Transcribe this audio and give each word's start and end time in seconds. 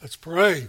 Let's 0.00 0.14
pray. 0.14 0.68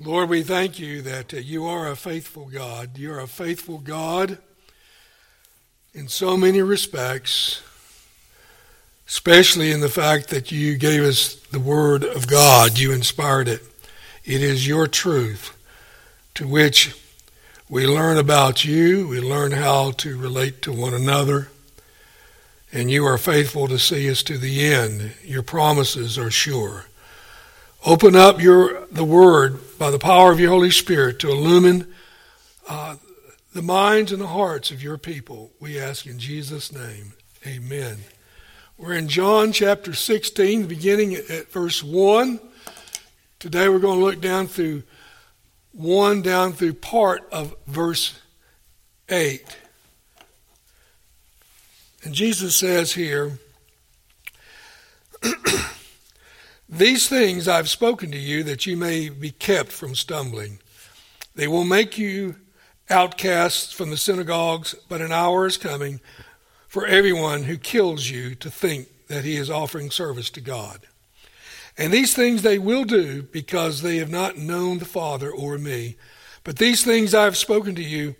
Lord, 0.00 0.30
we 0.30 0.42
thank 0.42 0.78
you 0.78 1.02
that 1.02 1.34
uh, 1.34 1.36
you 1.36 1.66
are 1.66 1.90
a 1.90 1.96
faithful 1.96 2.46
God. 2.46 2.96
You're 2.96 3.20
a 3.20 3.26
faithful 3.26 3.76
God 3.76 4.38
in 5.92 6.08
so 6.08 6.34
many 6.34 6.62
respects, 6.62 7.60
especially 9.06 9.70
in 9.70 9.80
the 9.80 9.90
fact 9.90 10.28
that 10.28 10.50
you 10.50 10.78
gave 10.78 11.02
us 11.02 11.34
the 11.34 11.60
Word 11.60 12.04
of 12.04 12.26
God. 12.26 12.78
You 12.78 12.90
inspired 12.90 13.48
it. 13.48 13.60
It 14.24 14.42
is 14.42 14.66
your 14.66 14.86
truth 14.86 15.54
to 16.36 16.48
which 16.48 16.98
we 17.68 17.86
learn 17.86 18.16
about 18.16 18.64
you, 18.64 19.08
we 19.08 19.20
learn 19.20 19.52
how 19.52 19.90
to 19.90 20.16
relate 20.16 20.62
to 20.62 20.72
one 20.72 20.94
another, 20.94 21.48
and 22.72 22.90
you 22.90 23.04
are 23.04 23.18
faithful 23.18 23.68
to 23.68 23.78
see 23.78 24.10
us 24.10 24.22
to 24.22 24.38
the 24.38 24.64
end. 24.64 25.12
Your 25.22 25.42
promises 25.42 26.16
are 26.16 26.30
sure. 26.30 26.87
Open 27.88 28.14
up 28.14 28.38
your 28.38 28.86
the 28.92 29.02
Word 29.02 29.78
by 29.78 29.90
the 29.90 29.98
power 29.98 30.30
of 30.30 30.38
your 30.38 30.50
Holy 30.50 30.70
Spirit 30.70 31.18
to 31.20 31.30
illumine 31.30 31.86
uh, 32.68 32.96
the 33.54 33.62
minds 33.62 34.12
and 34.12 34.20
the 34.20 34.26
hearts 34.26 34.70
of 34.70 34.82
your 34.82 34.98
people. 34.98 35.52
We 35.58 35.80
ask 35.80 36.04
in 36.04 36.18
Jesus' 36.18 36.70
name. 36.70 37.14
Amen. 37.46 37.96
We're 38.76 38.92
in 38.92 39.08
John 39.08 39.52
chapter 39.52 39.94
16, 39.94 40.66
beginning 40.66 41.14
at 41.14 41.50
verse 41.50 41.82
1. 41.82 42.38
Today 43.38 43.70
we're 43.70 43.78
going 43.78 43.98
to 43.98 44.04
look 44.04 44.20
down 44.20 44.48
through 44.48 44.82
1 45.72 46.20
down 46.20 46.52
through 46.52 46.74
part 46.74 47.26
of 47.32 47.56
verse 47.66 48.20
8. 49.08 49.56
And 52.04 52.12
Jesus 52.12 52.54
says 52.54 52.92
here, 52.92 53.38
These 56.68 57.08
things 57.08 57.48
I've 57.48 57.70
spoken 57.70 58.10
to 58.10 58.18
you 58.18 58.42
that 58.42 58.66
you 58.66 58.76
may 58.76 59.08
be 59.08 59.30
kept 59.30 59.72
from 59.72 59.94
stumbling. 59.94 60.58
They 61.34 61.48
will 61.48 61.64
make 61.64 61.96
you 61.96 62.36
outcasts 62.90 63.72
from 63.72 63.90
the 63.90 63.96
synagogues, 63.96 64.74
but 64.88 65.00
an 65.00 65.10
hour 65.10 65.46
is 65.46 65.56
coming 65.56 66.00
for 66.66 66.86
everyone 66.86 67.44
who 67.44 67.56
kills 67.56 68.10
you 68.10 68.34
to 68.34 68.50
think 68.50 68.88
that 69.06 69.24
he 69.24 69.36
is 69.36 69.50
offering 69.50 69.90
service 69.90 70.28
to 70.30 70.42
God. 70.42 70.86
And 71.78 71.90
these 71.90 72.14
things 72.14 72.42
they 72.42 72.58
will 72.58 72.84
do 72.84 73.22
because 73.22 73.80
they 73.80 73.96
have 73.96 74.10
not 74.10 74.36
known 74.36 74.78
the 74.78 74.84
Father 74.84 75.30
or 75.30 75.56
me. 75.56 75.96
But 76.44 76.58
these 76.58 76.84
things 76.84 77.14
I 77.14 77.24
have 77.24 77.36
spoken 77.36 77.76
to 77.76 77.82
you, 77.82 78.14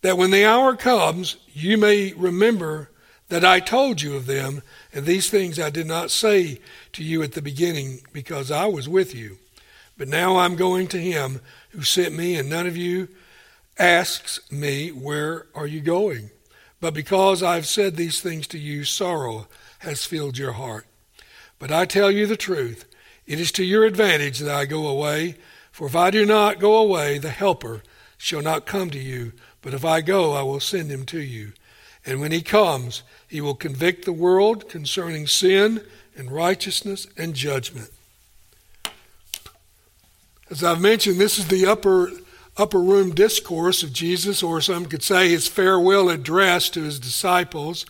that 0.00 0.16
when 0.16 0.30
the 0.30 0.46
hour 0.46 0.74
comes, 0.74 1.36
you 1.52 1.76
may 1.76 2.14
remember 2.14 2.90
that 3.28 3.44
I 3.44 3.60
told 3.60 4.00
you 4.00 4.16
of 4.16 4.26
them, 4.26 4.62
and 4.92 5.06
these 5.06 5.30
things 5.30 5.58
I 5.58 5.70
did 5.70 5.86
not 5.86 6.10
say 6.10 6.60
to 6.92 7.04
you 7.04 7.22
at 7.22 7.32
the 7.32 7.42
beginning, 7.42 8.00
because 8.12 8.50
I 8.50 8.66
was 8.66 8.88
with 8.88 9.14
you. 9.14 9.38
But 9.96 10.08
now 10.08 10.38
I'm 10.38 10.56
going 10.56 10.88
to 10.88 10.98
him 10.98 11.40
who 11.70 11.82
sent 11.82 12.14
me, 12.14 12.36
and 12.36 12.48
none 12.48 12.66
of 12.66 12.76
you 12.76 13.08
asks 13.78 14.40
me, 14.50 14.88
Where 14.90 15.46
are 15.54 15.66
you 15.66 15.80
going? 15.80 16.30
But 16.80 16.94
because 16.94 17.42
I've 17.42 17.66
said 17.66 17.96
these 17.96 18.20
things 18.20 18.46
to 18.48 18.58
you, 18.58 18.84
sorrow 18.84 19.46
has 19.80 20.04
filled 20.04 20.38
your 20.38 20.52
heart. 20.52 20.86
But 21.58 21.70
I 21.70 21.84
tell 21.84 22.10
you 22.10 22.26
the 22.26 22.36
truth, 22.36 22.86
it 23.26 23.38
is 23.38 23.52
to 23.52 23.64
your 23.64 23.84
advantage 23.84 24.38
that 24.38 24.54
I 24.54 24.64
go 24.64 24.88
away, 24.88 25.36
for 25.70 25.86
if 25.86 25.94
I 25.94 26.10
do 26.10 26.24
not 26.24 26.58
go 26.58 26.78
away, 26.78 27.18
the 27.18 27.30
Helper 27.30 27.82
shall 28.16 28.42
not 28.42 28.66
come 28.66 28.90
to 28.90 28.98
you, 28.98 29.32
but 29.62 29.74
if 29.74 29.84
I 29.84 30.00
go, 30.00 30.32
I 30.32 30.42
will 30.42 30.60
send 30.60 30.90
him 30.90 31.04
to 31.06 31.20
you. 31.20 31.52
And 32.06 32.20
when 32.20 32.32
he 32.32 32.42
comes, 32.42 33.02
he 33.28 33.40
will 33.40 33.54
convict 33.54 34.04
the 34.04 34.12
world 34.12 34.68
concerning 34.68 35.26
sin 35.26 35.84
and 36.16 36.30
righteousness 36.30 37.06
and 37.16 37.34
judgment. 37.34 37.90
As 40.50 40.64
I've 40.64 40.80
mentioned, 40.80 41.18
this 41.18 41.38
is 41.38 41.48
the 41.48 41.66
upper 41.66 42.10
upper 42.56 42.80
room 42.80 43.14
discourse 43.14 43.82
of 43.82 43.92
Jesus, 43.92 44.42
or 44.42 44.60
some 44.60 44.84
could 44.84 45.02
say 45.02 45.28
his 45.28 45.48
farewell 45.48 46.10
address 46.10 46.68
to 46.70 46.82
his 46.82 46.98
disciples. 46.98 47.86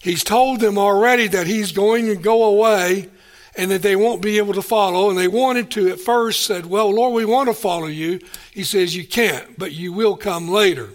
He's 0.00 0.24
told 0.24 0.60
them 0.60 0.78
already 0.78 1.28
that 1.28 1.46
he's 1.46 1.72
going 1.72 2.06
to 2.06 2.16
go 2.16 2.44
away 2.44 3.10
and 3.56 3.70
that 3.70 3.82
they 3.82 3.96
won't 3.96 4.22
be 4.22 4.38
able 4.38 4.54
to 4.54 4.62
follow. 4.62 5.10
And 5.10 5.18
they 5.18 5.28
wanted 5.28 5.70
to 5.72 5.90
at 5.90 6.00
first 6.00 6.44
said, 6.44 6.66
Well, 6.66 6.90
Lord, 6.90 7.14
we 7.14 7.24
want 7.24 7.48
to 7.48 7.54
follow 7.54 7.86
you. 7.86 8.20
He 8.50 8.64
says, 8.64 8.96
You 8.96 9.06
can't, 9.06 9.58
but 9.58 9.72
you 9.72 9.92
will 9.92 10.16
come 10.16 10.48
later. 10.48 10.90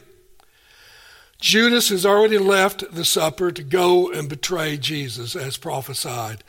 Judas 1.40 1.90
has 1.90 2.06
already 2.06 2.38
left 2.38 2.92
the 2.94 3.06
supper 3.06 3.52
to 3.52 3.64
go 3.64 4.12
and 4.12 4.30
betray 4.30 4.78
Jesus 4.78 5.36
as 5.36 5.58
prophesied. 5.58 6.44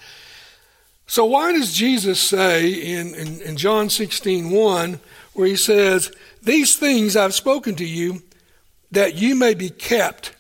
So 1.07 1.25
why 1.25 1.53
does 1.53 1.75
Jesus 1.75 2.21
say 2.21 2.73
in, 2.73 3.15
in, 3.15 3.41
in 3.41 3.57
John 3.57 3.91
16, 3.91 4.51
1, 4.51 5.01
where 5.35 5.47
he 5.47 5.57
says, 5.57 6.11
These 6.43 6.77
things 6.77 7.17
I've 7.17 7.35
spoken 7.35 7.77
to 7.77 7.85
you, 7.85 8.23
that 8.91 9.15
you 9.15 9.35
may 9.35 9.55
be 9.55 9.71
kept 9.71 10.35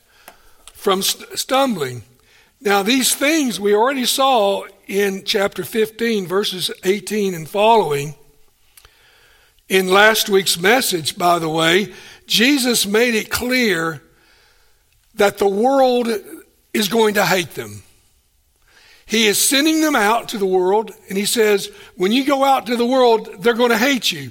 from 0.72 1.02
st- 1.02 1.38
stumbling. 1.38 2.02
Now, 2.60 2.82
these 2.82 3.14
things 3.14 3.60
we 3.60 3.74
already 3.74 4.06
saw 4.06 4.64
in 4.86 5.24
chapter 5.24 5.64
15, 5.64 6.26
verses 6.26 6.70
18 6.84 7.34
and 7.34 7.48
following. 7.48 8.14
In 9.68 9.88
last 9.88 10.28
week's 10.28 10.58
message, 10.58 11.18
by 11.18 11.38
the 11.38 11.48
way, 11.48 11.92
Jesus 12.26 12.86
made 12.86 13.14
it 13.14 13.30
clear 13.30 14.00
that 15.16 15.38
the 15.38 15.48
world 15.48 16.08
is 16.72 16.88
going 16.88 17.14
to 17.14 17.24
hate 17.24 17.50
them. 17.50 17.82
He 19.06 19.26
is 19.26 19.40
sending 19.40 19.80
them 19.80 19.94
out 19.94 20.30
to 20.30 20.38
the 20.38 20.46
world, 20.46 20.90
and 21.08 21.16
he 21.16 21.26
says, 21.26 21.70
when 21.96 22.12
you 22.12 22.26
go 22.26 22.44
out 22.44 22.66
to 22.66 22.76
the 22.76 22.86
world, 22.86 23.28
they're 23.40 23.54
going 23.54 23.70
to 23.70 23.78
hate 23.78 24.10
you. 24.10 24.30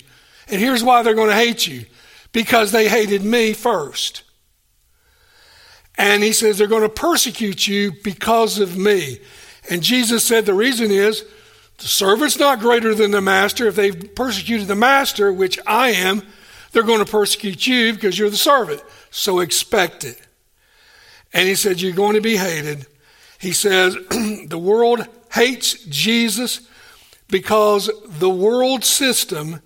And 0.49 0.59
here's 0.59 0.83
why 0.83 1.01
they're 1.01 1.13
going 1.13 1.29
to 1.29 1.35
hate 1.35 1.65
you 1.65 1.85
because 2.33 2.71
they 2.71 2.89
hated 2.89 3.23
me 3.23 3.53
first. 3.53 4.23
And 5.97 6.21
he 6.21 6.33
says 6.33 6.57
they're 6.57 6.67
going 6.67 6.81
to 6.81 6.89
persecute 6.89 7.67
you 7.67 7.93
because 8.03 8.59
of 8.59 8.77
me. 8.77 9.19
And 9.69 9.81
Jesus 9.81 10.25
said 10.25 10.45
the 10.45 10.53
reason 10.53 10.91
is 10.91 11.23
the 11.77 11.87
servant's 11.87 12.37
not 12.37 12.59
greater 12.59 12.93
than 12.93 13.11
the 13.11 13.21
master. 13.21 13.67
If 13.67 13.75
they've 13.75 14.13
persecuted 14.13 14.67
the 14.67 14.75
master, 14.75 15.31
which 15.31 15.57
I 15.65 15.91
am, 15.91 16.21
they're 16.73 16.83
going 16.83 17.03
to 17.03 17.09
persecute 17.09 17.65
you 17.65 17.93
because 17.93 18.19
you're 18.19 18.29
the 18.29 18.35
servant. 18.35 18.83
So 19.09 19.39
expect 19.39 20.03
it. 20.03 20.24
And 21.35 21.49
he 21.49 21.55
said, 21.55 21.81
You're 21.81 21.91
going 21.91 22.15
to 22.15 22.21
be 22.21 22.37
hated. 22.37 22.87
He 23.39 23.51
says, 23.51 23.95
The 24.47 24.57
world 24.57 25.05
hates 25.33 25.73
Jesus 25.83 26.61
because 27.27 27.91
the 28.07 28.29
world 28.29 28.85
system 28.85 29.61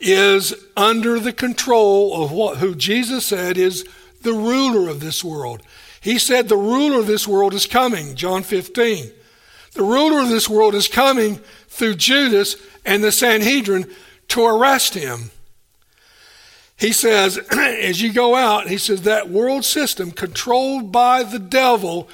is 0.00 0.54
under 0.74 1.20
the 1.20 1.32
control 1.32 2.24
of 2.24 2.32
what, 2.32 2.56
who 2.56 2.74
Jesus 2.74 3.26
said 3.26 3.58
is 3.58 3.86
the 4.22 4.32
ruler 4.32 4.88
of 4.88 5.00
this 5.00 5.22
world. 5.22 5.62
He 6.00 6.18
said 6.18 6.48
the 6.48 6.56
ruler 6.56 6.98
of 6.98 7.06
this 7.06 7.28
world 7.28 7.52
is 7.52 7.66
coming, 7.66 8.16
John 8.16 8.42
15. 8.42 9.12
The 9.74 9.82
ruler 9.82 10.20
of 10.22 10.30
this 10.30 10.48
world 10.48 10.74
is 10.74 10.88
coming 10.88 11.36
through 11.68 11.96
Judas 11.96 12.56
and 12.86 13.04
the 13.04 13.12
Sanhedrin 13.12 13.88
to 14.28 14.44
arrest 14.44 14.94
him. 14.94 15.30
He 16.82 16.90
says, 16.90 17.38
as 17.52 18.02
you 18.02 18.12
go 18.12 18.34
out, 18.34 18.66
he 18.66 18.76
says 18.76 19.02
that 19.02 19.30
world 19.30 19.64
system 19.64 20.10
controlled 20.10 20.90
by 20.90 21.22
the 21.22 21.38
devil 21.38 22.08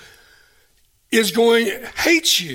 is 1.11 1.31
going, 1.31 1.71
hates 1.97 2.39
you, 2.39 2.55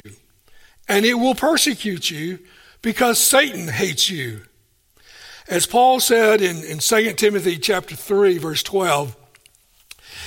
and 0.87 1.07
it 1.07 1.15
will 1.15 1.33
persecute 1.33 2.11
you 2.11 2.37
because 2.83 3.17
Satan 3.17 3.67
hates 3.67 4.11
you. 4.11 4.41
As 5.47 5.65
Paul 5.65 5.99
said 5.99 6.43
in, 6.43 6.63
in 6.63 6.77
2 6.77 7.13
Timothy 7.13 7.57
chapter 7.57 7.95
3, 7.95 8.37
verse 8.37 8.61
12, 8.61 9.17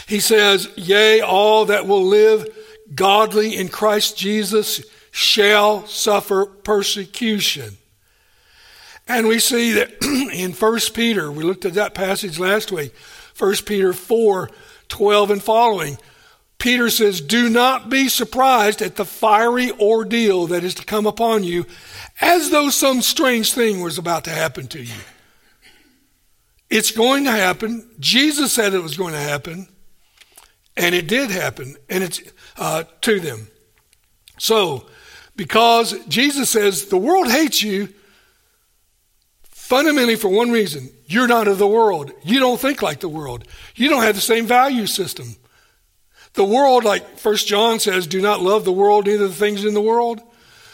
he 0.09 0.19
says, 0.19 0.69
Yea, 0.75 1.21
all 1.21 1.67
that 1.67 1.87
will 1.87 2.05
live 2.05 2.49
godly 2.97 3.55
in 3.55 3.69
Christ 3.69 4.19
Jesus 4.19 4.85
shall 5.13 5.87
suffer 5.87 6.47
persecution. 6.47 7.77
And 9.09 9.29
we 9.29 9.39
see 9.39 9.73
that 9.73 10.03
in 10.03 10.53
1 10.53 10.79
Peter, 10.95 11.31
we 11.31 11.45
looked 11.45 11.65
at 11.65 11.75
that 11.75 11.95
passage 11.95 12.39
last 12.39 12.73
week, 12.73 12.95
1 13.39 13.55
Peter 13.67 13.93
4 13.93 14.51
12 14.89 15.31
and 15.33 15.43
following. 15.43 15.99
Peter 16.59 16.89
says, 16.91 17.21
Do 17.21 17.49
not 17.49 17.91
be 17.91 18.09
surprised 18.09 18.81
at 18.81 18.97
the 18.97 19.05
fiery 19.05 19.71
ordeal 19.73 20.47
that 20.47 20.65
is 20.65 20.75
to 20.77 20.85
come 20.85 21.07
upon 21.07 21.45
you, 21.45 21.67
as 22.21 22.51
though 22.51 22.71
some 22.71 23.03
strange 23.03 23.53
thing 23.53 23.81
was 23.83 23.99
about 23.99 24.25
to 24.25 24.31
happen 24.31 24.67
to 24.69 24.83
you. 24.83 24.95
It's 26.71 26.91
going 26.91 27.25
to 27.25 27.31
happen. 27.31 27.89
Jesus 28.01 28.53
said 28.53 28.75
it 28.75 28.83
was 28.83 28.97
going 28.97 29.13
to 29.13 29.21
happen, 29.21 29.69
and 30.77 30.95
it 30.95 31.07
did 31.07 31.31
happen, 31.31 31.77
and 31.89 32.03
it's 32.03 32.21
uh, 32.57 32.85
to 33.03 33.21
them. 33.21 33.49
So, 34.39 34.87
because 35.37 35.95
Jesus 36.07 36.51
says 36.51 36.87
the 36.87 36.97
world 36.97 37.31
hates 37.31 37.63
you, 37.63 37.89
Fundamentally, 39.67 40.15
for 40.15 40.29
one 40.29 40.53
reason 40.53 40.91
you're 41.07 41.27
not 41.27 41.49
of 41.49 41.59
the 41.59 41.67
world. 41.67 42.13
You 42.23 42.39
don't 42.39 42.61
think 42.61 42.83
like 42.83 43.01
the 43.01 43.09
world. 43.09 43.49
You 43.75 43.89
don't 43.89 44.05
have 44.05 44.15
the 44.15 44.21
same 44.21 44.47
value 44.47 44.87
system. 44.87 45.35
The 46.35 46.45
world, 46.45 46.85
like 46.85 47.19
First 47.19 47.49
John 47.49 47.81
says, 47.81 48.07
do 48.07 48.21
not 48.21 48.41
love 48.41 48.65
the 48.65 48.71
world, 48.71 49.07
neither 49.07 49.27
the 49.27 49.35
things 49.35 49.65
in 49.65 49.75
the 49.75 49.81
world. 49.81 50.21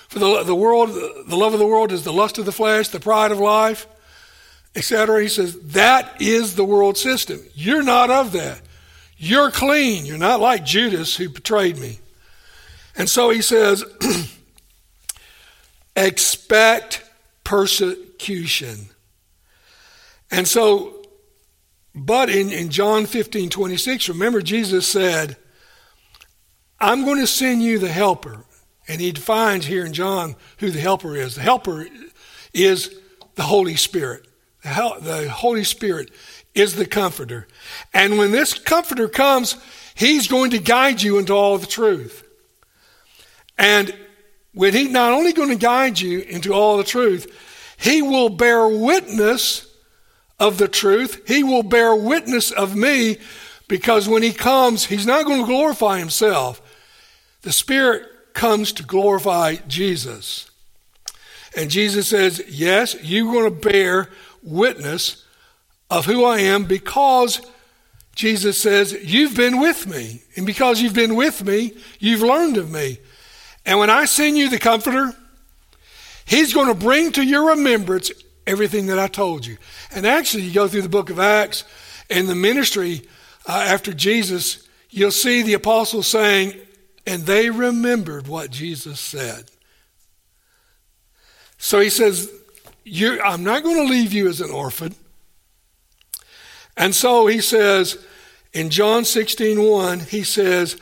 For 0.09 0.19
the, 0.19 0.43
the 0.43 0.55
world, 0.55 0.91
the 0.91 1.37
love 1.37 1.55
of 1.55 1.59
the 1.59 1.67
world 1.67 1.91
is 1.91 2.05
the 2.05 2.13
lust 2.13 2.37
of 2.37 2.45
the 2.45 2.53
flesh, 2.53 2.89
the 2.89 3.01
pride 3.01 3.33
of 3.33 3.39
life, 3.39 3.87
etc. 4.77 5.23
He 5.23 5.29
says, 5.29 5.59
that 5.61 6.21
is 6.21 6.55
the 6.55 6.65
world 6.65 6.99
system. 6.99 7.41
You're 7.55 7.83
not 7.83 8.11
of 8.11 8.33
that. 8.33 8.61
You're 9.17 9.51
clean. 9.51 10.05
You're 10.05 10.19
not 10.19 10.41
like 10.41 10.67
Judas 10.67 11.17
who 11.17 11.31
betrayed 11.31 11.79
me. 11.79 11.99
And 12.95 13.09
so 13.09 13.31
he 13.31 13.41
says, 13.41 13.85
expect 15.97 17.03
persecution. 17.43 18.12
And 20.31 20.49
so, 20.49 21.03
but 21.95 22.31
in, 22.31 22.51
in 22.51 22.71
John 22.71 23.07
15, 23.07 23.51
26, 23.51 24.09
remember 24.09 24.41
Jesus 24.41 24.87
said, 24.87 25.37
I'm 26.81 27.05
going 27.05 27.21
to 27.21 27.27
send 27.27 27.63
you 27.63 27.79
the 27.79 27.89
helper. 27.89 28.45
And 28.89 29.01
he 29.01 29.13
defines 29.13 29.67
here 29.67 29.87
in 29.87 29.93
John 29.93 30.35
who 30.59 30.71
the 30.71 30.81
helper 30.81 31.15
is. 31.15 31.37
The 31.37 31.43
helper 31.43 31.87
is 32.53 32.95
the 33.37 33.43
Holy 33.43 33.77
Spirit. 33.77 34.27
The 34.65 35.29
Holy 35.33 35.65
Spirit 35.65 36.11
is 36.55 36.75
the 36.75 36.87
comforter. 36.87 37.47
And 37.95 38.19
when 38.19 38.33
this 38.33 38.55
comforter 38.55 39.09
comes, 39.09 39.57
he's 39.95 40.29
going 40.29 40.51
to 40.51 40.59
guide 40.59 41.03
you 41.03 41.19
into 41.19 41.33
all 41.33 41.59
the 41.59 41.67
truth. 41.67 42.27
And 43.57 43.95
when 44.53 44.75
he 44.75 44.89
not 44.89 45.13
only 45.13 45.33
going 45.33 45.49
to 45.51 45.57
guide 45.57 46.01
you 46.01 46.21
into 46.21 46.53
all 46.53 46.77
the 46.77 46.85
truth, 46.85 47.33
he 47.83 48.01
will 48.01 48.29
bear 48.29 48.69
witness 48.69 49.67
of 50.39 50.57
the 50.57 50.69
truth. 50.69 51.27
He 51.27 51.43
will 51.43 51.65
bear 51.65 51.95
witness 51.97 52.53
of 52.53 52.77
me 52.77 53.19
because 53.67 54.09
when 54.09 54.23
he 54.23 54.33
comes, 54.33 54.87
he's 54.87 55.07
not 55.07 55.27
going 55.27 55.41
to 55.41 55.47
glorify 55.47 55.99
himself. 55.99 56.63
The 57.43 57.51
Spirit 57.51 58.09
comes 58.35 58.73
to 58.75 58.85
glorify 58.85 59.57
Jesus. 59.67 60.49
And 61.57 61.71
Jesus 61.71 62.07
says, 62.07 62.41
Yes, 62.49 62.97
you're 63.03 63.33
going 63.33 63.53
to 63.53 63.69
bear 63.69 64.11
witness 64.45 65.27
of 65.91 66.07
who 66.07 66.25
I 66.25 66.39
am 66.39 66.67
because 66.67 67.41
Jesus 68.15 68.59
says, 68.61 68.93
You've 69.03 69.35
been 69.35 69.59
with 69.59 69.89
me. 69.89 70.23
And 70.37 70.47
because 70.47 70.81
you've 70.81 70.95
been 70.95 71.17
with 71.17 71.45
me, 71.45 71.75
you've 71.99 72.23
learned 72.23 72.59
of 72.59 72.71
me. 72.71 72.99
And 73.67 73.81
when 73.81 73.91
I 73.91 74.05
send 74.05 74.39
you 74.39 74.49
the 74.49 74.61
Comforter, 74.61 75.17
He's 76.25 76.55
going 76.55 76.69
to 76.69 76.75
bring 76.75 77.13
to 77.13 77.23
your 77.25 77.51
remembrance 77.51 78.11
everything 78.47 78.87
that 78.87 78.99
I 78.99 79.09
told 79.09 79.47
you. 79.47 79.57
And 79.95 80.07
actually, 80.07 80.45
you 80.45 80.55
go 80.55 80.69
through 80.69 80.83
the 80.83 80.89
book 80.89 81.11
of 81.11 81.19
Acts 81.19 81.65
and 82.11 82.29
the 82.29 82.35
ministry 82.35 83.03
uh, 83.47 83.65
after 83.67 83.93
Jesus, 83.93 84.67
you'll 84.91 85.11
see 85.11 85.43
the 85.43 85.55
apostles 85.55 86.07
saying, 86.07 86.55
and 87.07 87.23
they 87.25 87.51
remembered 87.51 88.29
what 88.29 88.51
Jesus 88.51 89.01
said. 89.01 89.51
So 91.59 91.81
he 91.81 91.91
says, 91.91 92.31
I'm 93.25 93.45
not 93.45 93.63
going 93.63 93.87
to 93.87 93.93
leave 93.93 94.13
you 94.13 94.29
as 94.29 94.41
an 94.41 94.51
orphan. 94.51 94.95
And 96.77 96.95
so 96.95 97.27
he 97.27 97.41
says 97.41 98.05
in 98.53 98.71
John 98.71 99.05
16 99.05 99.63
1, 99.63 100.01
he 100.01 100.23
says, 100.23 100.77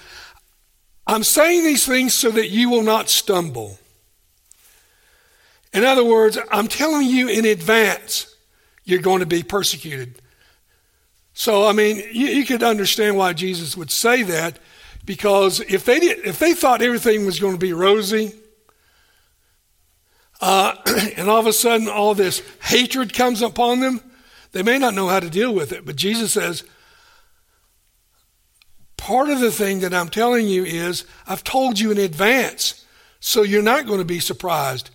I'm 1.07 1.25
saying 1.25 1.65
these 1.65 1.87
things 1.87 2.15
so 2.15 2.31
that 2.31 2.49
you 2.49 2.71
will 2.71 2.83
not 2.83 3.09
stumble. 3.09 3.79
In 5.73 5.85
other 5.85 6.05
words, 6.05 6.39
I'm 6.51 6.69
telling 6.69 7.07
you 7.07 7.29
in 7.29 7.45
advance 7.45 8.35
you're 8.85 9.01
going 9.01 9.21
to 9.21 9.27
be 9.27 9.43
persecuted. 9.43 10.21
So, 11.33 11.67
I 11.67 11.73
mean, 11.73 11.97
you, 12.13 12.27
you 12.27 12.45
could 12.45 12.63
understand 12.63 13.17
why 13.17 13.33
Jesus 13.33 13.77
would 13.77 13.91
say 13.91 14.23
that 14.25 14.59
because 15.05 15.61
if 15.61 15.85
they, 15.85 16.01
did, 16.01 16.27
if 16.27 16.39
they 16.39 16.55
thought 16.55 16.83
everything 16.83 17.25
was 17.25 17.41
going 17.41 17.55
to 17.55 17.59
be 17.59 17.73
rosy, 17.73 18.35
uh, 20.41 20.75
and 21.17 21.29
all 21.29 21.41
of 21.41 21.47
a 21.47 21.53
sudden 21.53 21.89
all 21.89 22.15
this 22.15 22.43
hatred 22.63 23.15
comes 23.15 23.43
upon 23.43 23.81
them, 23.81 24.01
they 24.53 24.63
may 24.63 24.79
not 24.79 24.95
know 24.95 25.09
how 25.09 25.21
to 25.21 25.31
deal 25.31 25.55
with 25.55 25.73
it. 25.73 25.87
But 25.87 25.97
Jesus 25.97 26.33
says, 26.33 26.65
part 28.97 29.31
of 29.31 29.41
the 29.41 29.53
thing 29.53 29.81
that 29.81 29.95
I'm 29.95 30.09
telling 30.09 30.47
you 30.47 30.65
is 30.65 31.05
I've 31.27 31.45
told 31.45 31.79
you 31.79 31.91
in 31.91 31.99
advance, 31.99 32.85
so 33.21 33.43
you're 33.43 33.63
not 33.63 33.87
going 33.87 34.01
to 34.01 34.05
be 34.05 34.21
surprised. 34.21 34.91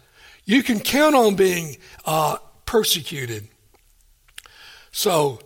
You 0.46 0.62
can 0.62 0.80
count 0.80 1.16
on 1.16 1.36
being 1.36 1.78
uh, 2.06 2.38
persecuted. 2.66 3.48
So, 4.92 5.40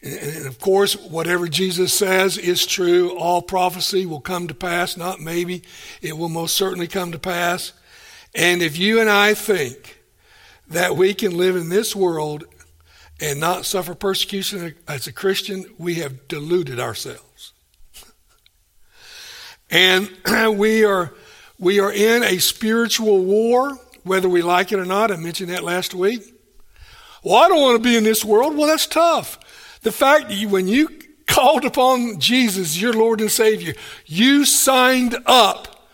and 0.00 0.46
of 0.46 0.58
course, 0.58 0.96
whatever 0.96 1.48
Jesus 1.48 1.92
says 1.92 2.38
is 2.38 2.64
true. 2.64 3.16
All 3.16 3.42
prophecy 3.42 4.06
will 4.06 4.20
come 4.20 4.48
to 4.48 4.54
pass, 4.54 4.96
not 4.96 5.20
maybe. 5.20 5.62
It 6.00 6.16
will 6.16 6.28
most 6.28 6.56
certainly 6.56 6.86
come 6.86 7.12
to 7.12 7.18
pass. 7.18 7.72
And 8.34 8.62
if 8.62 8.78
you 8.78 9.00
and 9.00 9.10
I 9.10 9.34
think 9.34 9.98
that 10.68 10.96
we 10.96 11.14
can 11.14 11.36
live 11.36 11.56
in 11.56 11.68
this 11.68 11.94
world 11.94 12.44
and 13.20 13.38
not 13.38 13.66
suffer 13.66 13.94
persecution 13.94 14.74
as 14.88 15.06
a 15.06 15.12
Christian, 15.12 15.64
we 15.78 15.96
have 15.96 16.28
deluded 16.28 16.80
ourselves. 16.80 17.52
and 19.70 20.10
we 20.58 20.84
are, 20.84 21.12
we 21.58 21.78
are 21.78 21.92
in 21.92 22.22
a 22.22 22.38
spiritual 22.38 23.24
war 23.24 23.78
whether 24.04 24.28
we 24.28 24.42
like 24.42 24.72
it 24.72 24.78
or 24.78 24.84
not. 24.84 25.10
I 25.10 25.16
mentioned 25.16 25.50
that 25.50 25.64
last 25.64 25.94
week. 25.94 26.22
Well, 27.22 27.36
I 27.36 27.48
don't 27.48 27.60
want 27.60 27.82
to 27.82 27.88
be 27.88 27.96
in 27.96 28.04
this 28.04 28.24
world. 28.24 28.56
Well, 28.56 28.66
that's 28.66 28.86
tough. 28.86 29.38
The 29.82 29.92
fact 29.92 30.28
that 30.28 30.34
you, 30.34 30.48
when 30.48 30.68
you 30.68 30.88
called 31.26 31.64
upon 31.64 32.18
Jesus, 32.18 32.80
your 32.80 32.92
Lord 32.92 33.20
and 33.20 33.30
Savior, 33.30 33.74
you 34.06 34.44
signed 34.44 35.16
up 35.26 35.88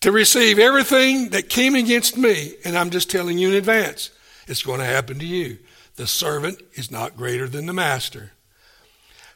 to 0.00 0.12
receive 0.12 0.58
everything 0.58 1.30
that 1.30 1.48
came 1.48 1.74
against 1.74 2.16
me. 2.16 2.54
And 2.64 2.76
I'm 2.76 2.90
just 2.90 3.10
telling 3.10 3.38
you 3.38 3.48
in 3.48 3.54
advance, 3.54 4.10
it's 4.46 4.62
going 4.62 4.80
to 4.80 4.86
happen 4.86 5.18
to 5.18 5.26
you. 5.26 5.58
The 5.96 6.06
servant 6.06 6.60
is 6.74 6.90
not 6.90 7.16
greater 7.16 7.48
than 7.48 7.66
the 7.66 7.72
master. 7.72 8.32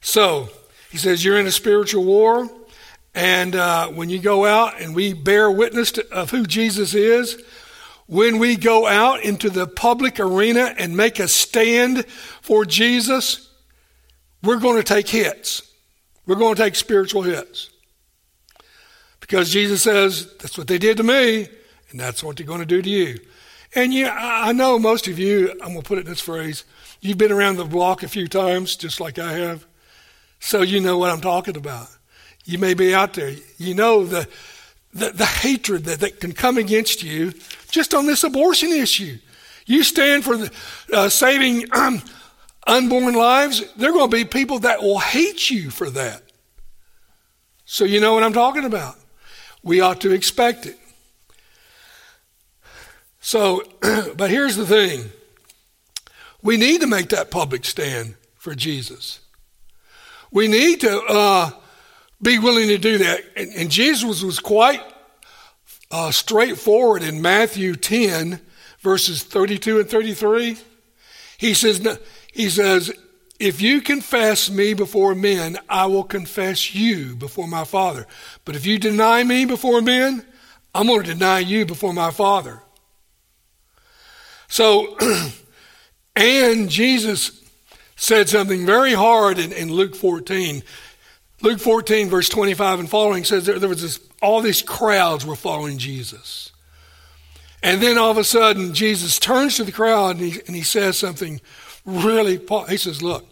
So, 0.01 0.51
he 0.91 0.99
says, 0.99 1.25
You're 1.25 1.39
in 1.39 1.47
a 1.47 1.53
spiritual 1.53 2.05
war. 2.05 2.51
And 3.15 3.57
uh, 3.57 3.89
when 3.89 4.11
you 4.11 4.19
go 4.19 4.45
out 4.45 4.81
and 4.81 4.95
we 4.95 5.13
bear 5.13 5.51
witness 5.51 5.93
to, 5.93 6.07
of 6.13 6.31
who 6.31 6.47
Jesus 6.47 6.95
is, 6.95 7.43
when 8.09 8.39
we 8.39 8.57
go 8.57 8.87
out 8.87 9.23
into 9.23 9.51
the 9.51 9.67
public 9.67 10.19
arena 10.19 10.75
and 10.79 10.97
make 10.97 11.19
a 11.19 11.29
stand 11.29 12.07
for 12.41 12.65
Jesus, 12.65 13.51
we're 14.43 14.59
going 14.59 14.79
to 14.79 14.83
take 14.83 15.09
hits. 15.09 15.63
We're 16.27 16.37
going 16.37 16.57
to 16.57 16.63
take 16.63 16.75
spiritual 16.75 17.23
hits. 17.23 17.69
Because 19.21 19.51
Jesus 19.51 19.83
says, 19.83 20.35
that's 20.39 20.57
what 20.57 20.69
they 20.69 20.79
did 20.79 20.97
to 20.97 21.03
me, 21.03 21.49
and 21.91 22.01
that's 22.01 22.25
what 22.25 22.39
they're 22.39 22.47
going 22.47 22.61
to 22.61 22.67
do 22.67 22.81
to 22.81 22.89
you. 22.89 23.19
And 23.75 23.93
yeah, 23.93 24.17
I 24.19 24.53
know 24.53 24.79
most 24.79 25.07
of 25.07 25.19
you, 25.19 25.51
I'm 25.61 25.73
going 25.73 25.83
to 25.83 25.83
put 25.83 25.99
it 25.99 26.07
in 26.07 26.07
this 26.07 26.21
phrase, 26.21 26.65
you've 27.03 27.19
been 27.19 27.33
around 27.33 27.57
the 27.57 27.67
block 27.67 28.03
a 28.03 28.09
few 28.09 28.27
times, 28.27 28.75
just 28.75 29.01
like 29.01 29.19
I 29.19 29.35
have, 29.35 29.67
so 30.41 30.63
you 30.63 30.81
know 30.81 30.97
what 30.97 31.11
I'm 31.11 31.21
talking 31.21 31.59
about. 31.59 31.89
You 32.47 32.57
may 32.57 32.73
be 32.73 32.95
out 32.95 33.13
there. 33.13 33.35
You 33.59 33.75
know 33.75 34.07
the, 34.07 34.27
the, 34.95 35.11
the 35.11 35.27
hatred 35.27 35.85
that, 35.85 36.01
that 36.01 36.21
can 36.21 36.33
come 36.33 36.57
against 36.57 37.03
you 37.03 37.35
just 37.71 37.95
on 37.95 38.07
this 38.07 38.25
abortion 38.25 38.71
issue. 38.71 39.19
You 39.67 39.83
stand 39.83 40.25
for 40.25 40.37
the, 40.37 40.53
uh, 40.93 41.09
saving 41.09 41.65
um, 41.73 42.03
unborn 42.67 43.15
lives, 43.15 43.65
there 43.75 43.91
are 43.91 43.93
going 43.93 44.11
to 44.11 44.17
be 44.17 44.25
people 44.25 44.61
that 44.61 44.83
will 44.83 44.99
hate 44.99 45.51
you 45.51 45.71
for 45.71 45.91
that. 45.91 46.23
So 47.65 47.85
you 47.85 48.01
know 48.01 48.15
what 48.15 48.23
I'm 48.23 48.33
talking 48.33 48.65
about. 48.65 48.97
We 49.63 49.81
ought 49.81 50.01
to 50.03 50.13
expect 50.13 50.67
it. 50.67 50.79
So, 53.21 53.63
but 54.17 54.31
here's 54.31 54.57
the 54.57 54.67
thing 54.67 55.11
we 56.43 56.57
need 56.57 56.81
to 56.83 56.87
make 56.87 57.09
that 57.09 57.31
public 57.31 57.65
stand 57.65 58.15
for 58.37 58.55
Jesus. 58.55 59.21
We 60.31 60.47
need 60.47 60.81
to 60.83 61.03
uh, 61.09 61.51
be 62.23 62.39
willing 62.39 62.69
to 62.69 62.79
do 62.79 62.99
that. 62.99 63.21
And, 63.37 63.53
and 63.55 63.71
Jesus 63.71 64.23
was 64.23 64.39
quite 64.39 64.81
uh, 65.91 66.11
straightforward 66.11 67.03
in 67.03 67.23
Matthew 67.23 67.75
10, 67.75 68.41
verses 68.81 69.23
32 69.23 69.81
and 69.81 69.89
33. 69.91 70.59
He 71.39 71.55
says, 71.55 71.99
he 72.33 72.51
says, 72.51 72.93
if 73.39 73.61
you 73.61 73.81
confess 73.81 74.51
me 74.51 74.75
before 74.75 75.15
men, 75.15 75.59
I 75.69 75.87
will 75.87 76.05
confess 76.05 76.75
you 76.75 77.15
before 77.15 77.47
my 77.47 77.65
Father. 77.65 78.07
But 78.45 78.57
if 78.57 78.67
you 78.67 78.79
deny 78.79 79.23
me 79.23 79.45
before 79.45 79.81
men, 79.81 80.25
I'm 80.75 80.87
going 80.89 81.05
to 81.05 81.15
deny 81.15 81.39
you 81.39 81.65
before 81.65 81.95
my 81.95 82.11
Father. 82.11 82.63
So, 84.49 84.97
and 86.17 86.69
Jesus 86.69 87.45
said 87.97 88.29
something 88.29 88.67
very 88.67 88.95
hard 88.95 89.39
in, 89.39 89.53
in 89.53 89.73
Luke 89.73 89.95
14. 89.95 90.63
Luke 91.41 91.61
14, 91.61 92.09
verse 92.09 92.29
25 92.29 92.81
and 92.81 92.91
following 92.91 93.25
says 93.25 93.47
there, 93.47 93.59
there 93.59 93.69
was 93.69 93.83
this, 93.83 94.01
all 94.21 94.41
these 94.41 94.63
crowds 94.63 95.25
were 95.25 95.37
following 95.37 95.79
Jesus. 95.79 96.53
And 97.63 97.83
then 97.83 97.99
all 97.99 98.11
of 98.11 98.19
a 98.19 98.25
sudden, 98.25 98.75
Jesus 98.75 99.19
turns 99.19 99.57
to 99.57 99.65
the 99.65 99.73
crowd 99.73 100.17
and 100.17 100.33
he, 100.33 100.41
and 100.47 100.55
he 100.55 100.63
says 100.63 100.99
something 100.99 101.41
really, 101.85 102.41
he 102.69 102.77
says, 102.77 103.03
Look, 103.03 103.27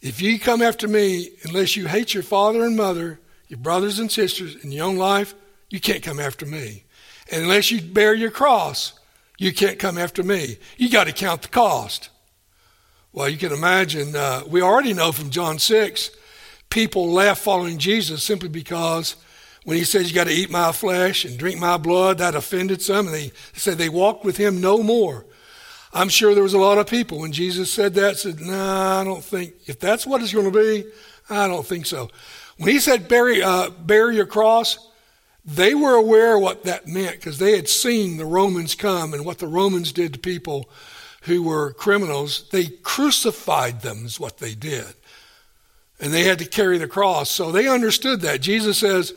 if 0.00 0.20
you 0.20 0.38
come 0.38 0.60
after 0.60 0.86
me, 0.86 1.30
unless 1.44 1.76
you 1.76 1.86
hate 1.86 2.12
your 2.12 2.22
father 2.22 2.64
and 2.64 2.76
mother, 2.76 3.20
your 3.48 3.58
brothers 3.58 3.98
and 3.98 4.12
sisters, 4.12 4.56
and 4.62 4.72
your 4.72 4.86
own 4.86 4.96
life, 4.96 5.34
you 5.70 5.80
can't 5.80 6.02
come 6.02 6.20
after 6.20 6.44
me. 6.44 6.84
And 7.30 7.42
unless 7.42 7.70
you 7.70 7.80
bear 7.80 8.14
your 8.14 8.30
cross, 8.30 8.92
you 9.38 9.52
can't 9.52 9.78
come 9.78 9.96
after 9.96 10.22
me. 10.22 10.58
You 10.76 10.90
got 10.90 11.06
to 11.06 11.12
count 11.12 11.42
the 11.42 11.48
cost. 11.48 12.10
Well, 13.12 13.28
you 13.28 13.38
can 13.38 13.52
imagine, 13.52 14.14
uh, 14.14 14.42
we 14.46 14.60
already 14.60 14.92
know 14.92 15.12
from 15.12 15.30
John 15.30 15.58
6, 15.58 16.10
people 16.68 17.10
left 17.10 17.42
following 17.42 17.78
Jesus 17.78 18.22
simply 18.22 18.48
because 18.48 19.16
when 19.64 19.76
he 19.76 19.84
says 19.84 20.08
you 20.08 20.14
got 20.14 20.26
to 20.26 20.32
eat 20.32 20.50
my 20.50 20.72
flesh 20.72 21.24
and 21.24 21.38
drink 21.38 21.58
my 21.58 21.76
blood, 21.76 22.18
that 22.18 22.34
offended 22.34 22.82
some. 22.82 23.06
And 23.06 23.14
they 23.14 23.32
said 23.54 23.78
they 23.78 23.88
walked 23.88 24.24
with 24.24 24.36
him 24.36 24.60
no 24.60 24.82
more. 24.82 25.24
I'm 25.92 26.08
sure 26.08 26.34
there 26.34 26.42
was 26.42 26.54
a 26.54 26.58
lot 26.58 26.78
of 26.78 26.88
people 26.88 27.20
when 27.20 27.32
Jesus 27.32 27.72
said 27.72 27.94
that 27.94 28.18
said, 28.18 28.40
"No, 28.40 28.52
nah, 28.52 29.00
I 29.00 29.04
don't 29.04 29.24
think 29.24 29.54
if 29.66 29.78
that's 29.78 30.06
what 30.06 30.22
it's 30.22 30.32
going 30.32 30.50
to 30.50 30.58
be, 30.58 30.84
I 31.30 31.46
don't 31.46 31.66
think 31.66 31.86
so." 31.86 32.10
When 32.56 32.70
he 32.70 32.80
said 32.80 33.08
bury, 33.08 33.42
uh, 33.42 33.70
bear 33.70 34.10
your 34.10 34.26
cross, 34.26 34.90
they 35.44 35.74
were 35.74 35.94
aware 35.94 36.36
of 36.36 36.42
what 36.42 36.64
that 36.64 36.86
meant 36.86 37.16
because 37.16 37.38
they 37.38 37.54
had 37.54 37.68
seen 37.68 38.16
the 38.16 38.24
Romans 38.24 38.74
come 38.74 39.12
and 39.14 39.24
what 39.24 39.38
the 39.38 39.46
Romans 39.46 39.92
did 39.92 40.14
to 40.14 40.18
people 40.18 40.68
who 41.22 41.42
were 41.42 41.72
criminals. 41.72 42.48
They 42.50 42.66
crucified 42.66 43.82
them, 43.82 44.06
is 44.06 44.20
what 44.20 44.38
they 44.38 44.54
did. 44.54 44.94
And 46.00 46.12
they 46.12 46.24
had 46.24 46.38
to 46.40 46.44
carry 46.44 46.78
the 46.78 46.88
cross. 46.88 47.30
So 47.30 47.52
they 47.52 47.68
understood 47.68 48.20
that. 48.22 48.40
Jesus 48.40 48.78
says, 48.78 49.14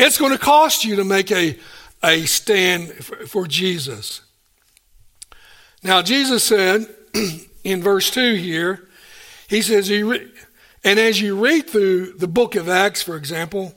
it's 0.00 0.18
going 0.18 0.32
to 0.32 0.38
cost 0.38 0.84
you 0.84 0.96
to 0.96 1.04
make 1.04 1.30
a, 1.30 1.58
a 2.02 2.24
stand 2.26 2.92
for, 2.92 3.26
for 3.26 3.46
Jesus. 3.46 4.22
Now, 5.82 6.02
Jesus 6.02 6.44
said 6.44 6.86
in 7.64 7.82
verse 7.82 8.10
2 8.10 8.34
here, 8.34 8.88
he 9.48 9.62
says, 9.62 9.90
and 9.90 10.98
as 10.98 11.20
you 11.20 11.38
read 11.38 11.68
through 11.68 12.12
the 12.12 12.28
book 12.28 12.54
of 12.54 12.68
Acts, 12.68 13.02
for 13.02 13.16
example, 13.16 13.74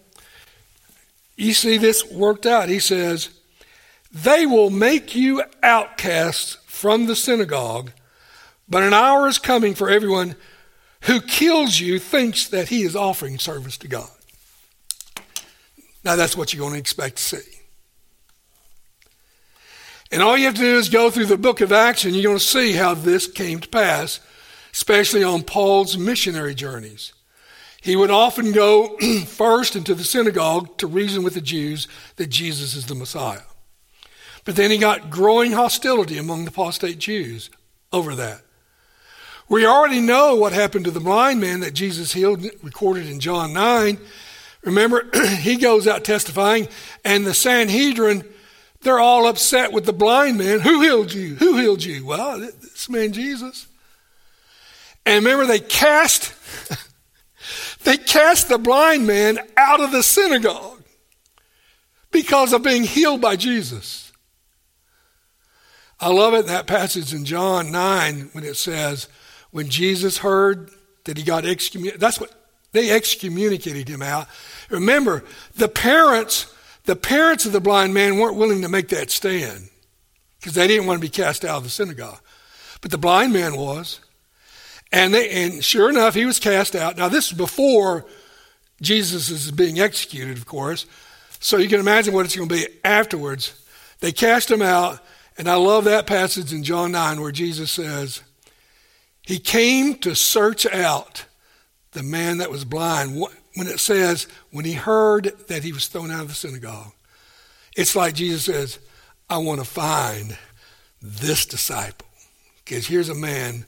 you 1.36 1.54
see 1.54 1.78
this 1.78 2.06
worked 2.10 2.46
out. 2.46 2.70
He 2.70 2.80
says, 2.80 3.30
They 4.12 4.46
will 4.46 4.70
make 4.70 5.16
you 5.16 5.44
outcasts 5.62 6.58
from 6.68 7.08
the 7.08 7.16
synagogue, 7.16 7.92
but 8.70 8.84
an 8.84 8.94
hour 8.94 9.28
is 9.28 9.40
coming 9.40 9.74
for 9.74 9.90
everyone 9.90 10.36
who 11.02 11.20
kills 11.20 11.80
you 11.80 12.00
thinks 12.00 12.48
that 12.48 12.70
he 12.70 12.84
is 12.84 12.96
offering 12.96 13.40
service 13.40 13.78
to 13.80 13.88
God. 13.88 14.10
Now, 16.04 16.16
that's 16.16 16.36
what 16.36 16.54
you're 16.54 16.62
going 16.62 16.74
to 16.74 16.80
expect 16.80 17.18
to 17.18 17.24
see. 17.24 17.60
And 20.12 20.22
all 20.22 20.38
you 20.38 20.46
have 20.46 20.54
to 20.56 20.62
do 20.62 20.78
is 20.78 20.90
go 20.90 21.10
through 21.10 21.26
the 21.26 21.38
book 21.38 21.62
of 21.62 21.72
Acts, 21.72 22.06
and 22.06 22.14
you're 22.14 22.24
going 22.24 22.38
to 22.38 22.44
see 22.44 22.74
how 22.74 22.94
this 22.94 23.26
came 23.26 23.60
to 23.60 23.68
pass, 23.68 24.20
especially 24.72 25.24
on 25.24 25.42
Paul's 25.44 25.98
missionary 25.98 26.54
journeys. 26.54 27.14
He 27.82 27.96
would 27.96 28.12
often 28.12 28.52
go 28.52 28.98
first 29.26 29.76
into 29.76 29.96
the 29.96 30.04
synagogue 30.04 30.78
to 30.78 30.88
reason 30.88 31.24
with 31.24 31.34
the 31.34 31.42
Jews 31.42 31.88
that 32.18 32.30
Jesus 32.30 32.76
is 32.76 32.86
the 32.86 32.96
Messiah. 32.96 33.42
But 34.46 34.56
then 34.56 34.72
he 34.72 34.78
got 34.78 35.10
growing 35.10 35.54
hostility 35.54 36.18
among 36.18 36.46
the 36.46 36.52
apostate 36.52 37.00
Jews 37.00 37.50
over 37.92 38.16
that. 38.16 38.42
We 39.50 39.66
already 39.66 40.00
know 40.00 40.36
what 40.36 40.54
happened 40.54 40.86
to 40.86 40.92
the 40.92 41.00
blind 41.00 41.42
man 41.42 41.60
that 41.62 41.74
Jesus 41.74 42.14
healed, 42.14 42.46
recorded 42.62 43.08
in 43.08 43.20
John 43.20 43.54
9. 43.54 43.98
Remember, 44.64 45.10
he 45.40 45.58
goes 45.58 45.88
out 45.88 46.04
testifying, 46.04 46.68
and 47.04 47.26
the 47.26 47.34
Sanhedrin, 47.34 48.24
they're 48.82 49.00
all 49.00 49.28
upset 49.28 49.72
with 49.72 49.86
the 49.86 49.94
blind 49.94 50.38
man. 50.38 50.60
Who 50.60 50.82
healed 50.82 51.14
you? 51.14 51.36
Who 51.36 51.58
healed 51.58 51.84
you? 51.84 52.06
Well, 52.06 52.40
this 52.40 52.90
man 52.90 53.14
Jesus. 53.14 53.68
And 55.06 55.24
remember, 55.24 55.46
they 55.46 55.60
cast 55.60 56.34
they 57.84 57.98
cast 57.98 58.50
the 58.50 58.58
blind 58.58 59.06
man 59.06 59.40
out 59.58 59.82
of 59.82 59.92
the 59.92 60.04
synagogue 60.04 60.82
because 62.12 62.54
of 62.54 62.64
being 62.64 62.84
healed 62.84 63.20
by 63.20 63.36
Jesus. 63.36 64.12
I 66.00 66.10
love 66.10 66.34
it 66.34 66.48
that 66.48 66.68
passage 66.68 67.14
in 67.14 67.26
John 67.26 67.72
9 67.72 68.30
when 68.34 68.44
it 68.44 68.56
says, 68.56 69.08
when 69.52 69.70
Jesus 69.70 70.18
heard 70.18 70.70
that 71.06 71.18
he 71.18 71.24
got 71.24 71.46
excommunicated, 71.46 72.02
that's 72.02 72.20
what 72.20 72.32
they 72.74 72.90
excommunicated 72.90 73.88
him 73.88 74.02
out. 74.02 74.28
Remember, 74.70 75.24
the 75.56 75.68
parents, 75.68 76.54
the 76.86 76.96
parents 76.96 77.46
of 77.46 77.52
the 77.52 77.62
blind 77.62 77.94
man 77.94 78.18
weren't 78.18 78.36
willing 78.36 78.62
to 78.62 78.70
make 78.70 78.90
that 78.90 79.12
stand 79.12 79.70
because 80.40 80.54
they 80.54 80.68
didn't 80.68 80.88
want 80.88 81.00
to 81.00 81.02
be 81.02 81.10
cast 81.10 81.46
out 81.46 81.58
of 81.58 81.64
the 81.64 81.70
synagogue. 81.70 82.20
But 82.82 82.92
the 82.92 82.98
blind 82.98 83.34
man 83.34 83.56
was. 83.56 84.00
And, 84.92 85.14
they, 85.14 85.30
and 85.30 85.64
sure 85.64 85.90
enough, 85.90 86.14
he 86.14 86.26
was 86.26 86.38
cast 86.38 86.76
out. 86.76 86.98
Now, 86.98 87.08
this 87.08 87.32
is 87.32 87.38
before 87.38 88.06
Jesus 88.82 89.30
is 89.30 89.52
being 89.52 89.80
executed, 89.80 90.38
of 90.38 90.46
course. 90.46 90.86
So 91.40 91.58
you 91.58 91.68
can 91.68 91.80
imagine 91.80 92.14
what 92.14 92.26
it's 92.26 92.36
going 92.36 92.50
to 92.50 92.56
be 92.56 92.68
afterwards. 92.84 93.60
They 94.02 94.12
cast 94.12 94.52
him 94.52 94.62
out, 94.62 95.00
and 95.38 95.48
I 95.48 95.56
love 95.56 95.86
that 95.86 96.06
passage 96.06 96.54
in 96.54 96.64
John 96.64 96.92
9 96.92 97.22
where 97.22 97.32
Jesus 97.32 97.72
says, 97.72 98.22
He 99.22 99.40
came 99.40 99.96
to 100.00 100.16
search 100.16 100.66
out 100.66 101.26
the 101.94 102.04
man 102.04 102.38
that 102.38 102.52
was 102.52 102.66
blind. 102.66 103.24
When 103.56 103.68
it 103.68 103.80
says, 103.80 104.28
when 104.52 104.66
he 104.66 104.74
heard 104.74 105.26
that 105.48 105.64
he 105.64 105.72
was 105.72 105.88
thrown 105.88 106.12
out 106.12 106.22
of 106.22 106.30
the 106.30 106.34
synagogue, 106.34 106.92
it's 107.76 107.96
like 107.96 108.16
Jesus 108.16 108.46
says, 108.46 108.80
I 109.30 109.38
want 109.38 109.60
to 109.60 109.66
find 109.66 110.38
this 111.02 111.46
disciple. 111.46 112.08
Because 112.64 112.88
here's 112.88 113.10
a 113.10 113.16
man 113.16 113.66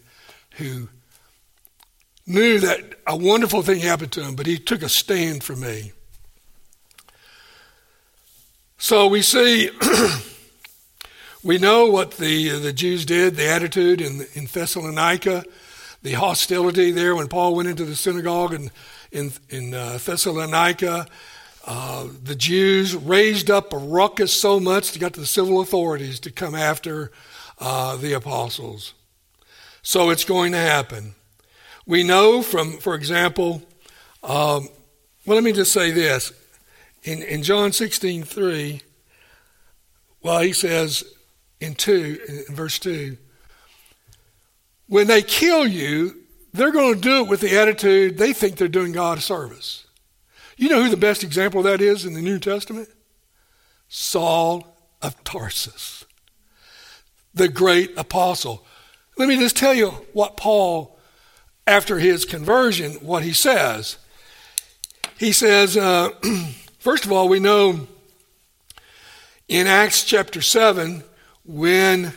who 0.57 0.87
knew 2.25 2.59
that 2.59 2.95
a 3.05 3.15
wonderful 3.15 3.61
thing 3.61 3.79
happened 3.79 4.11
to 4.13 4.23
him, 4.23 4.35
but 4.35 4.47
he 4.47 4.57
took 4.57 4.81
a 4.81 4.89
stand 4.89 5.43
for 5.43 5.55
me. 5.55 5.91
So 8.77 9.07
we 9.07 9.21
see, 9.21 9.69
we 11.43 11.57
know 11.57 11.89
what 11.89 12.11
the, 12.11 12.49
the 12.59 12.73
Jews 12.73 13.05
did, 13.05 13.35
the 13.35 13.47
attitude 13.47 14.01
in, 14.01 14.25
in 14.33 14.45
Thessalonica, 14.45 15.43
the 16.01 16.13
hostility 16.13 16.91
there 16.91 17.15
when 17.15 17.27
Paul 17.27 17.55
went 17.55 17.69
into 17.69 17.85
the 17.85 17.95
synagogue 17.95 18.53
in, 18.53 18.69
in, 19.15 19.31
in 19.50 19.74
uh, 19.74 19.98
Thessalonica. 19.98 21.07
Uh, 21.65 22.07
the 22.24 22.36
Jews 22.36 22.95
raised 22.95 23.50
up 23.50 23.74
a 23.74 23.77
ruckus 23.77 24.34
so 24.34 24.60
much 24.60 24.91
they 24.91 25.00
got 25.00 25.13
the 25.13 25.25
civil 25.25 25.62
authorities 25.62 26.19
to 26.19 26.31
come 26.31 26.53
after 26.53 27.12
uh, 27.57 27.95
the 27.95 28.13
apostles. 28.13 28.93
So 29.81 30.10
it's 30.10 30.25
going 30.25 30.51
to 30.51 30.60
happen. 30.60 31.15
We 31.88 32.03
know 32.03 32.41
from, 32.41 32.77
for 32.77 32.93
example, 32.93 33.63
um, 34.22 34.69
well, 35.25 35.36
let 35.36 35.43
me 35.43 35.53
just 35.53 35.72
say 35.72 35.91
this. 35.91 36.34
In, 37.03 37.22
in 37.24 37.41
John 37.41 37.72
16, 37.72 38.24
3, 38.24 38.81
well, 40.22 40.41
he 40.41 40.53
says 40.53 41.03
in 41.60 41.75
2, 41.75 42.19
in 42.50 42.55
verse 42.55 42.79
2, 42.79 43.17
when 44.88 45.07
they 45.07 45.22
kill 45.22 45.65
you, 45.65 46.25
they're 46.55 46.71
going 46.71 46.95
to 46.95 47.01
do 47.01 47.21
it 47.21 47.27
with 47.27 47.41
the 47.41 47.57
attitude 47.57 48.17
they 48.17 48.33
think 48.33 48.57
they're 48.57 48.67
doing 48.67 48.91
God 48.91 49.17
a 49.17 49.21
service. 49.21 49.85
You 50.57 50.69
know 50.69 50.83
who 50.83 50.89
the 50.89 50.97
best 50.97 51.24
example 51.24 51.59
of 51.59 51.65
that 51.65 51.81
is 51.81 52.05
in 52.05 52.13
the 52.13 52.21
New 52.21 52.39
Testament? 52.39 52.89
Saul 53.88 54.77
of 55.01 55.21
Tarsus, 55.24 56.05
the 57.33 57.47
great 57.47 57.97
apostle. 57.97 58.65
Let 59.17 59.27
me 59.27 59.38
just 59.38 59.57
tell 59.57 59.74
you 59.74 59.89
what 60.13 60.38
Paul 60.38 60.97
after 61.67 62.00
his 62.00 62.25
conversion 62.25 62.93
what 62.95 63.24
he 63.24 63.33
says. 63.33 63.97
He 65.17 65.31
says, 65.31 65.77
uh, 65.77 66.09
first 66.79 67.05
of 67.05 67.12
all, 67.12 67.29
we 67.29 67.39
know 67.39 67.88
in 69.47 69.67
Acts 69.67 70.03
chapter 70.03 70.41
7 70.41 71.03
when 71.45 72.13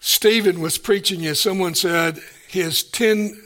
Stephen 0.00 0.60
was 0.60 0.78
preaching, 0.78 1.26
as 1.26 1.40
someone 1.40 1.74
said, 1.74 2.20
his 2.52 2.84
10 2.84 3.40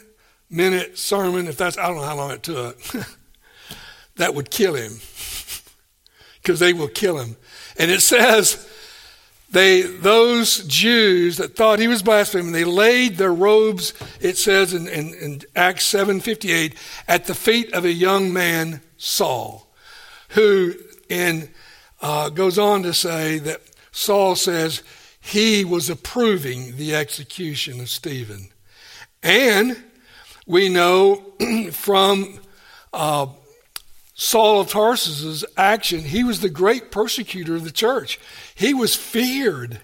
minute 0.50 0.98
sermon, 0.98 1.46
if 1.46 1.56
that's, 1.56 1.78
I 1.78 1.86
don't 1.86 1.96
know 1.96 2.02
how 2.02 2.16
long 2.16 2.32
it 2.32 2.42
took, 2.42 2.78
that 4.16 4.34
would 4.34 4.50
kill 4.50 4.74
him. 4.74 4.98
Because 6.42 6.60
they 6.60 6.72
will 6.72 6.86
kill 6.86 7.18
him. 7.18 7.36
And 7.76 7.90
it 7.90 8.00
says, 8.02 8.70
they, 9.50 9.82
those 9.82 10.64
Jews 10.66 11.38
that 11.38 11.56
thought 11.56 11.80
he 11.80 11.88
was 11.88 12.04
blaspheming, 12.04 12.52
they 12.52 12.62
laid 12.62 13.16
their 13.16 13.34
robes, 13.34 13.94
it 14.20 14.36
says 14.36 14.72
in, 14.72 14.86
in, 14.86 15.12
in 15.14 15.40
Acts 15.56 15.92
7.58, 15.92 16.76
at 17.08 17.24
the 17.24 17.34
feet 17.34 17.72
of 17.72 17.84
a 17.84 17.92
young 17.92 18.32
man, 18.32 18.80
Saul, 18.96 19.66
who 20.30 20.74
in, 21.08 21.48
uh, 22.00 22.28
goes 22.28 22.60
on 22.60 22.84
to 22.84 22.94
say 22.94 23.40
that 23.40 23.62
Saul 23.90 24.36
says 24.36 24.84
he 25.20 25.64
was 25.64 25.90
approving 25.90 26.76
the 26.76 26.94
execution 26.94 27.80
of 27.80 27.88
Stephen. 27.88 28.50
And 29.26 29.76
we 30.46 30.68
know 30.68 31.16
from 31.72 32.38
uh, 32.92 33.26
Saul 34.14 34.60
of 34.60 34.68
Tarsus's 34.70 35.44
action, 35.56 36.02
he 36.02 36.22
was 36.22 36.40
the 36.40 36.48
great 36.48 36.92
persecutor 36.92 37.56
of 37.56 37.64
the 37.64 37.72
church. 37.72 38.20
He 38.54 38.72
was 38.72 38.94
feared. 38.94 39.80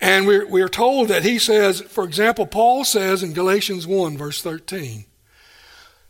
And 0.00 0.24
we're, 0.24 0.46
we're 0.46 0.68
told 0.68 1.08
that 1.08 1.24
he 1.24 1.40
says, 1.40 1.80
for 1.80 2.04
example, 2.04 2.46
Paul 2.46 2.84
says 2.84 3.24
in 3.24 3.32
Galatians 3.32 3.88
1, 3.88 4.16
verse 4.16 4.40
13, 4.40 5.04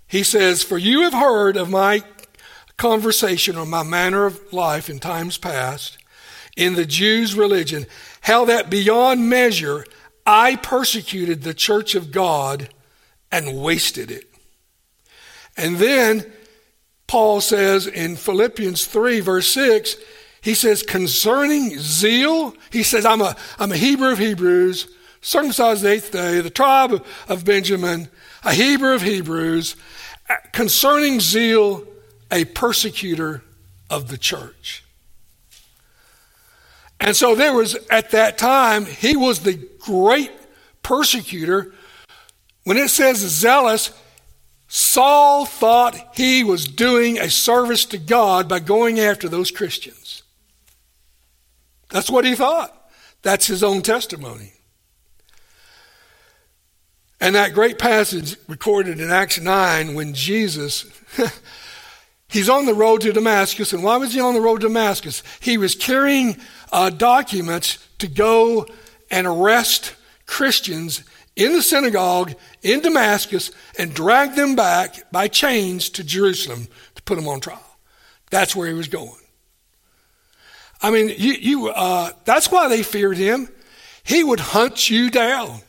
he 0.07 0.23
says, 0.23 0.63
For 0.63 0.77
you 0.77 1.05
have 1.05 1.15
heard 1.15 1.57
of 1.57 1.71
my 1.71 2.03
conversation 2.77 3.57
or 3.57 3.65
my 3.65 3.83
manner 3.83 4.27
of 4.27 4.53
life 4.53 4.91
in 4.91 4.99
times 4.99 5.39
past 5.39 5.97
in 6.59 6.75
the 6.75 6.85
Jews' 6.85 7.35
religion, 7.35 7.87
how 8.21 8.45
that 8.45 8.69
beyond 8.69 9.31
measure 9.31 9.87
I 10.29 10.57
persecuted 10.57 11.43
the 11.43 11.55
church 11.55 11.95
of 11.95 12.13
God 12.13 12.69
and 13.33 13.63
wasted 13.63 14.11
it. 14.11 14.31
And 15.57 15.79
then 15.79 16.31
Paul 17.07 17.41
says 17.41 17.87
in 17.87 18.15
Philippians 18.15 18.85
3, 18.85 19.21
verse 19.21 19.49
6, 19.49 19.97
he 20.43 20.53
says, 20.53 20.83
concerning 20.83 21.79
zeal, 21.79 22.55
he 22.71 22.83
says, 22.83 23.07
I'm 23.07 23.23
a, 23.23 23.37
I'm 23.59 23.73
a 23.73 23.77
Hebrew 23.77 24.13
of 24.13 24.19
Hebrews, 24.19 24.89
circumcised 25.23 25.83
the 25.83 25.93
eighth 25.93 26.13
day, 26.13 26.43
the 26.43 26.51
tribe 26.51 27.03
of 27.27 27.47
Benjamin, 27.47 28.09
a 28.45 28.53
Hebrew 28.53 28.93
of 28.93 29.01
Hebrews, 29.01 29.77
concerning 30.53 31.21
zeal, 31.21 31.85
a 32.31 32.45
persecutor 32.45 33.43
of 33.89 34.09
the 34.09 34.19
church. 34.19 34.85
And 37.01 37.17
so 37.17 37.35
there 37.35 37.55
was, 37.55 37.77
at 37.91 38.11
that 38.11 38.37
time, 38.37 38.85
he 38.85 39.17
was 39.17 39.41
the 39.41 39.67
great 39.89 40.31
persecutor. 40.83 41.73
When 42.65 42.77
it 42.77 42.91
says 42.91 43.17
zealous, 43.17 43.91
Saul 44.67 45.47
thought 45.47 46.15
he 46.15 46.45
was 46.45 46.69
doing 46.69 47.19
a 47.19 47.31
service 47.31 47.87
to 47.87 47.99
God 47.99 48.51
by 48.51 48.59
going 48.59 49.01
after 49.01 49.31
those 49.31 49.51
Christians. 49.51 50.23
That's 51.89 52.11
what 52.11 52.27
he 52.27 52.35
thought. 52.35 52.75
That's 53.23 53.47
his 53.47 53.65
own 53.65 53.81
testimony. 53.81 54.53
And 57.19 57.35
that 57.35 57.55
great 57.55 57.79
passage 57.79 58.37
recorded 58.47 59.01
in 59.01 59.11
Acts 59.11 59.41
9 59.41 59.95
when 59.95 60.13
Jesus 60.13 60.85
He's 62.29 62.51
on 62.51 62.67
the 62.67 62.75
road 62.75 63.01
to 63.03 63.13
Damascus. 63.13 63.73
And 63.73 63.83
why 63.83 63.97
was 63.97 64.13
he 64.13 64.21
on 64.21 64.35
the 64.35 64.41
road 64.41 64.61
to 64.61 64.69
Damascus? 64.69 65.23
He 65.41 65.57
was 65.57 65.75
carrying 65.75 66.37
uh, 66.71 66.91
documents 66.91 67.79
to 67.99 68.07
go 68.07 68.67
and 69.11 69.27
arrest 69.27 69.95
Christians 70.27 71.03
in 71.37 71.53
the 71.53 71.63
synagogue 71.63 72.35
in 72.63 72.81
Damascus 72.81 73.51
and 73.79 73.95
drag 73.95 74.35
them 74.35 74.57
back 74.57 75.11
by 75.13 75.29
chains 75.29 75.89
to 75.91 76.05
Jerusalem 76.05 76.67
to 76.97 77.03
put 77.03 77.15
them 77.15 77.29
on 77.29 77.41
trial. 77.41 77.63
That's 78.31 78.55
where 78.55 78.67
he 78.67 78.75
was 78.75 78.89
going. 78.89 79.13
I 80.83 80.91
mean, 80.91 81.09
you, 81.09 81.33
you, 81.33 81.69
uh, 81.69 82.11
that's 82.25 82.51
why 82.51 82.69
they 82.69 82.83
feared 82.83 83.17
him. 83.17 83.49
He 84.03 84.23
would 84.23 84.41
hunt 84.41 84.91
you 84.91 85.11
down. 85.11 85.61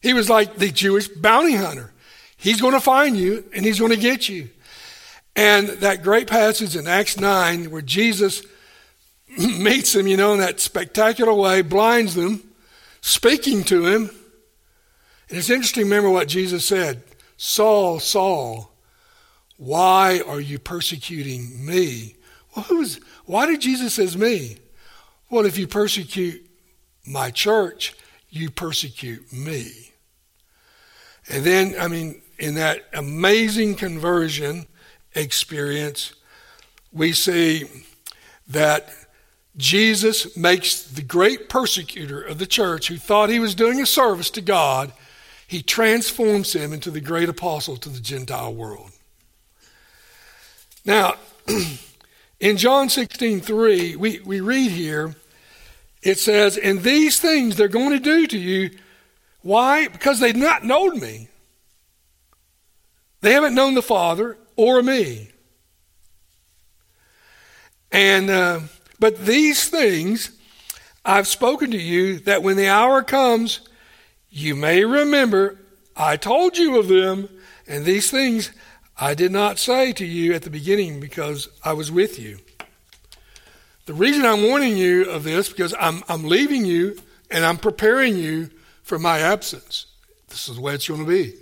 He 0.00 0.12
was 0.12 0.30
like 0.30 0.56
the 0.56 0.70
Jewish 0.70 1.08
bounty 1.08 1.54
hunter. 1.54 1.92
He's 2.36 2.60
going 2.60 2.74
to 2.74 2.80
find 2.80 3.16
you 3.16 3.44
and 3.54 3.64
he's 3.64 3.78
going 3.78 3.92
to 3.92 3.98
get 3.98 4.28
you. 4.28 4.48
And 5.34 5.68
that 5.68 6.02
great 6.02 6.26
passage 6.26 6.76
in 6.76 6.86
Acts 6.86 7.18
9 7.18 7.70
where 7.70 7.82
Jesus 7.82 8.42
meets 9.38 9.92
them, 9.92 10.06
you 10.06 10.16
know, 10.16 10.32
in 10.32 10.40
that 10.40 10.60
spectacular 10.60 11.32
way, 11.32 11.62
blinds 11.62 12.14
them, 12.14 12.47
speaking 13.00 13.64
to 13.64 13.86
him. 13.86 14.10
And 15.28 15.38
it's 15.38 15.50
interesting 15.50 15.84
remember 15.84 16.10
what 16.10 16.28
Jesus 16.28 16.66
said 16.66 17.02
Saul, 17.36 18.00
Saul, 18.00 18.72
why 19.56 20.20
are 20.26 20.40
you 20.40 20.58
persecuting 20.58 21.64
me? 21.64 22.16
Well, 22.54 22.64
who's, 22.64 23.00
why 23.26 23.46
did 23.46 23.60
Jesus 23.60 23.94
says 23.94 24.16
me? 24.16 24.58
Well, 25.30 25.46
if 25.46 25.58
you 25.58 25.66
persecute 25.66 26.48
my 27.06 27.30
church, 27.30 27.94
you 28.30 28.50
persecute 28.50 29.32
me. 29.32 29.92
And 31.28 31.44
then, 31.44 31.74
I 31.78 31.88
mean, 31.88 32.22
in 32.38 32.54
that 32.54 32.86
amazing 32.94 33.74
conversion, 33.74 34.66
experience, 35.14 36.14
we 36.92 37.12
see 37.12 37.64
that 38.48 38.88
Jesus 39.58 40.36
makes 40.36 40.82
the 40.82 41.02
great 41.02 41.48
persecutor 41.48 42.22
of 42.22 42.38
the 42.38 42.46
church 42.46 42.86
who 42.86 42.96
thought 42.96 43.28
he 43.28 43.40
was 43.40 43.56
doing 43.56 43.80
a 43.80 43.86
service 43.86 44.30
to 44.30 44.40
God, 44.40 44.92
he 45.48 45.62
transforms 45.62 46.54
him 46.54 46.72
into 46.72 46.90
the 46.92 47.00
great 47.00 47.28
apostle 47.28 47.76
to 47.78 47.88
the 47.88 48.00
Gentile 48.00 48.54
world. 48.54 48.90
Now, 50.84 51.16
in 52.40 52.56
John 52.56 52.88
16, 52.88 53.40
3, 53.40 53.96
we, 53.96 54.20
we 54.20 54.40
read 54.40 54.70
here, 54.70 55.16
it 56.02 56.18
says, 56.18 56.56
And 56.56 56.82
these 56.82 57.20
things 57.20 57.56
they're 57.56 57.66
going 57.66 57.90
to 57.90 57.98
do 57.98 58.26
to 58.28 58.38
you. 58.38 58.70
Why? 59.42 59.88
Because 59.88 60.20
they've 60.20 60.36
not 60.36 60.64
known 60.64 61.00
me. 61.00 61.28
They 63.20 63.32
haven't 63.32 63.54
known 63.54 63.74
the 63.74 63.82
Father 63.82 64.38
or 64.54 64.82
me. 64.82 65.30
And 67.90 68.30
uh, 68.30 68.60
but 68.98 69.18
these 69.18 69.68
things 69.68 70.30
I've 71.04 71.26
spoken 71.26 71.70
to 71.70 71.78
you 71.78 72.18
that 72.20 72.42
when 72.42 72.56
the 72.56 72.68
hour 72.68 73.02
comes, 73.02 73.60
you 74.30 74.54
may 74.54 74.84
remember 74.84 75.58
I 75.96 76.16
told 76.16 76.56
you 76.56 76.78
of 76.78 76.86
them, 76.86 77.28
and 77.66 77.84
these 77.84 78.10
things 78.10 78.52
I 78.96 79.14
did 79.14 79.32
not 79.32 79.58
say 79.58 79.92
to 79.94 80.04
you 80.04 80.32
at 80.34 80.42
the 80.42 80.50
beginning 80.50 81.00
because 81.00 81.48
I 81.64 81.72
was 81.72 81.90
with 81.90 82.18
you. 82.18 82.38
The 83.86 83.94
reason 83.94 84.24
I'm 84.24 84.42
warning 84.42 84.76
you 84.76 85.10
of 85.10 85.24
this 85.24 85.48
because 85.48 85.74
I'm 85.78 86.04
I'm 86.08 86.24
leaving 86.24 86.64
you 86.64 86.98
and 87.30 87.44
I'm 87.44 87.56
preparing 87.56 88.16
you 88.16 88.50
for 88.82 88.98
my 88.98 89.20
absence. 89.20 89.86
This 90.28 90.48
is 90.48 90.56
the 90.56 90.62
way 90.62 90.74
it's 90.74 90.86
going 90.86 91.04
to 91.04 91.06
be. 91.06 91.34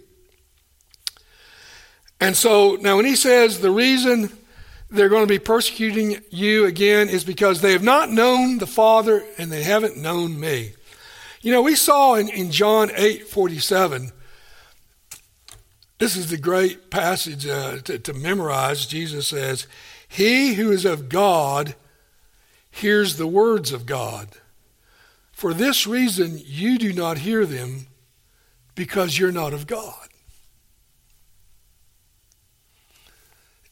And 2.20 2.36
so 2.36 2.76
now 2.80 2.96
when 2.96 3.04
he 3.04 3.16
says 3.16 3.60
the 3.60 3.70
reason 3.70 4.32
they're 4.90 5.08
going 5.08 5.26
to 5.26 5.32
be 5.32 5.38
persecuting 5.38 6.22
you 6.30 6.64
again 6.64 7.08
is 7.08 7.24
because 7.24 7.60
they 7.60 7.72
have 7.72 7.82
not 7.82 8.10
known 8.10 8.58
the 8.58 8.66
Father 8.66 9.24
and 9.38 9.50
they 9.50 9.62
haven't 9.62 9.96
known 9.96 10.38
me. 10.38 10.72
You 11.40 11.52
know, 11.52 11.62
we 11.62 11.74
saw 11.74 12.14
in, 12.14 12.28
in 12.28 12.50
John 12.50 12.90
8 12.94 13.26
47, 13.26 14.12
this 15.98 16.16
is 16.16 16.30
the 16.30 16.36
great 16.36 16.90
passage 16.90 17.46
uh, 17.46 17.78
to, 17.78 17.98
to 17.98 18.12
memorize. 18.12 18.86
Jesus 18.86 19.28
says, 19.28 19.66
He 20.08 20.54
who 20.54 20.70
is 20.70 20.84
of 20.84 21.08
God 21.08 21.74
hears 22.70 23.16
the 23.16 23.26
words 23.26 23.72
of 23.72 23.86
God. 23.86 24.28
For 25.32 25.52
this 25.52 25.86
reason, 25.86 26.40
you 26.44 26.78
do 26.78 26.92
not 26.92 27.18
hear 27.18 27.46
them 27.46 27.86
because 28.74 29.18
you're 29.18 29.32
not 29.32 29.52
of 29.52 29.66
God. 29.66 30.05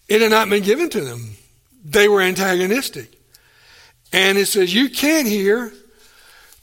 It 0.08 0.20
had 0.20 0.30
not 0.30 0.48
been 0.48 0.62
given 0.62 0.90
to 0.90 1.00
them. 1.00 1.36
They 1.84 2.08
were 2.08 2.20
antagonistic. 2.20 3.10
And 4.12 4.38
it 4.38 4.46
says, 4.46 4.72
You 4.74 4.88
can't 4.88 5.26
hear 5.26 5.72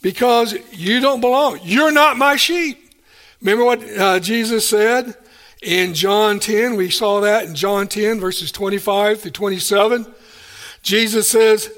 because 0.01 0.55
you 0.71 0.99
don't 0.99 1.21
belong. 1.21 1.59
You're 1.63 1.91
not 1.91 2.17
my 2.17 2.35
sheep. 2.35 2.77
Remember 3.41 3.65
what 3.65 3.83
uh, 3.97 4.19
Jesus 4.19 4.67
said 4.67 5.15
in 5.61 5.93
John 5.93 6.39
10? 6.39 6.75
We 6.75 6.89
saw 6.89 7.21
that 7.21 7.45
in 7.45 7.55
John 7.55 7.87
10, 7.87 8.19
verses 8.19 8.51
25 8.51 9.23
to 9.23 9.31
27. 9.31 10.05
Jesus 10.83 11.29
says, 11.29 11.71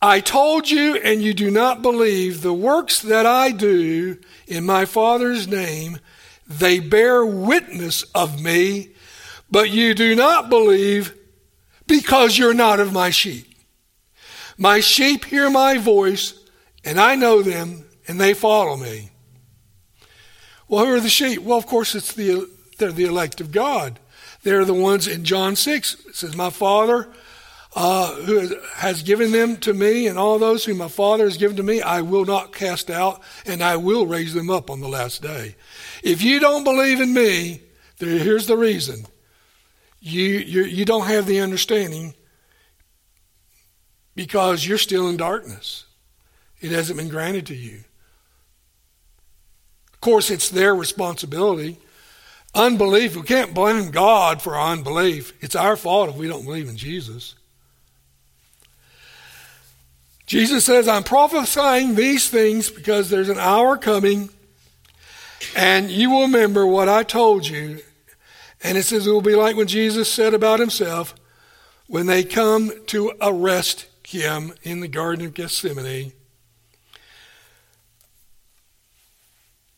I 0.00 0.20
told 0.20 0.70
you, 0.70 0.96
and 0.96 1.22
you 1.22 1.34
do 1.34 1.50
not 1.50 1.82
believe 1.82 2.42
the 2.42 2.54
works 2.54 3.02
that 3.02 3.26
I 3.26 3.50
do 3.50 4.18
in 4.46 4.64
my 4.64 4.84
Father's 4.84 5.48
name, 5.48 5.98
they 6.46 6.78
bear 6.78 7.26
witness 7.26 8.04
of 8.14 8.40
me, 8.42 8.90
but 9.50 9.70
you 9.70 9.94
do 9.94 10.14
not 10.14 10.48
believe 10.48 11.14
because 11.86 12.36
you're 12.36 12.54
not 12.54 12.80
of 12.80 12.92
my 12.92 13.10
sheep. 13.10 13.46
My 14.56 14.80
sheep 14.80 15.24
hear 15.24 15.48
my 15.50 15.78
voice, 15.78 16.34
and 16.84 17.00
I 17.00 17.14
know 17.14 17.42
them, 17.42 17.84
and 18.06 18.20
they 18.20 18.34
follow 18.34 18.76
me. 18.76 19.10
Well, 20.66 20.84
who 20.84 20.94
are 20.94 21.00
the 21.00 21.08
sheep? 21.08 21.42
Well, 21.42 21.58
of 21.58 21.66
course, 21.66 21.94
it's 21.94 22.12
the, 22.12 22.48
they're 22.78 22.92
the 22.92 23.04
elect 23.04 23.40
of 23.40 23.52
God. 23.52 23.98
They're 24.42 24.64
the 24.64 24.74
ones 24.74 25.06
in 25.06 25.24
John 25.24 25.56
6. 25.56 26.06
It 26.08 26.14
says, 26.14 26.36
My 26.36 26.50
Father 26.50 27.08
uh, 27.80 28.14
who 28.22 28.56
has 28.74 29.02
given 29.02 29.30
them 29.30 29.56
to 29.58 29.72
me, 29.72 30.06
and 30.06 30.18
all 30.18 30.38
those 30.38 30.64
whom 30.64 30.78
my 30.78 30.88
Father 30.88 31.24
has 31.24 31.36
given 31.36 31.56
to 31.56 31.62
me, 31.62 31.80
I 31.82 32.00
will 32.00 32.24
not 32.24 32.52
cast 32.52 32.90
out, 32.90 33.22
and 33.46 33.62
I 33.62 33.76
will 33.76 34.06
raise 34.06 34.34
them 34.34 34.50
up 34.50 34.70
on 34.70 34.80
the 34.80 34.88
last 34.88 35.22
day. 35.22 35.54
If 36.02 36.22
you 36.22 36.40
don't 36.40 36.64
believe 36.64 37.00
in 37.00 37.12
me, 37.12 37.62
here's 37.98 38.46
the 38.46 38.56
reason 38.56 39.06
you, 40.00 40.22
you, 40.22 40.64
you 40.64 40.84
don't 40.84 41.06
have 41.06 41.26
the 41.26 41.40
understanding 41.40 42.14
because 44.14 44.66
you're 44.66 44.78
still 44.78 45.08
in 45.08 45.16
darkness. 45.16 45.84
It 46.60 46.72
hasn't 46.72 46.98
been 46.98 47.08
granted 47.08 47.46
to 47.46 47.54
you. 47.54 47.84
Of 49.92 50.00
course, 50.00 50.30
it's 50.30 50.48
their 50.48 50.74
responsibility. 50.74 51.78
Unbelief, 52.54 53.16
we 53.16 53.22
can't 53.22 53.54
blame 53.54 53.90
God 53.90 54.40
for 54.40 54.56
our 54.56 54.72
unbelief. 54.72 55.32
It's 55.40 55.56
our 55.56 55.76
fault 55.76 56.10
if 56.10 56.16
we 56.16 56.28
don't 56.28 56.44
believe 56.44 56.68
in 56.68 56.76
Jesus. 56.76 57.34
Jesus 60.26 60.64
says, 60.64 60.86
I'm 60.88 61.04
prophesying 61.04 61.94
these 61.94 62.28
things 62.28 62.70
because 62.70 63.10
there's 63.10 63.28
an 63.28 63.38
hour 63.38 63.76
coming, 63.76 64.28
and 65.56 65.90
you 65.90 66.10
will 66.10 66.22
remember 66.22 66.66
what 66.66 66.88
I 66.88 67.02
told 67.02 67.46
you 67.46 67.80
and 68.62 68.76
it 68.76 68.84
says 68.84 69.06
it 69.06 69.10
will 69.10 69.20
be 69.20 69.34
like 69.34 69.56
when 69.56 69.68
Jesus 69.68 70.12
said 70.12 70.34
about 70.34 70.60
himself, 70.60 71.14
when 71.86 72.06
they 72.06 72.24
come 72.24 72.72
to 72.86 73.12
arrest 73.20 73.86
him 74.06 74.52
in 74.62 74.80
the 74.80 74.88
Garden 74.88 75.26
of 75.26 75.34
Gethsemane, 75.34 76.12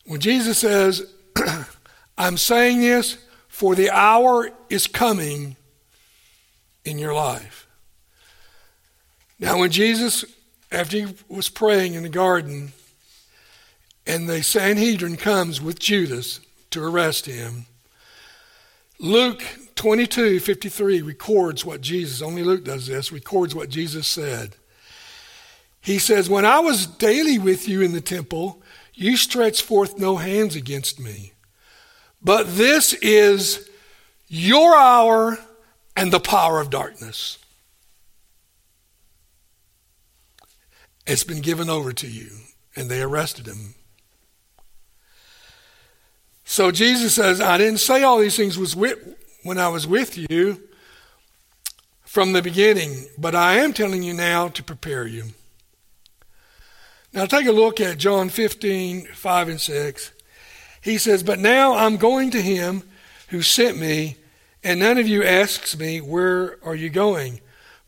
when 0.06 0.20
Jesus 0.20 0.58
says, 0.58 1.12
I'm 2.18 2.36
saying 2.36 2.80
this 2.80 3.18
for 3.48 3.74
the 3.74 3.90
hour 3.90 4.50
is 4.68 4.86
coming 4.86 5.56
in 6.84 6.98
your 6.98 7.14
life. 7.14 7.68
Now, 9.38 9.58
when 9.58 9.70
Jesus, 9.70 10.24
after 10.72 10.96
he 10.98 11.14
was 11.28 11.48
praying 11.48 11.94
in 11.94 12.02
the 12.02 12.08
garden, 12.08 12.72
and 14.06 14.28
the 14.28 14.42
Sanhedrin 14.42 15.16
comes 15.16 15.60
with 15.60 15.78
Judas 15.78 16.40
to 16.70 16.82
arrest 16.82 17.26
him, 17.26 17.66
Luke 19.00 19.42
22 19.76 20.40
53 20.40 21.00
records 21.00 21.64
what 21.64 21.80
Jesus, 21.80 22.20
only 22.20 22.42
Luke 22.42 22.64
does 22.64 22.86
this, 22.86 23.10
records 23.10 23.54
what 23.54 23.70
Jesus 23.70 24.06
said. 24.06 24.56
He 25.80 25.98
says, 25.98 26.28
When 26.28 26.44
I 26.44 26.60
was 26.60 26.86
daily 26.86 27.38
with 27.38 27.66
you 27.66 27.80
in 27.80 27.92
the 27.92 28.02
temple, 28.02 28.62
you 28.92 29.16
stretched 29.16 29.62
forth 29.62 29.98
no 29.98 30.16
hands 30.16 30.54
against 30.54 31.00
me. 31.00 31.32
But 32.22 32.56
this 32.56 32.92
is 32.92 33.70
your 34.28 34.76
hour 34.76 35.38
and 35.96 36.12
the 36.12 36.20
power 36.20 36.60
of 36.60 36.68
darkness. 36.68 37.38
It's 41.06 41.24
been 41.24 41.40
given 41.40 41.70
over 41.70 41.92
to 41.94 42.06
you. 42.06 42.28
And 42.76 42.88
they 42.88 43.02
arrested 43.02 43.46
him. 43.46 43.74
So 46.50 46.72
Jesus 46.72 47.14
says, 47.14 47.40
I 47.40 47.58
didn't 47.58 47.78
say 47.78 48.02
all 48.02 48.18
these 48.18 48.34
things 48.34 48.58
was 48.58 48.74
with, 48.74 48.98
when 49.44 49.56
I 49.56 49.68
was 49.68 49.86
with 49.86 50.18
you 50.18 50.60
from 52.02 52.32
the 52.32 52.42
beginning, 52.42 53.06
but 53.16 53.36
I 53.36 53.58
am 53.58 53.72
telling 53.72 54.02
you 54.02 54.14
now 54.14 54.48
to 54.48 54.62
prepare 54.64 55.06
you. 55.06 55.26
Now 57.12 57.26
take 57.26 57.46
a 57.46 57.52
look 57.52 57.80
at 57.80 57.98
John 57.98 58.30
15, 58.30 59.06
5 59.14 59.48
and 59.48 59.60
6. 59.60 60.10
He 60.82 60.98
says, 60.98 61.22
But 61.22 61.38
now 61.38 61.76
I'm 61.76 61.96
going 61.96 62.32
to 62.32 62.42
him 62.42 62.82
who 63.28 63.42
sent 63.42 63.78
me, 63.78 64.16
and 64.64 64.80
none 64.80 64.98
of 64.98 65.06
you 65.06 65.22
asks 65.22 65.78
me, 65.78 66.00
Where 66.00 66.58
are 66.64 66.74
you 66.74 66.90
going? 66.90 67.40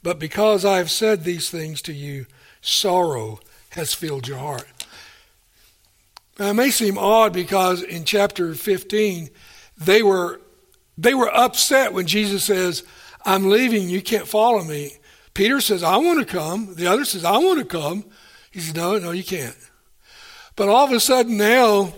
But 0.05 0.21
because 0.21 0.65
I 0.65 0.79
have 0.79 0.91
said 0.93 1.25
these 1.25 1.51
things 1.51 1.83
to 1.83 1.93
you, 1.93 2.27
sorrow 2.61 3.41
has 3.71 3.93
filled 3.93 4.29
your 4.29 4.39
heart. 4.39 4.69
Now, 6.39 6.51
it 6.51 6.55
may 6.55 6.71
seem 6.71 6.99
odd 6.99 7.33
because 7.33 7.83
in 7.83 8.05
chapter 8.05 8.55
15, 8.55 9.31
they 9.77 10.03
were, 10.03 10.41
they 10.97 11.15
were 11.15 11.35
upset 11.35 11.93
when 11.93 12.07
Jesus 12.07 12.45
says, 12.45 12.85
I'm 13.25 13.49
leaving, 13.49 13.89
you 13.89 14.03
can't 14.03 14.27
follow 14.27 14.65
me. 14.65 14.97
Peter 15.35 15.61
says, 15.61 15.83
I 15.83 15.97
want 15.97 16.19
to 16.21 16.25
come. 16.25 16.75
The 16.75 16.87
other 16.87 17.05
says, 17.05 17.25
I 17.25 17.39
want 17.39 17.59
to 17.59 17.65
come. 17.65 18.05
He 18.51 18.61
says, 18.61 18.75
No, 18.75 18.99
no, 18.99 19.13
you 19.13 19.25
can't. 19.25 19.57
But 20.57 20.69
all 20.69 20.85
of 20.85 20.93
a 20.93 21.01
sudden 21.01 21.37
now, 21.37 21.95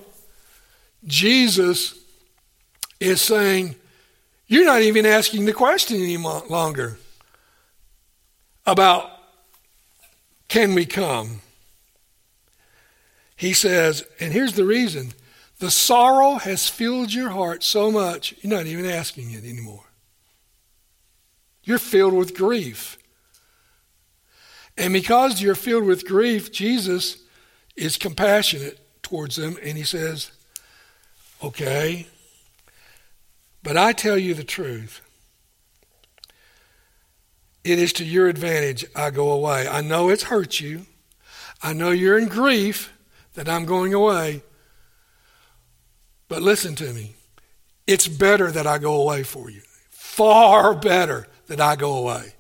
Jesus 1.05 1.99
is 3.01 3.21
saying, 3.21 3.75
You're 4.47 4.65
not 4.65 4.83
even 4.83 5.07
asking 5.07 5.47
the 5.47 5.53
question 5.53 5.97
any 5.97 6.17
longer 6.17 6.99
about 8.67 9.11
can 10.49 10.75
we 10.75 10.87
come? 10.87 11.41
He 13.37 13.53
says, 13.53 14.05
and 14.21 14.33
here's 14.33 14.55
the 14.55 14.65
reason 14.65 15.13
the 15.59 15.71
sorrow 15.71 16.35
has 16.35 16.69
filled 16.69 17.13
your 17.13 17.31
heart 17.31 17.63
so 17.63 17.91
much, 17.91 18.35
you're 18.41 18.53
not 18.53 18.67
even 18.67 18.87
asking 18.87 19.31
it 19.31 19.45
anymore. 19.45 19.85
You're 21.63 21.79
filled 21.79 22.15
with 22.15 22.37
grief. 22.37 22.99
And 24.77 24.93
because 24.93 25.41
you're 25.41 25.55
filled 25.55 25.85
with 25.85 26.07
grief, 26.07 26.53
Jesus 26.53 27.19
is 27.77 27.97
compassionate 27.97 28.81
towards 29.03 29.37
them 29.37 29.57
and 29.63 29.79
he 29.79 29.85
says, 29.85 30.33
Okay, 31.43 32.07
but 33.63 33.77
I 33.77 33.93
tell 33.93 34.19
you 34.19 34.35
the 34.35 34.45
truth. 34.45 35.01
It 37.63 37.79
is 37.79 37.93
to 37.95 38.05
your 38.05 38.29
advantage 38.29 38.85
I 38.95 39.11
go 39.11 39.31
away. 39.31 39.67
I 39.67 39.81
know 39.81 40.11
it's 40.11 40.25
hurt 40.25 40.61
you. 40.61 40.87
I 41.63 41.73
know 41.73 41.91
you're 41.91 42.19
in 42.19 42.29
grief 42.29 42.94
that 43.35 43.49
I'm 43.49 43.65
going 43.65 43.95
away. 43.95 44.43
But 46.29 46.43
listen 46.43 46.75
to 46.77 46.93
me. 46.93 47.15
It's 47.87 48.09
better 48.09 48.51
that 48.51 48.67
I 48.67 48.79
go 48.79 49.01
away 49.01 49.23
for 49.23 49.51
you. 49.51 49.61
Far 49.91 50.75
better 50.75 51.27
that 51.49 51.61
I 51.61 51.77
go 51.77 51.99
away, 51.99 52.35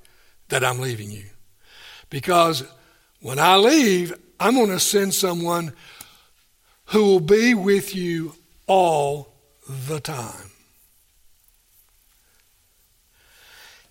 that 0.48 0.64
I'm 0.64 0.78
leaving 0.78 1.10
you. 1.10 1.24
Because 2.08 2.64
when 3.20 3.38
I 3.38 3.56
leave, 3.56 4.14
I'm 4.40 4.54
going 4.54 4.70
to 4.70 4.80
send 4.80 5.12
someone 5.12 5.72
who 6.86 7.04
will 7.04 7.20
be 7.20 7.54
with 7.54 7.94
you 7.94 8.34
all 8.66 9.34
the 9.68 10.00
time. 10.00 10.50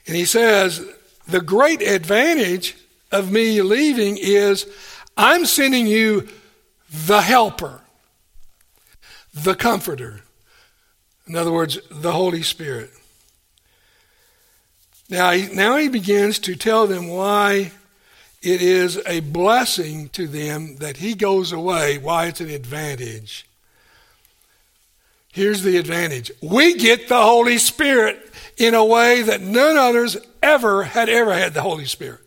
And 0.08 0.16
he 0.16 0.26
says, 0.26 0.86
the 1.28 1.42
great 1.42 1.82
advantage 1.82 2.76
of 3.12 3.32
me 3.32 3.62
leaving 3.62 4.18
is 4.18 4.68
I'm 5.16 5.46
sending 5.46 5.88
you 5.88 6.28
the 6.94 7.22
helper, 7.22 7.82
the 9.34 9.56
comforter. 9.56 10.22
In 11.28 11.36
other 11.36 11.52
words, 11.52 11.80
the 11.90 12.12
Holy 12.12 12.44
Spirit. 12.44 12.92
Now 15.10 15.34
now 15.54 15.78
he 15.78 15.90
begins 15.90 16.40
to 16.40 16.56
tell 16.56 16.88
them 16.88 17.08
why 17.08 17.72
it 18.42 18.62
is 18.62 19.00
a 19.08 19.22
blessing 19.22 20.10
to 20.10 20.28
them 20.28 20.78
that 20.78 20.98
he 20.98 21.16
goes 21.16 21.52
away, 21.52 21.98
why 21.98 22.28
it's 22.28 22.42
an 22.42 22.50
advantage. 22.50 23.48
Here's 25.32 25.64
the 25.64 25.78
advantage 25.78 26.32
we 26.42 26.76
get 26.76 27.08
the 27.08 27.22
Holy 27.22 27.58
Spirit 27.58 28.32
in 28.58 28.76
a 28.76 28.86
way 28.86 29.24
that 29.24 29.42
none 29.42 29.78
others 29.78 30.18
ever 30.44 30.84
had 30.84 31.10
ever 31.10 31.34
had 31.34 31.54
the 31.54 31.62
Holy 31.62 31.86
Spirit. 31.86 32.20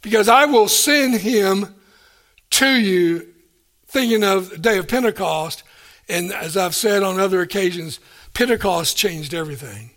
Because 0.00 0.28
I 0.28 0.44
will 0.44 0.68
send 0.68 1.14
him 1.14 1.74
to 2.50 2.68
you, 2.68 3.31
thinking 3.92 4.24
of 4.24 4.50
the 4.50 4.58
day 4.58 4.78
of 4.78 4.88
Pentecost, 4.88 5.62
and 6.08 6.32
as 6.32 6.56
I've 6.56 6.74
said 6.74 7.02
on 7.02 7.20
other 7.20 7.42
occasions, 7.42 8.00
Pentecost 8.34 8.96
changed 8.96 9.34
everything. 9.34 9.90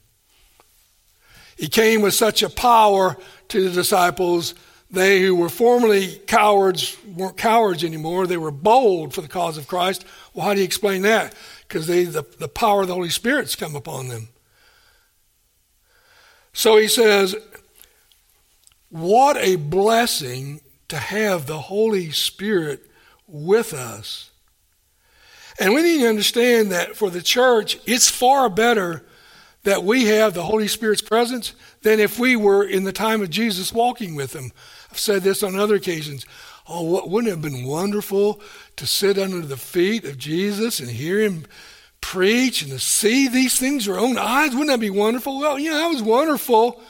He 1.57 1.69
came 1.69 2.01
with 2.01 2.13
such 2.13 2.43
a 2.43 2.49
power 2.49 3.15
to 3.47 3.63
the 3.63 3.73
disciples 3.73 4.53
they 4.91 5.21
who 5.21 5.35
were 5.35 5.49
formerly 5.49 6.17
cowards 6.27 6.97
weren't 7.05 7.37
cowards 7.37 7.83
anymore. 7.83 8.27
They 8.27 8.37
were 8.37 8.51
bold 8.51 9.13
for 9.13 9.21
the 9.21 9.27
cause 9.27 9.57
of 9.57 9.67
Christ. 9.67 10.05
Well, 10.33 10.45
how 10.45 10.53
do 10.53 10.59
you 10.59 10.65
explain 10.65 11.01
that? 11.01 11.33
Because 11.67 11.87
the, 11.87 12.25
the 12.37 12.47
power 12.47 12.81
of 12.81 12.87
the 12.87 12.93
Holy 12.93 13.09
Spirit's 13.09 13.55
come 13.55 13.75
upon 13.75 14.09
them. 14.09 14.29
So 16.53 16.77
he 16.77 16.87
says, 16.87 17.35
What 18.89 19.37
a 19.37 19.55
blessing 19.55 20.61
to 20.87 20.97
have 20.97 21.47
the 21.47 21.61
Holy 21.61 22.11
Spirit 22.11 22.85
with 23.43 23.73
us. 23.73 24.31
And 25.59 25.73
we 25.73 25.81
need 25.81 25.99
to 25.99 26.09
understand 26.09 26.71
that 26.71 26.95
for 26.95 27.09
the 27.09 27.21
church, 27.21 27.77
it's 27.85 28.09
far 28.09 28.49
better 28.49 29.05
that 29.63 29.83
we 29.83 30.05
have 30.05 30.33
the 30.33 30.43
Holy 30.43 30.67
Spirit's 30.67 31.01
presence 31.01 31.53
than 31.81 31.99
if 31.99 32.19
we 32.19 32.35
were 32.35 32.63
in 32.63 32.83
the 32.83 32.91
time 32.91 33.21
of 33.21 33.29
Jesus 33.29 33.73
walking 33.73 34.15
with 34.15 34.33
him. 34.33 34.51
I've 34.91 34.99
said 34.99 35.23
this 35.23 35.43
on 35.43 35.55
other 35.57 35.75
occasions. 35.75 36.25
Oh, 36.67 37.07
wouldn't 37.07 37.27
it 37.27 37.31
have 37.31 37.41
been 37.41 37.65
wonderful 37.65 38.41
to 38.75 38.87
sit 38.87 39.17
under 39.17 39.41
the 39.41 39.57
feet 39.57 40.05
of 40.05 40.17
Jesus 40.17 40.79
and 40.79 40.89
hear 40.89 41.19
him 41.19 41.45
preach 42.01 42.61
and 42.61 42.71
to 42.71 42.79
see 42.79 43.27
these 43.27 43.59
things 43.59 43.87
with 43.87 43.97
our 43.97 44.03
own 44.03 44.17
eyes? 44.17 44.51
Wouldn't 44.51 44.69
that 44.69 44.79
be 44.79 44.89
wonderful? 44.89 45.39
Well, 45.39 45.57
yeah, 45.57 45.73
that 45.73 45.87
was 45.87 46.01
wonderful. 46.01 46.81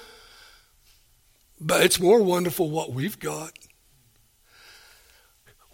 But 1.60 1.84
it's 1.84 2.00
more 2.00 2.22
wonderful 2.22 2.70
what 2.70 2.92
we've 2.92 3.20
got. 3.20 3.52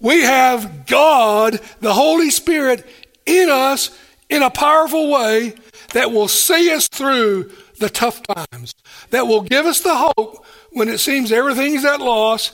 We 0.01 0.23
have 0.23 0.85
God, 0.87 1.59
the 1.79 1.93
Holy 1.93 2.31
Spirit, 2.31 2.85
in 3.25 3.49
us 3.49 3.97
in 4.29 4.41
a 4.41 4.49
powerful 4.49 5.11
way 5.11 5.53
that 5.93 6.11
will 6.11 6.27
see 6.27 6.71
us 6.73 6.87
through 6.87 7.51
the 7.77 7.89
tough 7.89 8.21
times, 8.23 8.73
that 9.11 9.27
will 9.27 9.41
give 9.41 9.65
us 9.65 9.81
the 9.81 9.95
hope 9.95 10.45
when 10.71 10.89
it 10.89 10.99
seems 10.99 11.31
everything's 11.31 11.85
at 11.85 11.99
loss, 11.99 12.51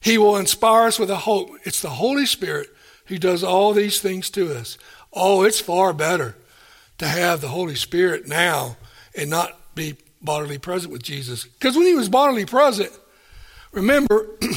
He 0.00 0.18
will 0.18 0.36
inspire 0.36 0.86
us 0.86 0.98
with 0.98 1.10
a 1.10 1.16
hope. 1.16 1.50
It's 1.64 1.82
the 1.82 1.90
Holy 1.90 2.26
Spirit 2.26 2.68
who 3.06 3.18
does 3.18 3.42
all 3.42 3.72
these 3.72 4.00
things 4.00 4.30
to 4.30 4.54
us. 4.54 4.78
Oh, 5.12 5.42
it's 5.42 5.60
far 5.60 5.92
better 5.92 6.36
to 6.98 7.08
have 7.08 7.40
the 7.40 7.48
Holy 7.48 7.74
Spirit 7.74 8.28
now 8.28 8.76
and 9.16 9.28
not 9.28 9.74
be 9.74 9.96
bodily 10.22 10.58
present 10.58 10.92
with 10.92 11.02
Jesus. 11.02 11.44
Because 11.44 11.76
when 11.76 11.86
He 11.86 11.94
was 11.94 12.08
bodily 12.08 12.46
present, 12.46 12.92
remember, 13.72 14.28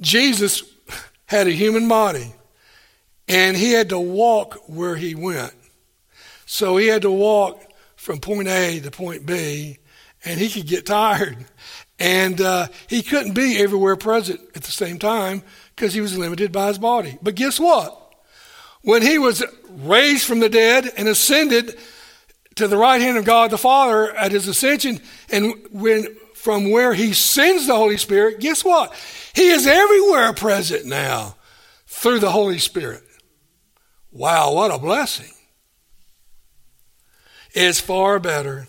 Jesus 0.00 0.62
had 1.26 1.46
a 1.46 1.52
human 1.52 1.88
body 1.88 2.32
and 3.28 3.56
He 3.56 3.72
had 3.72 3.90
to 3.90 3.98
walk 3.98 4.56
where 4.66 4.96
He 4.96 5.14
went. 5.14 5.54
So 6.46 6.76
He 6.76 6.88
had 6.88 7.02
to 7.02 7.10
walk 7.10 7.62
from 7.96 8.18
point 8.18 8.48
A 8.48 8.80
to 8.80 8.90
point 8.90 9.26
B 9.26 9.78
and 10.24 10.38
he 10.38 10.48
could 10.48 10.66
get 10.66 10.86
tired. 10.86 11.36
And 11.98 12.40
uh, 12.40 12.68
he 12.86 13.02
couldn't 13.02 13.34
be 13.34 13.58
everywhere 13.58 13.96
present 13.96 14.40
at 14.54 14.62
the 14.62 14.72
same 14.72 14.98
time 14.98 15.42
because 15.74 15.92
he 15.92 16.00
was 16.00 16.16
limited 16.16 16.50
by 16.50 16.68
his 16.68 16.78
body. 16.78 17.18
But 17.22 17.34
guess 17.34 17.60
what? 17.60 17.96
When 18.82 19.02
he 19.02 19.18
was 19.18 19.44
raised 19.68 20.24
from 20.24 20.40
the 20.40 20.48
dead 20.48 20.90
and 20.96 21.08
ascended 21.08 21.78
to 22.54 22.68
the 22.68 22.78
right 22.78 23.00
hand 23.00 23.18
of 23.18 23.24
God 23.24 23.50
the 23.50 23.58
Father 23.58 24.10
at 24.16 24.32
his 24.32 24.48
ascension, 24.48 25.00
and 25.30 25.54
when 25.70 26.16
from 26.40 26.70
where 26.70 26.94
he 26.94 27.12
sends 27.12 27.66
the 27.66 27.76
Holy 27.76 27.98
Spirit, 27.98 28.40
guess 28.40 28.64
what? 28.64 28.94
He 29.34 29.50
is 29.50 29.66
everywhere 29.66 30.32
present 30.32 30.86
now 30.86 31.36
through 31.86 32.18
the 32.18 32.30
Holy 32.30 32.58
Spirit. 32.58 33.02
Wow, 34.10 34.54
what 34.54 34.74
a 34.74 34.78
blessing. 34.78 35.32
It's 37.52 37.78
far 37.78 38.18
better 38.18 38.68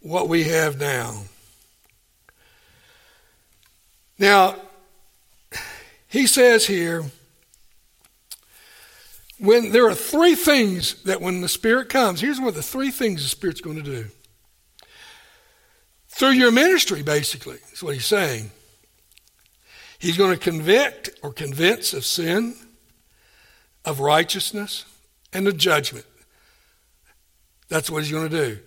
what 0.00 0.28
we 0.28 0.44
have 0.44 0.80
now. 0.80 1.22
Now, 4.18 4.56
he 6.08 6.26
says 6.26 6.66
here, 6.66 7.04
when 9.38 9.70
there 9.70 9.86
are 9.86 9.94
three 9.94 10.34
things 10.34 11.02
that 11.04 11.20
when 11.20 11.42
the 11.42 11.48
Spirit 11.48 11.90
comes, 11.90 12.20
here's 12.20 12.40
what 12.40 12.54
the 12.54 12.62
three 12.62 12.90
things 12.90 13.22
the 13.22 13.28
Spirit's 13.28 13.60
going 13.60 13.76
to 13.76 13.82
do. 13.82 14.06
Through 16.16 16.30
your 16.30 16.50
ministry, 16.50 17.02
basically, 17.02 17.58
is 17.74 17.82
what 17.82 17.92
he's 17.92 18.06
saying. 18.06 18.50
He's 19.98 20.16
going 20.16 20.32
to 20.32 20.38
convict 20.38 21.10
or 21.22 21.30
convince 21.30 21.92
of 21.92 22.06
sin, 22.06 22.56
of 23.84 24.00
righteousness, 24.00 24.86
and 25.34 25.46
of 25.46 25.58
judgment. 25.58 26.06
That's 27.68 27.90
what 27.90 28.02
he's 28.02 28.12
going 28.12 28.30
to 28.30 28.46
do. 28.46 28.58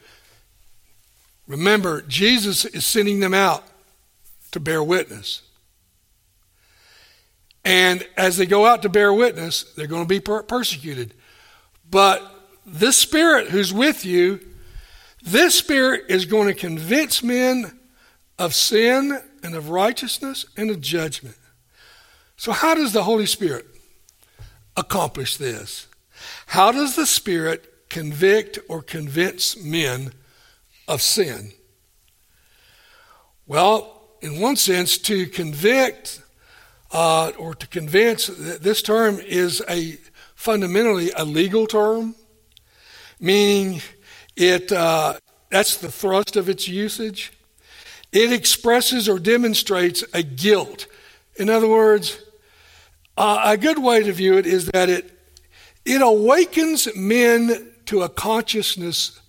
Remember, 1.48 2.04
Jesus 2.04 2.66
is 2.66 2.86
sending 2.86 3.20
them 3.20 3.34
out 3.34 3.64
to 4.52 4.60
bear 4.60 4.84
witness. 4.84 5.42
And 7.66 8.08
as 8.16 8.38
they 8.38 8.46
go 8.46 8.68
out 8.68 8.84
to 8.84 8.90
bear 8.90 9.12
witness, 9.12 9.64
they're 9.76 9.88
going 9.88 10.04
to 10.04 10.08
be 10.08 10.20
per- 10.20 10.44
persecuted. 10.44 11.16
But 11.90 12.24
this 12.64 12.96
Spirit 12.96 13.48
who's 13.48 13.74
with 13.74 14.06
you, 14.06 14.40
this 15.22 15.56
Spirit 15.56 16.06
is 16.10 16.26
going 16.26 16.48
to 16.48 16.54
convince 16.54 17.22
men 17.22 17.80
of 18.38 18.54
sin 18.54 19.20
and 19.44 19.56
of 19.56 19.70
righteousness 19.70 20.46
and 20.56 20.70
of 20.70 20.82
judgment. 20.82 21.36
So, 22.38 22.52
how 22.52 22.74
does 22.74 22.94
the 22.94 23.04
Holy 23.04 23.26
Spirit 23.26 23.66
accomplish 24.78 25.38
this? 25.38 25.88
How 26.48 26.72
does 26.72 26.96
the 26.96 27.06
Spirit 27.06 27.90
convict 27.90 28.60
or 28.70 28.82
convince 28.82 29.62
men 29.62 30.14
of 30.88 31.02
sin? 31.02 31.52
Well, 33.46 34.02
in 34.22 34.40
one 34.40 34.56
sense, 34.56 34.98
to 35.00 35.26
convict 35.26 36.22
uh, 36.92 37.32
or 37.38 37.56
to 37.56 37.68
convince, 37.68 38.28
this 38.28 38.82
term 38.82 39.20
is 39.20 39.62
a 39.70 39.98
fundamentally 40.36 41.12
a 41.18 41.26
legal 41.26 41.68
term, 41.68 42.16
meaning 43.20 43.82
it 44.40 44.72
uh, 44.72 45.20
that's 45.50 45.76
the 45.78 45.92
thrust 45.92 46.36
of 46.36 46.48
its 46.48 46.68
usage. 46.68 47.34
It 48.12 48.32
expresses 48.32 49.10
or 49.10 49.20
demonstrates 49.20 50.04
a 50.14 50.24
guilt. 50.24 50.88
In 51.36 51.50
other 51.50 51.68
words, 51.68 52.20
uh, 53.18 53.42
a 53.44 53.58
good 53.58 53.78
way 53.78 54.02
to 54.02 54.12
view 54.14 54.38
it 54.38 54.48
is 54.48 54.68
that 54.68 54.90
it 54.90 55.12
it 55.86 56.02
awakens 56.02 56.88
men 56.96 57.72
to 57.86 58.02
a 58.02 58.10
consciousness 58.10 59.20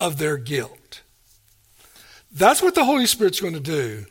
of 0.00 0.18
their 0.18 0.36
guilt. 0.36 1.02
That's 2.32 2.62
what 2.62 2.74
the 2.74 2.84
Holy 2.84 3.06
Spirit's 3.06 3.40
going 3.40 3.54
to 3.54 3.60
do. 3.60 4.06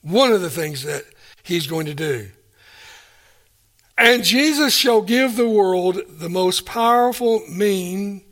One 0.00 0.32
of 0.32 0.40
the 0.40 0.50
things 0.50 0.82
that 0.82 1.04
he's 1.42 1.66
going 1.66 1.86
to 1.86 1.94
do. 1.94 2.28
And 3.96 4.24
Jesus 4.24 4.74
shall 4.74 5.02
give 5.02 5.36
the 5.36 5.48
world 5.48 6.00
the 6.08 6.28
most 6.28 6.66
powerful 6.66 7.42
means 7.48 8.22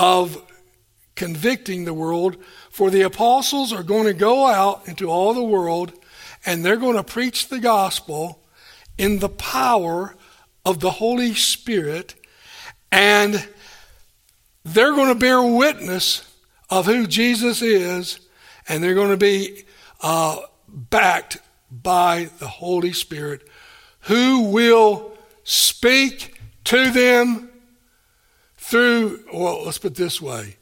of 0.00 0.42
convicting 1.14 1.84
the 1.84 1.92
world, 1.92 2.38
for 2.70 2.88
the 2.88 3.02
apostles 3.02 3.70
are 3.70 3.82
going 3.82 4.06
to 4.06 4.14
go 4.14 4.46
out 4.46 4.88
into 4.88 5.10
all 5.10 5.34
the 5.34 5.44
world 5.44 5.92
and 6.46 6.64
they're 6.64 6.78
going 6.78 6.96
to 6.96 7.04
preach 7.04 7.48
the 7.48 7.58
gospel 7.58 8.42
in 8.96 9.18
the 9.18 9.28
power 9.28 10.16
of 10.64 10.80
the 10.80 10.90
Holy 10.90 11.34
Spirit, 11.34 12.14
and 12.90 13.46
they're 14.64 14.94
going 14.94 15.12
to 15.12 15.18
bear 15.18 15.42
witness 15.42 16.26
of 16.70 16.86
who 16.86 17.06
Jesus 17.06 17.60
is, 17.60 18.20
and 18.68 18.82
they're 18.82 18.94
going 18.94 19.10
to 19.10 19.18
be 19.18 19.64
uh, 20.00 20.38
backed 20.66 21.38
by 21.70 22.30
the 22.38 22.48
Holy 22.48 22.94
Spirit 22.94 23.46
who 24.04 24.44
will 24.44 25.12
speak 25.44 26.40
to 26.64 26.90
them 26.90 27.49
through, 28.70 29.24
well, 29.32 29.64
let's 29.64 29.78
put 29.78 29.96
this 29.96 30.22
way 30.22 30.56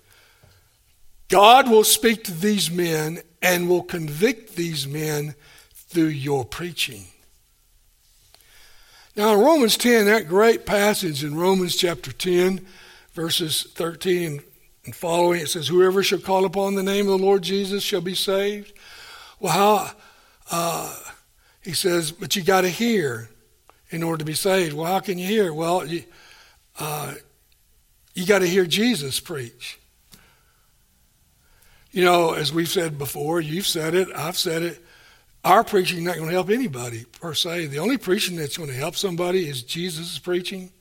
God 1.28 1.68
will 1.68 1.84
speak 1.84 2.24
to 2.24 2.32
these 2.32 2.70
men 2.70 3.20
and 3.42 3.68
will 3.68 3.82
convict 3.82 4.56
these 4.56 4.88
men 4.88 5.34
through 5.74 6.06
your 6.06 6.44
preaching. 6.44 7.04
Now, 9.14 9.34
in 9.34 9.40
Romans 9.40 9.76
10, 9.76 10.06
that 10.06 10.28
great 10.28 10.64
passage 10.64 11.22
in 11.22 11.36
Romans 11.36 11.76
chapter 11.76 12.12
10, 12.12 12.64
verses 13.12 13.64
13 13.74 14.40
and 14.84 14.94
following, 14.94 15.40
it 15.40 15.48
says, 15.48 15.68
Whoever 15.68 16.02
shall 16.02 16.20
call 16.20 16.44
upon 16.44 16.76
the 16.76 16.82
name 16.82 17.08
of 17.08 17.18
the 17.18 17.24
Lord 17.26 17.42
Jesus 17.42 17.82
shall 17.82 18.00
be 18.00 18.14
saved. 18.14 18.72
Well, 19.40 19.52
how, 19.52 19.90
uh, 20.50 20.96
he 21.62 21.72
says, 21.72 22.12
but 22.12 22.36
you 22.36 22.42
got 22.42 22.62
to 22.62 22.68
hear 22.68 23.28
in 23.90 24.02
order 24.02 24.18
to 24.18 24.24
be 24.24 24.34
saved. 24.34 24.72
Well, 24.74 24.90
how 24.90 25.00
can 25.00 25.18
you 25.18 25.26
hear? 25.26 25.52
Well, 25.52 25.84
you, 25.84 26.04
uh, 26.78 27.14
you 28.18 28.26
got 28.26 28.40
to 28.40 28.48
hear 28.48 28.66
Jesus 28.66 29.20
preach. 29.20 29.78
You 31.92 32.04
know, 32.04 32.32
as 32.32 32.52
we've 32.52 32.68
said 32.68 32.98
before, 32.98 33.40
you've 33.40 33.66
said 33.66 33.94
it, 33.94 34.08
I've 34.12 34.36
said 34.36 34.62
it. 34.62 34.84
Our 35.44 35.62
preaching 35.62 36.02
not 36.02 36.16
going 36.16 36.26
to 36.26 36.34
help 36.34 36.50
anybody 36.50 37.04
per 37.20 37.32
se. 37.32 37.66
The 37.66 37.78
only 37.78 37.96
preaching 37.96 38.36
that's 38.36 38.56
going 38.56 38.70
to 38.70 38.74
help 38.74 38.96
somebody 38.96 39.48
is 39.48 39.62
Jesus' 39.62 40.18
preaching. 40.18 40.72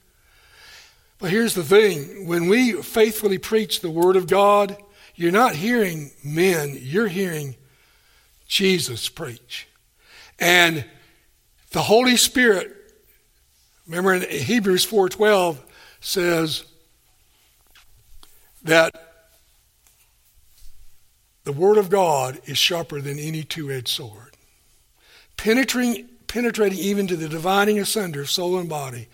But 1.20 1.30
here's 1.30 1.54
the 1.54 1.64
thing 1.64 2.28
when 2.28 2.50
we 2.50 2.82
faithfully 2.82 3.38
preach 3.38 3.82
the 3.82 3.92
Word 3.92 4.16
of 4.16 4.26
God, 4.26 4.76
you're 5.14 5.32
not 5.32 5.54
hearing 5.54 6.10
men, 6.24 6.76
you're 6.80 7.08
hearing 7.08 7.56
Jesus 8.48 9.10
preach. 9.10 9.68
And 10.40 10.84
the 11.70 11.84
Holy 11.84 12.18
Spirit, 12.18 12.76
remember 13.86 14.16
in 14.16 14.28
Hebrews 14.28 14.88
4:12 14.88 15.60
says 16.00 16.64
that 18.68 18.94
the 21.46 21.54
word 21.54 21.78
of 21.78 21.90
God 21.90 22.40
is 22.46 22.58
sharper 22.58 23.02
than 23.02 23.18
any 23.18 23.44
two-edged 23.44 23.88
sword, 23.88 24.36
penetrating 25.38 26.10
penetrating 26.28 26.78
even 26.78 27.08
to 27.08 27.16
the 27.16 27.30
dividing 27.30 27.80
asunder 27.80 28.22
of 28.22 28.30
soul 28.30 28.60
and 28.60 28.68
body. 28.68 29.08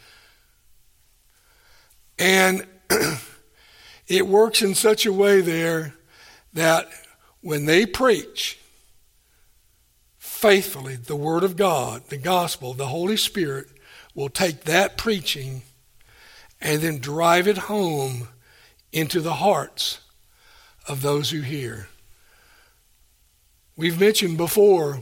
And 2.18 2.66
it 4.08 4.28
works 4.28 4.64
in 4.64 4.74
such 4.74 5.06
a 5.06 5.14
way 5.14 5.42
there 5.42 5.94
that 6.54 6.90
when 7.42 7.66
they 7.66 7.86
preach, 7.86 8.58
faithfully 10.18 10.96
the 10.96 11.16
Word 11.16 11.44
of 11.44 11.56
God, 11.56 12.10
the 12.10 12.18
gospel, 12.18 12.74
the 12.74 12.88
Holy 12.88 13.18
Spirit 13.18 13.68
will 14.16 14.30
take 14.30 14.64
that 14.64 14.98
preaching 14.98 15.62
and 16.60 16.82
then 16.82 16.98
drive 16.98 17.48
it 17.48 17.58
home 17.60 18.28
into 18.94 19.20
the 19.20 19.34
hearts 19.34 20.00
of 20.88 21.02
those 21.02 21.32
who 21.32 21.42
hear. 21.42 21.90
We've 23.76 24.00
mentioned 24.00 24.38
before 24.38 25.02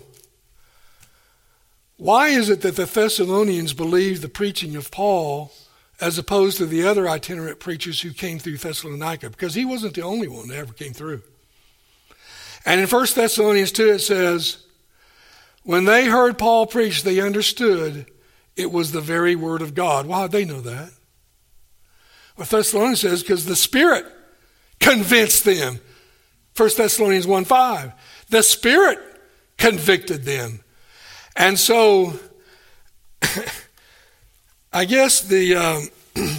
why 1.97 2.29
is 2.29 2.49
it 2.49 2.61
that 2.61 2.77
the 2.77 2.85
Thessalonians 2.85 3.73
believed 3.73 4.23
the 4.23 4.29
preaching 4.29 4.75
of 4.75 4.89
Paul 4.89 5.51
as 5.99 6.17
opposed 6.17 6.57
to 6.57 6.65
the 6.65 6.81
other 6.87 7.07
itinerant 7.07 7.59
preachers 7.59 8.01
who 8.01 8.11
came 8.11 8.39
through 8.39 8.57
Thessalonica? 8.57 9.29
Because 9.29 9.53
he 9.53 9.65
wasn't 9.65 9.93
the 9.93 10.01
only 10.01 10.27
one 10.27 10.47
that 10.47 10.57
ever 10.57 10.73
came 10.73 10.93
through. 10.93 11.21
And 12.65 12.81
in 12.81 12.87
1 12.87 13.07
Thessalonians 13.13 13.71
2, 13.71 13.89
it 13.91 13.99
says, 13.99 14.63
when 15.63 15.85
they 15.85 16.05
heard 16.05 16.39
Paul 16.39 16.65
preach, 16.65 17.03
they 17.03 17.19
understood 17.19 18.07
it 18.55 18.71
was 18.71 18.91
the 18.91 19.01
very 19.01 19.35
word 19.35 19.61
of 19.61 19.75
God. 19.75 20.07
Why 20.07 20.23
did 20.23 20.31
they 20.31 20.45
know 20.45 20.61
that? 20.61 20.91
Well, 22.41 22.47
Thessalonians 22.47 23.01
says, 23.01 23.21
because 23.21 23.45
the 23.45 23.55
Spirit 23.55 24.03
convinced 24.79 25.45
them. 25.45 25.79
1 26.57 26.69
Thessalonians 26.75 27.27
1 27.27 27.45
5. 27.45 27.91
The 28.29 28.41
Spirit 28.41 28.97
convicted 29.59 30.23
them. 30.23 30.61
And 31.35 31.59
so, 31.59 32.19
I 34.73 34.85
guess 34.85 35.21
the, 35.21 35.55
um, 35.55 35.89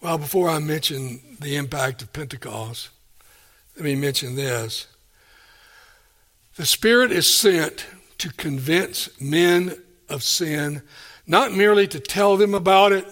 Well, 0.00 0.18
before 0.18 0.48
I 0.48 0.60
mention 0.60 1.18
the 1.40 1.56
impact 1.56 2.02
of 2.02 2.12
Pentecost, 2.12 2.90
let 3.74 3.84
me 3.84 3.96
mention 3.96 4.36
this. 4.36 4.86
The 6.54 6.64
Spirit 6.64 7.10
is 7.10 7.26
sent 7.26 7.86
to 8.18 8.32
convince 8.34 9.20
men 9.20 9.76
of 10.08 10.22
sin, 10.22 10.82
not 11.26 11.52
merely 11.52 11.88
to 11.88 11.98
tell 11.98 12.36
them 12.36 12.54
about 12.54 12.92
it. 12.92 13.04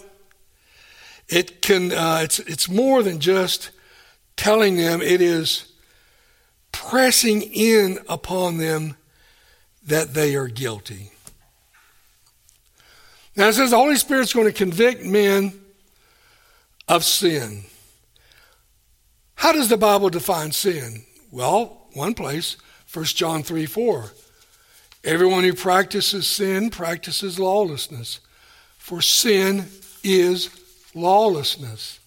It 1.28 1.62
can, 1.62 1.92
uh, 1.92 2.20
it's, 2.22 2.38
it's 2.40 2.68
more 2.68 3.02
than 3.02 3.20
just 3.20 3.70
telling 4.36 4.76
them, 4.76 5.00
it 5.00 5.20
is 5.20 5.72
pressing 6.72 7.42
in 7.42 7.98
upon 8.08 8.58
them 8.58 8.96
that 9.86 10.14
they 10.14 10.34
are 10.34 10.48
guilty. 10.48 11.10
Now 13.36 13.48
it 13.48 13.54
says 13.54 13.70
the 13.70 13.76
Holy 13.76 13.96
Spirit's 13.96 14.32
going 14.32 14.46
to 14.46 14.52
convict 14.52 15.04
men 15.04 15.52
of 16.88 17.04
sin. 17.04 17.64
How 19.36 19.52
does 19.52 19.68
the 19.68 19.76
Bible 19.76 20.10
define 20.10 20.52
sin? 20.52 21.04
Well, 21.30 21.88
one 21.94 22.14
place, 22.14 22.56
1 22.92 23.04
John 23.06 23.42
3 23.42 23.66
4. 23.66 24.12
Everyone 25.04 25.44
who 25.44 25.52
practices 25.52 26.26
sin 26.26 26.70
practices 26.70 27.38
lawlessness, 27.38 28.20
for 28.78 29.02
sin 29.02 29.66
is 30.02 30.48
lawlessness. 30.94 32.00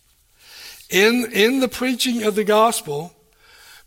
In, 0.89 1.29
in 1.33 1.59
the 1.59 1.67
preaching 1.67 2.23
of 2.23 2.35
the 2.35 2.43
gospel, 2.43 3.13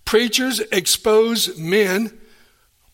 preachers 0.04 0.60
expose 0.72 1.58
men, 1.58 2.18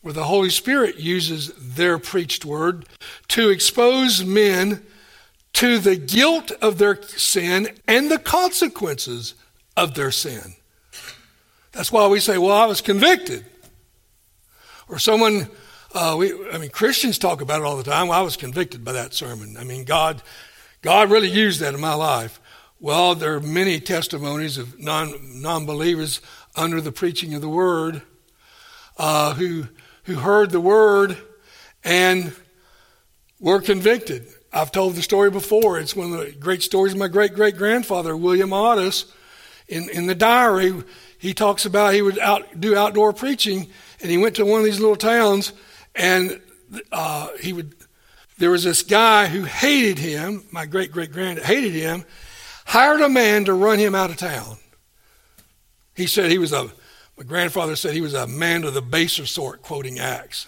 where 0.02 0.14
the 0.14 0.24
Holy 0.24 0.50
Spirit 0.50 0.96
uses 0.96 1.52
their 1.58 1.98
preached 1.98 2.44
word, 2.44 2.86
to 3.28 3.48
expose 3.48 4.24
men 4.24 4.84
to 5.54 5.78
the 5.78 5.96
guilt 5.96 6.52
of 6.60 6.78
their 6.78 7.02
sin 7.02 7.68
and 7.88 8.10
the 8.10 8.18
consequences 8.18 9.34
of 9.76 9.94
their 9.94 10.10
sin. 10.10 10.54
That's 11.72 11.90
why 11.90 12.06
we 12.06 12.20
say, 12.20 12.38
well, 12.38 12.56
I 12.56 12.66
was 12.66 12.80
convicted. 12.80 13.44
Or 14.88 14.98
someone, 14.98 15.48
uh, 15.94 16.14
we, 16.18 16.32
I 16.50 16.58
mean, 16.58 16.70
Christians 16.70 17.18
talk 17.18 17.40
about 17.40 17.60
it 17.60 17.64
all 17.64 17.76
the 17.76 17.82
time. 17.82 18.08
Well, 18.08 18.18
I 18.18 18.22
was 18.22 18.36
convicted 18.36 18.84
by 18.84 18.92
that 18.92 19.14
sermon. 19.14 19.56
I 19.58 19.64
mean, 19.64 19.84
God, 19.84 20.22
God 20.86 21.10
really 21.10 21.28
used 21.28 21.58
that 21.62 21.74
in 21.74 21.80
my 21.80 21.94
life. 21.94 22.40
Well, 22.78 23.16
there 23.16 23.34
are 23.34 23.40
many 23.40 23.80
testimonies 23.80 24.56
of 24.56 24.78
non 24.78 25.66
believers 25.66 26.20
under 26.54 26.80
the 26.80 26.92
preaching 26.92 27.34
of 27.34 27.40
the 27.40 27.48
word 27.48 28.02
uh, 28.96 29.34
who 29.34 29.66
who 30.04 30.14
heard 30.14 30.50
the 30.50 30.60
word 30.60 31.18
and 31.82 32.32
were 33.40 33.60
convicted. 33.60 34.28
I've 34.52 34.70
told 34.70 34.94
the 34.94 35.02
story 35.02 35.28
before. 35.28 35.80
It's 35.80 35.96
one 35.96 36.12
of 36.12 36.20
the 36.20 36.30
great 36.30 36.62
stories 36.62 36.92
of 36.92 37.00
my 37.00 37.08
great 37.08 37.34
great 37.34 37.56
grandfather, 37.56 38.16
William 38.16 38.52
Otis. 38.52 39.06
In, 39.66 39.90
in 39.90 40.06
the 40.06 40.14
diary, 40.14 40.84
he 41.18 41.34
talks 41.34 41.66
about 41.66 41.94
he 41.94 42.02
would 42.02 42.20
out, 42.20 42.60
do 42.60 42.76
outdoor 42.76 43.12
preaching, 43.12 43.66
and 44.00 44.08
he 44.08 44.18
went 44.18 44.36
to 44.36 44.46
one 44.46 44.60
of 44.60 44.64
these 44.64 44.78
little 44.78 44.94
towns, 44.94 45.52
and 45.96 46.40
uh, 46.92 47.30
he 47.40 47.52
would. 47.52 47.74
There 48.38 48.50
was 48.50 48.64
this 48.64 48.82
guy 48.82 49.28
who 49.28 49.44
hated 49.44 49.98
him. 49.98 50.44
My 50.50 50.66
great 50.66 50.92
great 50.92 51.12
grand 51.12 51.38
hated 51.38 51.72
him, 51.72 52.04
hired 52.66 53.00
a 53.00 53.08
man 53.08 53.46
to 53.46 53.54
run 53.54 53.78
him 53.78 53.94
out 53.94 54.10
of 54.10 54.16
town. 54.16 54.58
He 55.94 56.06
said 56.06 56.30
he 56.30 56.38
was 56.38 56.52
a, 56.52 56.70
my 57.16 57.24
grandfather 57.24 57.76
said 57.76 57.94
he 57.94 58.02
was 58.02 58.14
a 58.14 58.26
man 58.26 58.64
of 58.64 58.74
the 58.74 58.82
baser 58.82 59.24
sort, 59.24 59.62
quoting 59.62 59.98
Acts. 59.98 60.46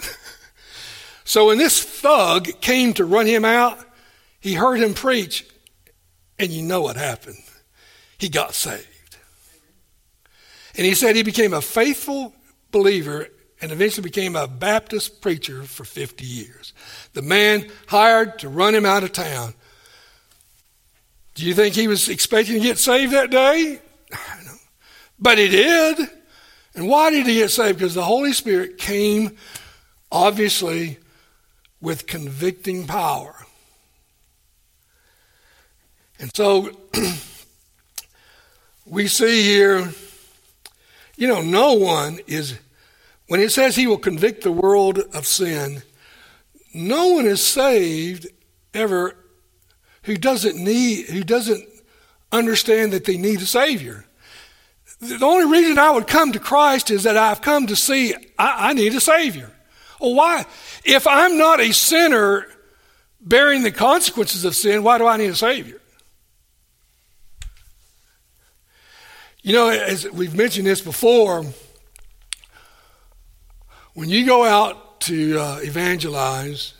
so 1.25 1.47
when 1.47 1.57
this 1.57 1.83
thug 1.83 2.49
came 2.61 2.93
to 2.95 3.07
run 3.07 3.27
him 3.27 3.45
out, 3.47 3.79
he 4.41 4.53
heard 4.55 4.79
him 4.79 4.93
preach, 4.93 5.47
and 6.39 6.51
you 6.51 6.63
know 6.63 6.83
what 6.83 6.97
happened. 6.97 7.43
He 8.19 8.29
got 8.29 8.53
saved. 8.53 9.17
And 10.77 10.85
he 10.85 10.95
said 10.95 11.17
he 11.17 11.23
became 11.23 11.55
a 11.55 11.63
faithful 11.63 12.35
believer 12.71 13.29
and 13.61 13.73
eventually 13.73 14.05
became 14.05 14.37
a 14.37 14.47
Baptist 14.47 15.21
preacher 15.21 15.63
for 15.65 15.85
50 15.85 16.25
years. 16.25 16.73
The 17.19 17.23
man 17.23 17.69
hired 17.89 18.39
to 18.39 18.49
run 18.49 18.77
him 18.77 18.87
out 18.87 19.03
of 19.03 19.11
town 19.11 19.55
do 21.39 21.45
you 21.45 21.55
think 21.55 21.77
he 21.77 21.87
was 21.87 22.09
expecting 22.09 22.55
to 22.55 22.61
get 22.61 22.79
saved 22.79 23.13
that 23.13 23.31
day? 23.31 23.79
But 25.21 25.39
he 25.39 25.47
did. 25.47 26.11
And 26.75 26.89
why 26.89 27.11
did 27.11 27.29
he 27.29 27.35
get 27.35 27.53
saved? 27.53 27.79
Because 27.79 27.95
the 27.95 28.03
Holy 28.03 28.33
Spirit 28.33 28.77
came, 28.77 29.37
obviously, 30.11 30.99
with 31.81 32.09
convicting 32.09 32.89
power. 32.89 33.37
And 36.19 36.35
so 36.35 36.77
we 38.85 39.07
see 39.07 39.43
here, 39.43 39.93
you 41.17 41.29
know, 41.29 41.41
no 41.41 41.75
one 41.75 42.19
is, 42.27 42.59
when 43.29 43.39
it 43.39 43.53
says 43.53 43.77
he 43.77 43.87
will 43.87 43.99
convict 43.99 44.43
the 44.43 44.51
world 44.51 44.99
of 45.15 45.25
sin, 45.25 45.83
no 46.79 47.09
one 47.09 47.27
is 47.27 47.45
saved 47.45 48.27
ever 48.73 49.17
who 50.03 50.17
doesn't 50.17 50.57
need, 50.57 51.07
who 51.07 51.23
doesn't 51.23 51.69
understand 52.33 52.93
that 52.93 53.05
they 53.05 53.17
need 53.17 53.43
a 53.43 53.47
Savior. 53.47 54.07
The 55.01 55.25
only 55.25 55.51
reason 55.51 55.79
I 55.79 55.91
would 55.91 56.07
come 56.07 56.33
to 56.33 56.41
Christ 56.41 56.91
is 56.91 57.05
that 57.05 57.17
I've 57.17 57.41
come 57.41 57.67
to 57.67 57.77
see 57.77 58.15
I, 58.39 58.71
I 58.71 58.73
need 58.73 58.95
a 58.95 59.01
Savior. 59.01 59.51
Well, 60.01 60.15
why? 60.15 60.47
If 60.85 61.07
I'm 61.07 61.37
not 61.37 61.61
a 61.61 61.73
sinner 61.73 62.47
bearing 63.21 63.63
the 63.63 63.71
consequences 63.71 64.45
of 64.45 64.55
sin, 64.55 64.83
why 64.83 64.99
do 64.99 65.07
I 65.07 65.17
need 65.17 65.31
a 65.31 65.37
Savior? 65.37 65.81
You 69.43 69.53
know, 69.53 69.69
as 69.69 70.09
we've 70.11 70.35
mentioned 70.35 70.67
this 70.67 70.81
before, 70.81 71.45
when 73.95 74.09
you 74.09 74.27
go 74.27 74.45
out 74.45 74.88
to 75.09 75.39
uh, 75.39 75.59
evangelize, 75.63 76.75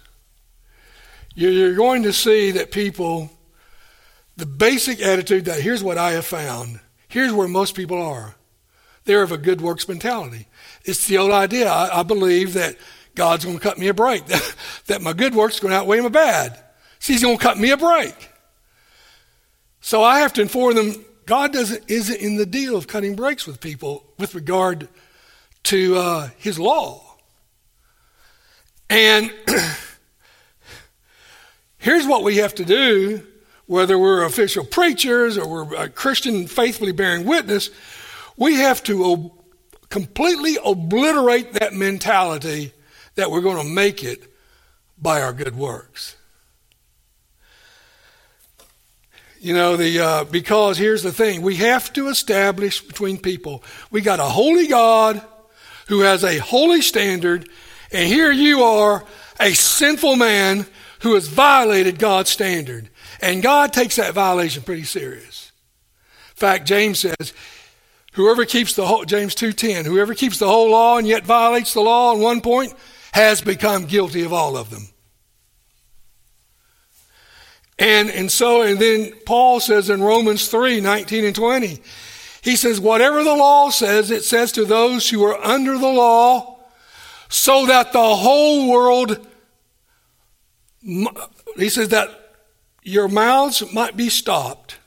you're 1.35 1.75
going 1.75 2.05
to 2.05 2.13
see 2.13 2.53
that 2.53 2.71
people, 2.71 3.31
the 4.37 4.47
basic 4.47 5.01
attitude 5.01 5.47
that 5.47 5.61
here's 5.61 5.83
what 5.83 5.99
I 5.99 6.13
have 6.13 6.25
found, 6.25 6.81
here's 7.09 7.33
where 7.33 7.49
most 7.49 7.75
people 7.75 8.01
are. 8.01 8.37
They're 9.05 9.23
of 9.23 9.33
a 9.33 9.39
good 9.39 9.61
works 9.61 9.89
mentality. 9.89 10.47
It's 10.85 11.07
the 11.07 11.19
old 11.19 11.31
idea. 11.31 11.69
I, 11.71 12.01
I 12.01 12.03
believe 12.03 12.55
that 12.55 12.77
God's 13.15 13.45
going 13.45 13.57
to 13.57 13.63
cut 13.63 13.79
me 13.79 13.89
a 13.89 13.95
break, 13.95 14.25
that, 14.87 15.03
my 15.03 15.13
good 15.13 15.35
works 15.35 15.61
going 15.61 15.73
to 15.73 15.79
outweigh 15.79 16.01
my 16.01 16.09
bad. 16.09 16.63
So 17.01 17.13
he's 17.13 17.23
going 17.23 17.39
to 17.39 17.43
cut 17.43 17.59
me 17.59 17.71
a 17.71 17.77
break. 17.77 18.15
So 19.81 20.03
I 20.03 20.21
have 20.21 20.33
to 20.35 20.43
inform 20.43 20.75
them 20.75 21.05
God 21.29 21.53
doesn't 21.53 21.85
isn't 21.89 22.21
in 22.21 22.37
the 22.37 22.47
deal 22.47 22.75
of 22.75 22.87
cutting 22.87 23.15
breaks 23.15 23.47
with 23.47 23.61
people 23.61 24.03
with 24.19 24.35
regard 24.35 24.89
to 25.65 25.97
uh, 25.97 26.29
His 26.39 26.59
law. 26.59 27.08
And 28.91 29.33
Here's 31.79 32.07
what 32.07 32.25
we 32.25 32.37
have 32.37 32.55
to 32.57 32.65
do, 32.65 33.25
whether 33.67 33.99
we're 33.99 34.25
official 34.25 34.65
preachers 34.65 35.39
or 35.39 35.47
we're 35.65 35.75
a 35.77 35.89
Christian 35.89 36.49
faithfully 36.49 36.93
bearing 36.93 37.25
witness, 37.25 37.71
we 38.37 38.57
have 38.57 38.83
to 38.85 39.05
ob- 39.05 39.33
completely 39.89 40.59
obliterate 40.65 41.55
that 41.55 41.75
mentality 41.75 42.73
that 43.15 43.31
we're 43.31 43.41
going 43.41 43.65
to 43.65 43.73
make 43.73 44.03
it 44.03 44.35
by 45.01 45.23
our 45.23 45.33
good 45.33 45.57
works. 45.57 46.17
You 49.41 49.55
know, 49.55 49.77
the 49.77 50.01
uh, 50.01 50.25
because 50.25 50.79
here's 50.79 51.05
the 51.05 51.13
thing: 51.13 51.43
we 51.43 51.57
have 51.57 51.93
to 51.93 52.09
establish 52.09 52.81
between 52.81 53.19
people. 53.19 53.63
We 53.93 54.01
got 54.01 54.19
a 54.19 54.25
holy 54.25 54.67
God 54.67 55.23
who 55.87 56.01
has 56.01 56.25
a 56.25 56.39
holy 56.39 56.83
standard, 56.83 57.49
and 57.93 58.07
here 58.07 58.31
you 58.31 58.63
are, 58.63 59.05
a 59.41 59.53
sinful 59.55 60.17
man 60.17 60.67
who 61.01 61.15
has 61.15 61.29
violated 61.29 61.99
God's 61.99 62.31
standard. 62.31 62.91
And 63.21 63.43
God 63.43 63.73
takes 63.73 63.97
that 63.97 64.15
violation 64.15 64.63
pretty 64.63 64.85
serious. 64.85 65.53
In 66.31 66.37
fact, 66.37 66.67
James 66.67 67.01
says, 67.01 67.33
whoever 68.13 68.45
keeps 68.45 68.75
the 68.75 68.87
whole, 68.87 69.05
James 69.05 69.35
2.10, 69.35 69.85
whoever 69.85 70.15
keeps 70.15 70.39
the 70.39 70.49
whole 70.49 70.71
law 70.71 70.99
and 70.99 71.07
yet 71.07 71.25
violates 71.25 71.75
the 71.75 71.81
law 71.81 72.13
on 72.13 72.21
one 72.21 72.41
point 72.41 72.75
has 73.13 73.41
become 73.41 73.87
guilty 73.87 74.23
of 74.23 74.33
all 74.33 74.57
of 74.57 74.71
them. 74.71 74.89
And, 77.79 78.11
and 78.11 78.31
so, 78.31 78.63
and 78.63 78.79
then 78.79 79.13
Paul 79.25 79.61
says 79.61 79.89
in 79.89 80.03
Romans 80.03 80.49
3, 80.49 80.81
19 80.81 81.25
and 81.25 81.35
20, 81.35 81.81
he 82.43 82.57
says, 82.57 82.81
whatever 82.81 83.23
the 83.23 83.35
law 83.35 83.71
says, 83.71 84.11
it 84.11 84.25
says 84.25 84.53
to 84.53 84.65
those 84.65 85.09
who 85.09 85.25
are 85.25 85.43
under 85.45 85.79
the 85.79 85.89
law, 85.89 86.58
so 87.29 87.67
that 87.67 87.93
the 87.93 88.15
whole 88.15 88.69
world 88.69 89.27
he 91.57 91.69
says 91.69 91.89
that 91.89 92.37
your 92.83 93.09
mouths 93.09 93.63
might 93.73 93.97
be 93.97 94.09
stopped 94.09 94.79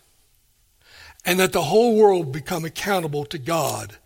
and 1.26 1.40
that 1.40 1.54
the 1.54 1.64
whole 1.64 1.96
world 1.96 2.32
become 2.32 2.66
accountable 2.66 3.26
to 3.26 3.38
God. 3.38 3.98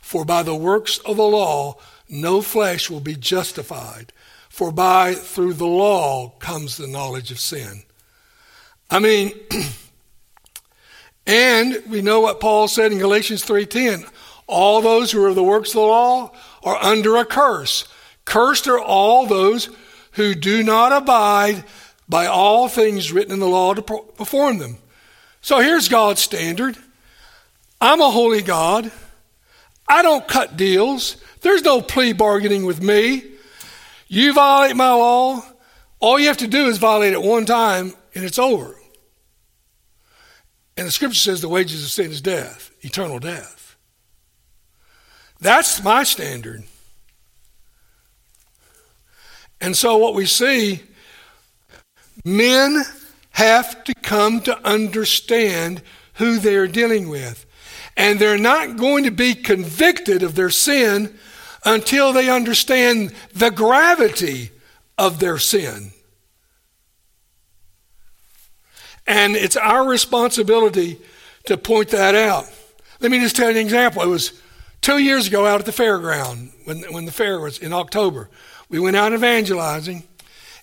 For 0.00 0.24
by 0.24 0.42
the 0.42 0.54
works 0.54 0.98
of 0.98 1.16
the 1.16 1.24
law, 1.24 1.76
no 2.08 2.40
flesh 2.40 2.88
will 2.88 3.00
be 3.00 3.16
justified. 3.16 4.12
For 4.48 4.70
by, 4.70 5.14
through 5.14 5.54
the 5.54 5.66
law, 5.66 6.30
comes 6.38 6.76
the 6.76 6.86
knowledge 6.86 7.30
of 7.30 7.40
sin. 7.40 7.82
I 8.90 9.00
mean, 9.00 9.32
And 11.26 11.82
we 11.88 12.02
know 12.02 12.20
what 12.20 12.40
Paul 12.40 12.68
said 12.68 12.92
in 12.92 12.98
Galatians 12.98 13.44
3:10. 13.44 14.06
All 14.46 14.80
those 14.80 15.12
who 15.12 15.24
are 15.24 15.28
of 15.28 15.34
the 15.34 15.42
works 15.42 15.70
of 15.70 15.74
the 15.74 15.80
law 15.82 16.32
are 16.62 16.76
under 16.76 17.16
a 17.16 17.24
curse. 17.24 17.86
Cursed 18.24 18.66
are 18.68 18.80
all 18.80 19.26
those 19.26 19.68
who 20.12 20.34
do 20.34 20.62
not 20.62 20.92
abide 20.92 21.64
by 22.08 22.26
all 22.26 22.68
things 22.68 23.12
written 23.12 23.32
in 23.32 23.40
the 23.40 23.48
law 23.48 23.74
to 23.74 23.82
perform 23.82 24.58
them. 24.58 24.76
So 25.40 25.60
here's 25.60 25.88
God's 25.88 26.20
standard. 26.20 26.76
I'm 27.80 28.00
a 28.00 28.10
holy 28.10 28.42
God. 28.42 28.92
I 29.88 30.02
don't 30.02 30.28
cut 30.28 30.56
deals. 30.56 31.16
There's 31.40 31.62
no 31.62 31.82
plea 31.82 32.12
bargaining 32.12 32.64
with 32.64 32.82
me. 32.82 33.24
You 34.08 34.32
violate 34.34 34.76
my 34.76 34.92
law, 34.92 35.42
all 35.98 36.18
you 36.18 36.26
have 36.26 36.36
to 36.38 36.48
do 36.48 36.66
is 36.66 36.78
violate 36.78 37.12
it 37.12 37.22
one 37.22 37.46
time 37.46 37.94
and 38.14 38.24
it's 38.24 38.38
over. 38.38 38.76
And 40.76 40.86
the 40.86 40.90
scripture 40.90 41.18
says 41.18 41.40
the 41.40 41.48
wages 41.48 41.82
of 41.82 41.90
sin 41.90 42.10
is 42.10 42.20
death, 42.20 42.72
eternal 42.80 43.18
death. 43.18 43.61
That's 45.42 45.82
my 45.82 46.04
standard. 46.04 46.62
And 49.60 49.76
so 49.76 49.96
what 49.96 50.14
we 50.14 50.24
see, 50.24 50.82
men 52.24 52.84
have 53.30 53.82
to 53.84 53.94
come 53.94 54.40
to 54.42 54.56
understand 54.66 55.82
who 56.14 56.38
they're 56.38 56.68
dealing 56.68 57.08
with. 57.08 57.44
And 57.96 58.20
they're 58.20 58.38
not 58.38 58.76
going 58.76 59.02
to 59.02 59.10
be 59.10 59.34
convicted 59.34 60.22
of 60.22 60.36
their 60.36 60.48
sin 60.48 61.18
until 61.64 62.12
they 62.12 62.30
understand 62.30 63.12
the 63.34 63.50
gravity 63.50 64.50
of 64.96 65.18
their 65.18 65.38
sin. 65.38 65.90
And 69.08 69.34
it's 69.34 69.56
our 69.56 69.88
responsibility 69.88 71.00
to 71.46 71.56
point 71.56 71.88
that 71.88 72.14
out. 72.14 72.44
Let 73.00 73.10
me 73.10 73.18
just 73.18 73.34
tell 73.34 73.50
you 73.50 73.58
an 73.58 73.66
example. 73.66 74.02
It 74.02 74.06
was 74.06 74.40
two 74.82 74.98
years 74.98 75.28
ago 75.28 75.46
out 75.46 75.60
at 75.60 75.66
the 75.66 75.72
fairground 75.72 76.50
when, 76.64 76.82
when 76.92 77.06
the 77.06 77.12
fair 77.12 77.40
was 77.40 77.58
in 77.58 77.72
October. 77.72 78.28
We 78.68 78.80
went 78.80 78.96
out 78.96 79.12
evangelizing, 79.12 80.02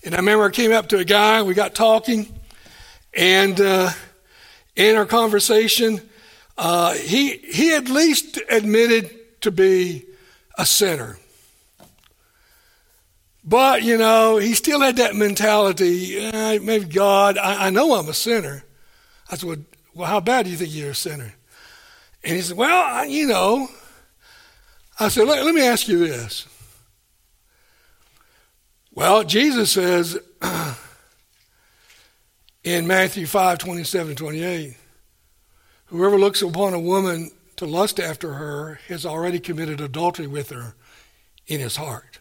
and 0.04 0.14
I 0.14 0.18
remember 0.18 0.44
I 0.44 0.50
came 0.50 0.72
up 0.72 0.88
to 0.90 0.98
a 0.98 1.04
guy, 1.04 1.42
we 1.42 1.54
got 1.54 1.74
talking, 1.74 2.28
and 3.14 3.60
uh, 3.60 3.90
in 4.76 4.96
our 4.96 5.06
conversation, 5.06 6.00
uh, 6.58 6.92
he, 6.92 7.38
he 7.38 7.74
at 7.74 7.88
least 7.88 8.38
admitted 8.48 9.40
to 9.40 9.50
be 9.50 10.04
a 10.58 10.66
sinner. 10.66 11.16
But, 13.42 13.82
you 13.82 13.96
know, 13.96 14.36
he 14.36 14.52
still 14.52 14.80
had 14.80 14.96
that 14.96 15.16
mentality. 15.16 16.18
Eh, 16.18 16.58
maybe 16.62 16.84
God, 16.84 17.38
I, 17.38 17.68
I, 17.68 17.70
know 17.70 17.94
I'm 17.94 18.08
a 18.08 18.14
sinner. 18.14 18.64
I 19.30 19.36
said, 19.36 19.48
well, 19.48 19.58
well, 19.94 20.06
how 20.06 20.20
bad 20.20 20.44
do 20.44 20.50
you 20.50 20.58
think 20.58 20.74
you're 20.74 20.90
a 20.90 20.94
sinner? 20.94 21.32
And 22.22 22.36
he 22.36 22.42
said, 22.42 22.58
well, 22.58 22.84
I, 22.84 23.04
you 23.04 23.26
know. 23.26 23.68
I 25.00 25.08
said, 25.08 25.26
let, 25.26 25.42
let 25.44 25.54
me 25.54 25.66
ask 25.66 25.88
you 25.88 25.98
this. 26.06 26.46
Well, 28.92 29.24
Jesus 29.24 29.72
says 29.72 30.18
in 32.64 32.86
Matthew 32.86 33.26
5 33.26 33.58
27 33.58 34.14
28, 34.14 34.76
whoever 35.86 36.18
looks 36.18 36.42
upon 36.42 36.74
a 36.74 36.80
woman 36.80 37.30
to 37.56 37.64
lust 37.64 37.98
after 37.98 38.34
her 38.34 38.78
has 38.88 39.06
already 39.06 39.40
committed 39.40 39.80
adultery 39.80 40.26
with 40.26 40.50
her 40.50 40.74
in 41.46 41.60
his 41.60 41.76
heart. 41.76 42.18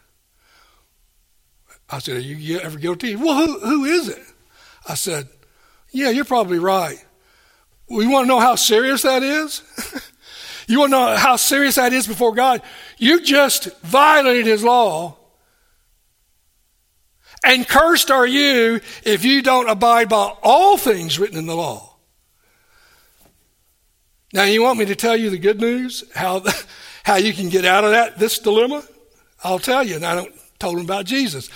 I 1.90 2.00
said, 2.00 2.16
Are 2.18 2.22
you 2.22 2.60
ever 2.60 2.80
guilty? 2.80 3.18
Well, 3.18 3.46
who, 3.46 3.60
who 3.60 3.84
is 3.84 4.08
it? 4.08 4.24
I 4.88 4.94
said, 4.94 5.28
Yeah, 5.92 6.12
you're 6.12 6.24
probably 6.24 6.60
right. 6.60 7.04
You 7.90 8.10
want 8.10 8.24
to 8.24 8.30
know 8.30 8.40
how 8.40 8.56
serious 8.56 9.02
that 9.02 9.22
is? 9.22 9.64
you 10.74 10.80
want 10.80 10.92
to 10.92 11.00
know 11.00 11.16
how 11.16 11.36
serious 11.36 11.76
that 11.76 11.94
is 11.94 12.08
before 12.08 12.34
God? 12.34 12.62
You 12.98 13.22
just 13.22 13.76
violated 13.82 14.46
His 14.46 14.64
law. 14.64 15.18
And 17.44 17.68
cursed 17.68 18.12
are 18.12 18.28
you 18.28 18.82
if 19.04 19.24
you 19.24 19.42
don't 19.42 19.70
abide 19.70 20.10
by 20.10 20.34
all 20.44 20.78
things 20.78 21.20
written 21.20 21.38
in 21.38 21.46
the 21.46 21.56
law. 21.56 21.96
Now, 24.34 24.44
you 24.44 24.62
want 24.62 24.78
me 24.78 24.86
to 24.86 24.96
tell 24.96 25.16
you 25.16 25.30
the 25.30 25.40
good 25.40 25.60
news? 25.60 26.04
How, 26.14 26.44
how 27.04 27.16
you 27.16 27.34
can 27.34 27.50
get 27.50 27.66
out 27.66 27.84
of 27.84 27.92
that, 27.92 28.20
this 28.20 28.40
dilemma? 28.40 28.84
I'll 29.44 29.60
tell 29.60 29.84
you. 29.84 29.96
And 29.96 30.06
I 30.06 30.16
don't 30.16 30.34
told 30.60 30.78
him 30.78 30.86
about 30.86 31.06
Jesus. 31.06 31.50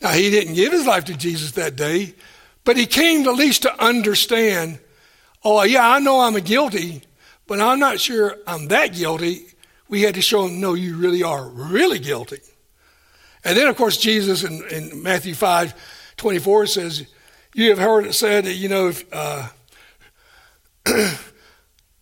Now, 0.00 0.10
he 0.10 0.30
didn't 0.30 0.54
give 0.54 0.72
his 0.72 0.86
life 0.86 1.04
to 1.06 1.16
Jesus 1.16 1.52
that 1.52 1.76
day, 1.76 2.14
but 2.64 2.76
he 2.76 2.86
came 2.86 3.28
at 3.28 3.34
least 3.34 3.62
to 3.62 3.84
understand 3.84 4.78
oh, 5.44 5.64
yeah, 5.64 5.88
I 5.88 5.98
know 5.98 6.20
I'm 6.20 6.34
guilty, 6.34 7.02
but 7.52 7.60
I'm 7.60 7.78
not 7.78 8.00
sure 8.00 8.38
I'm 8.46 8.68
that 8.68 8.94
guilty. 8.94 9.44
We 9.86 10.00
had 10.00 10.14
to 10.14 10.22
show 10.22 10.46
him, 10.46 10.58
no, 10.58 10.72
you 10.72 10.96
really 10.96 11.22
are 11.22 11.46
really 11.50 11.98
guilty. 11.98 12.38
And 13.44 13.58
then, 13.58 13.68
of 13.68 13.76
course, 13.76 13.98
Jesus 13.98 14.42
in, 14.42 14.64
in 14.70 15.02
Matthew 15.02 15.34
5 15.34 15.74
24 16.16 16.66
says, 16.68 17.06
You 17.52 17.68
have 17.68 17.78
heard 17.78 18.06
it 18.06 18.14
said 18.14 18.46
that, 18.46 18.54
you 18.54 18.70
know, 18.70 18.88
if, 18.88 19.04
uh, 19.12 19.48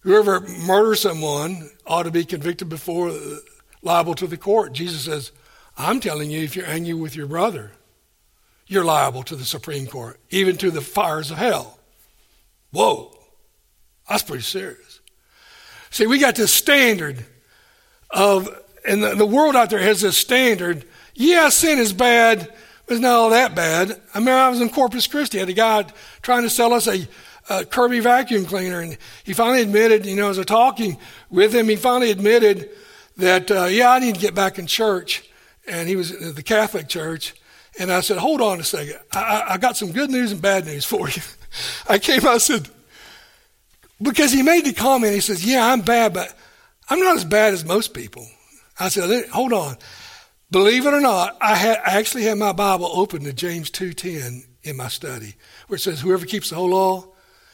whoever 0.03 0.39
murders 0.39 1.01
someone 1.01 1.69
ought 1.85 2.05
to 2.05 2.13
be 2.13 2.25
convicted 2.25 2.69
before 2.69 3.13
liable 3.83 4.15
to 4.15 4.29
the 4.29 4.37
court. 4.37 4.73
Jesus 4.73 5.07
says, 5.07 5.33
I'm 5.77 5.99
telling 5.99 6.31
you, 6.31 6.45
if 6.45 6.55
you're 6.55 6.65
angry 6.65 6.95
with 6.95 7.17
your 7.17 7.27
brother, 7.27 7.73
you're 8.69 8.85
liable 8.85 9.25
to 9.25 9.35
the 9.35 9.45
Supreme 9.45 9.89
Court, 9.89 10.21
even 10.31 10.57
to 10.59 10.71
the 10.71 10.81
fires 10.81 11.33
of 11.33 11.39
hell. 11.39 11.81
Whoa, 12.71 13.19
that's 14.09 14.23
pretty 14.23 14.45
serious. 14.45 14.90
See, 15.91 16.07
we 16.07 16.19
got 16.19 16.37
this 16.37 16.53
standard 16.53 17.25
of, 18.11 18.49
and 18.87 19.03
the, 19.03 19.15
the 19.15 19.27
world 19.27 19.57
out 19.57 19.71
there 19.71 19.81
has 19.81 20.01
this 20.01 20.17
standard. 20.17 20.85
Yeah, 21.15 21.49
sin 21.49 21.79
is 21.79 21.93
bad, 21.93 22.49
but 22.87 22.95
it's 22.95 23.01
not 23.01 23.17
all 23.17 23.31
that 23.31 23.55
bad. 23.55 23.91
I 24.15 24.19
remember 24.19 24.41
I 24.41 24.49
was 24.49 24.61
in 24.61 24.71
Corpus 24.71 25.07
Christi, 25.07 25.39
I 25.39 25.41
had 25.41 25.49
a 25.49 25.53
guy 25.53 25.85
trying 26.23 26.43
to 26.43 26.51
sell 26.51 26.73
us 26.73 26.87
a, 26.87 27.07
a 27.49 27.65
Kirby 27.65 28.01
vacuum 28.01 28.47
cleaner, 28.47 28.81
and 28.81 28.97
he 29.25 29.33
finally 29.33 29.63
admitted, 29.63 30.07
you 30.07 30.17
know, 30.17 30.31
as 30.31 30.39
I 30.39 30.41
was 30.41 30.47
talking 30.47 30.97
with 31.29 31.55
him, 31.55 31.69
he 31.69 31.77
finally 31.77 32.11
admitted 32.11 32.71
that, 33.17 33.51
uh, 33.51 33.65
yeah, 33.65 33.91
I 33.91 33.99
need 33.99 34.15
to 34.15 34.21
get 34.21 34.35
back 34.35 34.59
in 34.59 34.67
church. 34.67 35.29
And 35.67 35.89
he 35.89 35.97
was 35.97 36.11
at 36.11 36.37
the 36.37 36.43
Catholic 36.43 36.89
Church. 36.89 37.35
And 37.79 37.93
I 37.93 38.01
said, 38.01 38.19
hold 38.19 38.41
on 38.41 38.59
a 38.61 38.65
second. 38.65 38.97
I, 39.13 39.45
I 39.51 39.59
got 39.59 39.77
some 39.77 39.93
good 39.93 40.11
news 40.11 40.33
and 40.33 40.43
bad 40.43 40.67
news 40.67 40.85
for 40.85 41.09
you. 41.09 41.23
I 41.89 41.99
came, 41.99 42.27
I 42.27 42.39
said, 42.39 42.69
because 44.03 44.33
he 44.33 44.43
made 44.43 44.65
the 44.65 44.73
comment, 44.73 45.15
he 45.15 45.21
says, 45.21 45.45
yeah, 45.45 45.73
I'm 45.73 45.81
bad, 45.81 46.15
but 46.15 46.37
I'm 46.89 47.01
not 47.01 47.17
as 47.17 47.25
bad 47.25 47.55
as 47.55 47.65
most 47.65 47.95
people. 47.95 48.27
I 48.79 48.89
said, 48.89 49.29
hold 49.29 49.53
on. 49.53 49.77
Believe 50.51 50.87
it 50.87 50.95
or 50.95 51.01
not, 51.01 51.37
I, 51.41 51.55
had, 51.55 51.79
I 51.87 51.99
actually 51.99 52.25
had 52.25 52.39
my 52.39 52.53
Bible 52.53 52.87
open 52.87 53.23
to 53.25 53.33
James 53.33 53.71
2.10 53.71 54.47
in 54.63 54.77
my 54.77 54.89
study, 54.89 55.35
where 55.69 55.77
it 55.77 55.81
says, 55.81 56.01
whoever 56.01 56.27
keeps 56.27 56.51
the 56.51 56.57
whole 56.57 56.71
law 56.71 57.05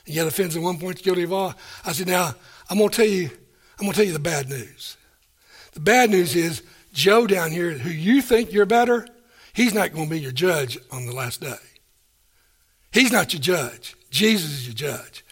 and 0.07 0.15
yet 0.15 0.27
offends 0.27 0.57
in 0.57 0.63
one 0.63 0.79
point 0.79 0.97
is 0.97 1.03
guilty 1.03 1.25
of 1.25 1.33
all. 1.33 1.55
I 1.85 1.93
said, 1.93 2.07
now, 2.07 2.35
I'm 2.71 2.79
going 2.79 2.91
to 2.91 2.97
tell 2.97 3.07
you, 3.07 3.31
I'm 3.79 3.85
going 3.85 3.93
to 3.93 3.97
tell 3.97 4.07
you 4.07 4.13
the 4.13 4.19
bad 4.19 4.49
news. 4.49 4.97
The 5.75 5.81
bad 5.81 6.11
news 6.11 6.35
is 6.35 6.63
Joe 6.93 7.27
down 7.27 7.51
here, 7.51 7.73
who 7.73 7.91
you 7.91 8.23
think 8.23 8.53
you're 8.53 8.65
better, 8.65 9.07
He's 9.53 9.73
not 9.73 9.95
going 9.95 10.05
to 10.05 10.11
be 10.11 10.21
your 10.21 10.33
judge 10.33 10.79
on 10.93 11.07
the 11.07 11.15
last 11.15 11.41
day. 11.41 11.57
He's 12.93 13.11
not 13.11 13.33
your 13.33 13.41
judge. 13.41 13.97
Jesus 14.11 14.51
is 14.51 14.67
your 14.67 14.75
judge. 14.75 15.25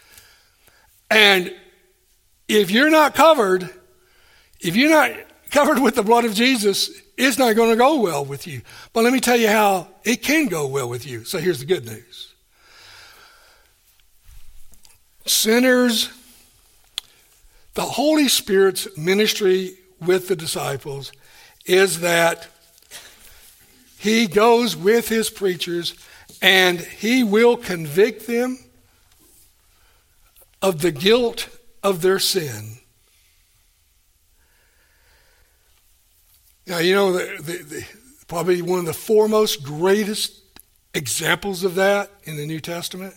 And 1.10 1.54
if 2.48 2.70
you're 2.70 2.90
not 2.90 3.14
covered, 3.14 3.68
if 4.60 4.76
you're 4.76 4.90
not 4.90 5.10
covered 5.50 5.78
with 5.78 5.94
the 5.94 6.02
blood 6.02 6.24
of 6.24 6.34
Jesus, 6.34 6.90
it's 7.16 7.38
not 7.38 7.54
going 7.54 7.70
to 7.70 7.76
go 7.76 8.00
well 8.00 8.24
with 8.24 8.46
you. 8.46 8.62
But 8.92 9.04
let 9.04 9.12
me 9.12 9.20
tell 9.20 9.36
you 9.36 9.48
how 9.48 9.88
it 10.02 10.16
can 10.22 10.46
go 10.46 10.66
well 10.66 10.88
with 10.88 11.06
you. 11.06 11.24
So 11.24 11.38
here's 11.38 11.60
the 11.60 11.66
good 11.66 11.86
news 11.86 12.32
sinners, 15.26 16.10
the 17.74 17.82
Holy 17.82 18.28
Spirit's 18.28 18.96
ministry 18.96 19.76
with 20.00 20.28
the 20.28 20.36
disciples 20.36 21.12
is 21.66 22.00
that 22.00 22.46
he 23.98 24.26
goes 24.26 24.76
with 24.76 25.08
his 25.08 25.30
preachers 25.30 25.94
and 26.42 26.78
he 26.78 27.24
will 27.24 27.56
convict 27.56 28.26
them 28.26 28.58
of 30.64 30.80
the 30.80 30.90
guilt 30.90 31.50
of 31.82 32.00
their 32.00 32.18
sin. 32.18 32.78
Now, 36.66 36.78
you 36.78 36.94
know, 36.94 37.12
the, 37.12 37.42
the, 37.42 37.62
the, 37.62 37.86
probably 38.28 38.62
one 38.62 38.78
of 38.78 38.86
the 38.86 38.94
foremost, 38.94 39.62
greatest 39.62 40.40
examples 40.94 41.64
of 41.64 41.74
that 41.74 42.10
in 42.22 42.38
the 42.38 42.46
New 42.46 42.60
Testament 42.60 43.14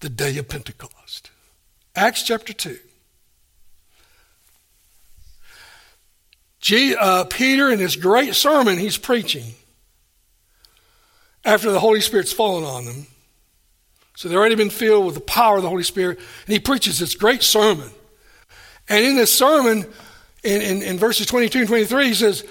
the 0.00 0.08
day 0.08 0.36
of 0.38 0.48
Pentecost. 0.48 1.30
Acts 1.94 2.24
chapter 2.24 2.52
2. 2.52 2.76
G, 6.58 6.96
uh, 6.96 7.24
Peter, 7.26 7.70
in 7.70 7.78
his 7.78 7.94
great 7.94 8.34
sermon, 8.34 8.76
he's 8.76 8.98
preaching 8.98 9.54
after 11.44 11.70
the 11.70 11.78
Holy 11.78 12.00
Spirit's 12.00 12.32
fallen 12.32 12.64
on 12.64 12.86
them. 12.86 13.06
So 14.20 14.28
they've 14.28 14.36
already 14.36 14.54
been 14.54 14.68
filled 14.68 15.06
with 15.06 15.14
the 15.14 15.22
power 15.22 15.56
of 15.56 15.62
the 15.62 15.70
Holy 15.70 15.82
Spirit. 15.82 16.18
And 16.18 16.52
he 16.52 16.60
preaches 16.60 16.98
this 16.98 17.14
great 17.14 17.42
sermon. 17.42 17.88
And 18.86 19.02
in 19.02 19.16
this 19.16 19.32
sermon, 19.32 19.86
in, 20.44 20.60
in, 20.60 20.82
in 20.82 20.98
verses 20.98 21.24
22 21.24 21.60
and 21.60 21.68
23, 21.68 22.08
he 22.08 22.12
says, 22.12 22.44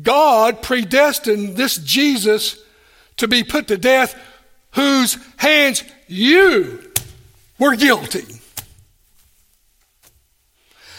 God 0.00 0.62
predestined 0.62 1.56
this 1.56 1.78
Jesus 1.78 2.62
to 3.16 3.26
be 3.26 3.42
put 3.42 3.66
to 3.66 3.76
death, 3.76 4.14
whose 4.74 5.18
hands 5.36 5.82
you 6.06 6.92
were 7.58 7.74
guilty. 7.74 8.24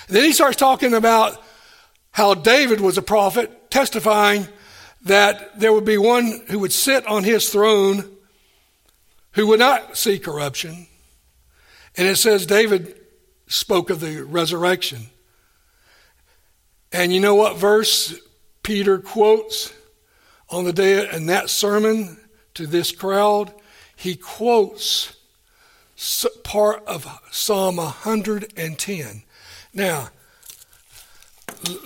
then 0.09 0.25
he 0.25 0.33
starts 0.33 0.57
talking 0.57 0.93
about 0.93 1.41
how 2.11 2.33
David 2.33 2.81
was 2.81 2.97
a 2.97 3.01
prophet, 3.01 3.71
testifying 3.71 4.45
that 5.03 5.57
there 5.57 5.71
would 5.71 5.85
be 5.85 5.97
one 5.97 6.41
who 6.49 6.59
would 6.59 6.73
sit 6.73 7.07
on 7.07 7.23
his 7.23 7.49
throne 7.49 8.16
who 9.37 9.45
would 9.45 9.59
not 9.59 9.95
see 9.95 10.17
corruption. 10.17 10.87
And 11.95 12.07
it 12.07 12.15
says 12.15 12.47
David 12.47 12.99
spoke 13.45 13.91
of 13.91 13.99
the 13.99 14.23
resurrection. 14.23 15.11
And 16.91 17.13
you 17.13 17.19
know 17.19 17.35
what 17.35 17.57
verse 17.57 18.19
Peter 18.63 18.97
quotes 18.97 19.71
on 20.49 20.65
the 20.65 20.73
day 20.73 21.07
in 21.11 21.27
that 21.27 21.51
sermon 21.51 22.17
to 22.55 22.65
this 22.65 22.91
crowd? 22.91 23.53
He 23.95 24.15
quotes 24.15 25.15
part 26.43 26.83
of 26.87 27.07
Psalm 27.29 27.77
110. 27.77 29.23
Now, 29.71 30.09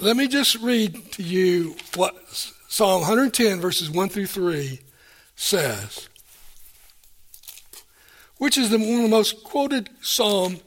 let 0.01 0.15
me 0.15 0.29
just 0.29 0.55
read 0.61 1.11
to 1.13 1.23
you 1.23 1.75
what 1.95 2.15
Psalm 2.69 3.01
110, 3.01 3.59
verses 3.59 3.89
1 3.89 4.07
through 4.07 4.27
3 4.27 4.79
says, 5.35 6.07
which 8.41 8.57
is 8.57 8.71
the, 8.71 8.79
one 8.79 8.95
of 8.95 9.03
the 9.03 9.07
most 9.07 9.43
quoted 9.43 9.87
psalm 10.01 10.57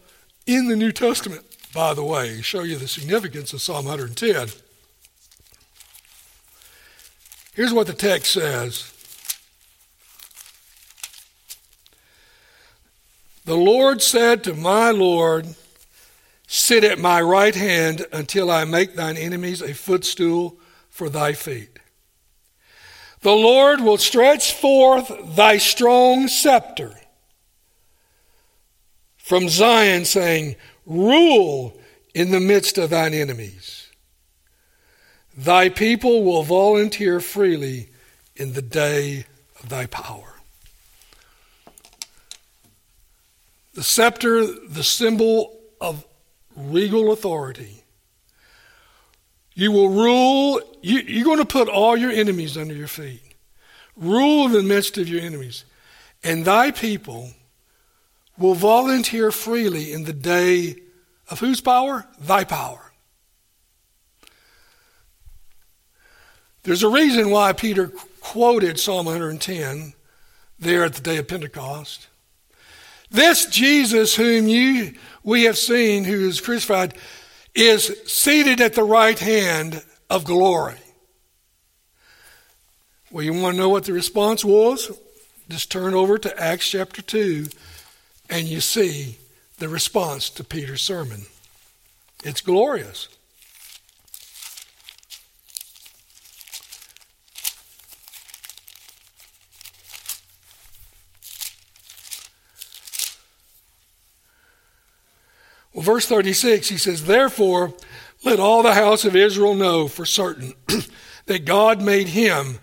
in 0.46 0.68
the 0.68 0.76
New 0.76 0.92
Testament, 0.92 1.42
by 1.74 1.92
the 1.92 2.04
way, 2.04 2.40
show 2.40 2.62
you 2.62 2.76
the 2.76 2.86
significance 2.86 3.52
of 3.52 3.60
Psalm 3.60 3.86
110. 3.86 4.46
Here's 7.52 7.72
what 7.72 7.88
the 7.88 7.92
text 7.92 8.32
says 8.32 8.92
The 13.44 13.56
Lord 13.56 14.00
said 14.02 14.44
to 14.44 14.54
my 14.54 14.92
Lord, 14.92 15.56
Sit 16.46 16.84
at 16.84 17.00
my 17.00 17.20
right 17.20 17.56
hand 17.56 18.06
until 18.12 18.52
I 18.52 18.62
make 18.62 18.94
thine 18.94 19.16
enemies 19.16 19.60
a 19.60 19.74
footstool 19.74 20.60
for 20.90 21.08
thy 21.08 21.32
feet. 21.32 21.80
The 23.22 23.32
Lord 23.32 23.80
will 23.80 23.98
stretch 23.98 24.52
forth 24.52 25.10
thy 25.34 25.58
strong 25.58 26.28
scepter 26.28 27.00
from 29.24 29.48
Zion, 29.48 30.04
saying, 30.04 30.54
Rule 30.84 31.74
in 32.14 32.30
the 32.30 32.40
midst 32.40 32.76
of 32.76 32.90
thine 32.90 33.14
enemies. 33.14 33.88
Thy 35.34 35.70
people 35.70 36.24
will 36.24 36.42
volunteer 36.42 37.20
freely 37.20 37.88
in 38.36 38.52
the 38.52 38.60
day 38.60 39.24
of 39.62 39.70
thy 39.70 39.86
power. 39.86 40.34
The 43.72 43.82
scepter, 43.82 44.44
the 44.44 44.84
symbol 44.84 45.58
of 45.80 46.04
regal 46.54 47.10
authority. 47.10 47.82
You 49.54 49.72
will 49.72 49.88
rule, 49.88 50.60
you, 50.82 50.98
you're 50.98 51.24
going 51.24 51.38
to 51.38 51.46
put 51.46 51.70
all 51.70 51.96
your 51.96 52.10
enemies 52.10 52.58
under 52.58 52.74
your 52.74 52.88
feet. 52.88 53.22
Rule 53.96 54.44
in 54.44 54.52
the 54.52 54.62
midst 54.62 54.98
of 54.98 55.08
your 55.08 55.22
enemies. 55.22 55.64
And 56.22 56.44
thy 56.44 56.70
people 56.72 57.30
will 58.38 58.54
volunteer 58.54 59.30
freely 59.30 59.92
in 59.92 60.04
the 60.04 60.12
day 60.12 60.76
of 61.30 61.40
whose 61.40 61.60
power? 61.60 62.06
Thy 62.18 62.44
power. 62.44 62.92
There's 66.64 66.82
a 66.82 66.88
reason 66.88 67.30
why 67.30 67.52
Peter 67.52 67.92
quoted 68.20 68.80
Psalm 68.80 69.06
110 69.06 69.92
there 70.58 70.84
at 70.84 70.94
the 70.94 71.02
day 71.02 71.18
of 71.18 71.28
Pentecost. 71.28 72.08
This 73.10 73.46
Jesus 73.46 74.16
whom 74.16 74.48
you 74.48 74.94
we 75.22 75.44
have 75.44 75.58
seen 75.58 76.04
who 76.04 76.26
is 76.26 76.40
crucified 76.40 76.94
is 77.54 78.00
seated 78.06 78.60
at 78.60 78.74
the 78.74 78.82
right 78.82 79.18
hand 79.18 79.82
of 80.10 80.24
glory. 80.24 80.78
Well, 83.10 83.22
you 83.22 83.32
want 83.32 83.54
to 83.54 83.60
know 83.60 83.68
what 83.68 83.84
the 83.84 83.92
response 83.92 84.44
was? 84.44 84.90
Just 85.48 85.70
turn 85.70 85.94
over 85.94 86.18
to 86.18 86.40
Acts 86.42 86.68
chapter 86.68 87.02
2 87.02 87.46
and 88.28 88.46
you 88.46 88.60
see 88.60 89.18
the 89.58 89.68
response 89.68 90.30
to 90.30 90.44
Peter's 90.44 90.82
sermon. 90.82 91.26
It's 92.24 92.40
glorious. 92.40 93.08
Well, 105.72 105.82
verse 105.82 106.06
36, 106.06 106.68
he 106.68 106.78
says, 106.78 107.04
Therefore, 107.04 107.74
let 108.24 108.38
all 108.38 108.62
the 108.62 108.74
house 108.74 109.04
of 109.04 109.16
Israel 109.16 109.54
know 109.54 109.88
for 109.88 110.06
certain 110.06 110.54
that 111.26 111.44
God 111.44 111.82
made 111.82 112.08
him 112.08 112.58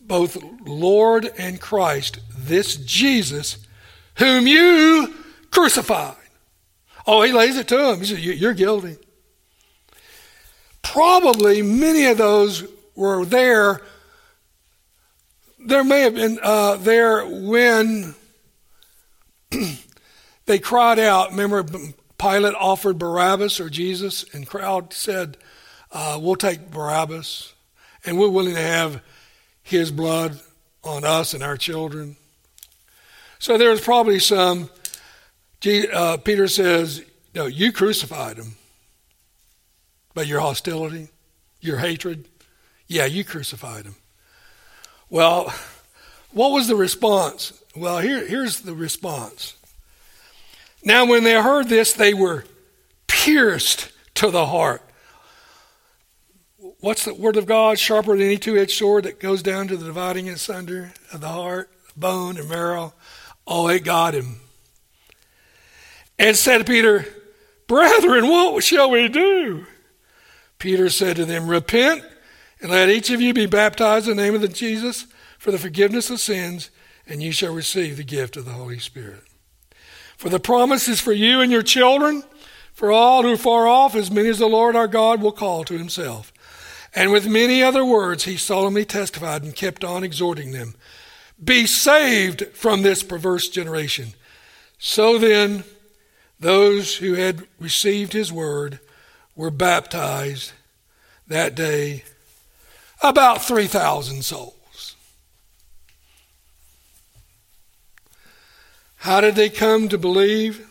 both 0.00 0.42
Lord 0.64 1.30
and 1.36 1.60
Christ, 1.60 2.20
this 2.36 2.76
Jesus 2.76 3.58
whom 4.16 4.46
you 4.46 5.14
crucified. 5.50 6.16
Oh, 7.06 7.22
he 7.22 7.32
lays 7.32 7.56
it 7.56 7.68
to 7.68 7.90
him. 7.90 8.00
He 8.00 8.06
says, 8.06 8.24
You're 8.24 8.54
guilty. 8.54 8.96
Probably 10.82 11.62
many 11.62 12.06
of 12.06 12.18
those 12.18 12.64
were 12.94 13.24
there. 13.24 13.80
There 15.58 15.84
may 15.84 16.00
have 16.02 16.14
been 16.14 16.38
uh, 16.42 16.76
there 16.76 17.24
when 17.26 18.14
they 20.46 20.58
cried 20.58 20.98
out. 20.98 21.30
Remember, 21.30 21.64
Pilate 22.18 22.54
offered 22.54 22.98
Barabbas 22.98 23.60
or 23.60 23.70
Jesus, 23.70 24.24
and 24.34 24.46
crowd 24.46 24.92
said, 24.92 25.36
uh, 25.90 26.18
"We'll 26.20 26.36
take 26.36 26.70
Barabbas, 26.70 27.54
and 28.04 28.18
we're 28.18 28.28
willing 28.28 28.54
to 28.54 28.60
have 28.60 29.02
his 29.62 29.90
blood 29.90 30.38
on 30.82 31.04
us 31.04 31.34
and 31.34 31.42
our 31.42 31.56
children." 31.56 32.16
So 33.44 33.58
there 33.58 33.68
was 33.68 33.82
probably 33.82 34.20
some. 34.20 34.70
Uh, 35.66 36.16
Peter 36.16 36.48
says, 36.48 37.02
"No, 37.34 37.44
you 37.44 37.72
crucified 37.72 38.38
him, 38.38 38.56
but 40.14 40.26
your 40.26 40.40
hostility, 40.40 41.08
your 41.60 41.76
hatred, 41.76 42.26
yeah, 42.86 43.04
you 43.04 43.22
crucified 43.22 43.84
him." 43.84 43.96
Well, 45.10 45.52
what 46.30 46.52
was 46.52 46.68
the 46.68 46.74
response? 46.74 47.52
Well, 47.76 47.98
here, 47.98 48.26
here's 48.26 48.62
the 48.62 48.72
response. 48.72 49.56
Now, 50.82 51.04
when 51.04 51.24
they 51.24 51.34
heard 51.34 51.68
this, 51.68 51.92
they 51.92 52.14
were 52.14 52.46
pierced 53.08 53.92
to 54.14 54.30
the 54.30 54.46
heart. 54.46 54.80
What's 56.80 57.04
the 57.04 57.12
word 57.12 57.36
of 57.36 57.44
God? 57.44 57.78
Sharper 57.78 58.16
than 58.16 58.24
any 58.24 58.38
two 58.38 58.56
edged 58.56 58.78
sword 58.78 59.04
that 59.04 59.20
goes 59.20 59.42
down 59.42 59.68
to 59.68 59.76
the 59.76 59.84
dividing 59.84 60.30
asunder 60.30 60.94
of 61.12 61.20
the 61.20 61.28
heart, 61.28 61.68
bone, 61.94 62.38
and 62.38 62.48
marrow. 62.48 62.94
Oh, 63.46 63.68
it 63.68 63.84
got 63.84 64.14
him. 64.14 64.40
And 66.18 66.36
said 66.36 66.58
to 66.58 66.64
Peter, 66.64 67.06
Brethren, 67.66 68.28
what 68.28 68.62
shall 68.62 68.90
we 68.90 69.08
do? 69.08 69.66
Peter 70.58 70.88
said 70.88 71.16
to 71.16 71.24
them, 71.24 71.48
Repent 71.48 72.04
and 72.60 72.70
let 72.70 72.88
each 72.88 73.10
of 73.10 73.20
you 73.20 73.34
be 73.34 73.46
baptized 73.46 74.08
in 74.08 74.16
the 74.16 74.22
name 74.22 74.34
of 74.34 74.40
the 74.40 74.48
Jesus 74.48 75.06
for 75.38 75.50
the 75.50 75.58
forgiveness 75.58 76.08
of 76.08 76.20
sins, 76.20 76.70
and 77.06 77.22
you 77.22 77.32
shall 77.32 77.52
receive 77.52 77.96
the 77.96 78.04
gift 78.04 78.36
of 78.36 78.46
the 78.46 78.52
Holy 78.52 78.78
Spirit. 78.78 79.22
For 80.16 80.28
the 80.28 80.40
promise 80.40 80.88
is 80.88 81.00
for 81.00 81.12
you 81.12 81.40
and 81.40 81.52
your 81.52 81.62
children, 81.62 82.22
for 82.72 82.90
all 82.90 83.22
who 83.22 83.32
are 83.32 83.36
far 83.36 83.66
off, 83.66 83.94
as 83.94 84.10
many 84.10 84.28
as 84.28 84.38
the 84.38 84.46
Lord 84.46 84.74
our 84.74 84.88
God 84.88 85.20
will 85.20 85.32
call 85.32 85.64
to 85.64 85.76
himself. 85.76 86.32
And 86.94 87.10
with 87.10 87.26
many 87.26 87.62
other 87.62 87.84
words 87.84 88.24
he 88.24 88.36
solemnly 88.36 88.84
testified 88.84 89.42
and 89.42 89.54
kept 89.54 89.84
on 89.84 90.04
exhorting 90.04 90.52
them 90.52 90.74
be 91.42 91.66
saved 91.66 92.46
from 92.54 92.82
this 92.82 93.02
perverse 93.02 93.48
generation. 93.48 94.08
So 94.78 95.18
then, 95.18 95.64
those 96.38 96.96
who 96.96 97.14
had 97.14 97.46
received 97.58 98.12
his 98.12 98.32
word 98.32 98.80
were 99.34 99.50
baptized 99.50 100.52
that 101.26 101.54
day, 101.54 102.04
about 103.02 103.42
3,000 103.42 104.22
souls. 104.24 104.96
How 108.96 109.20
did 109.20 109.34
they 109.34 109.50
come 109.50 109.88
to 109.88 109.98
believe? 109.98 110.68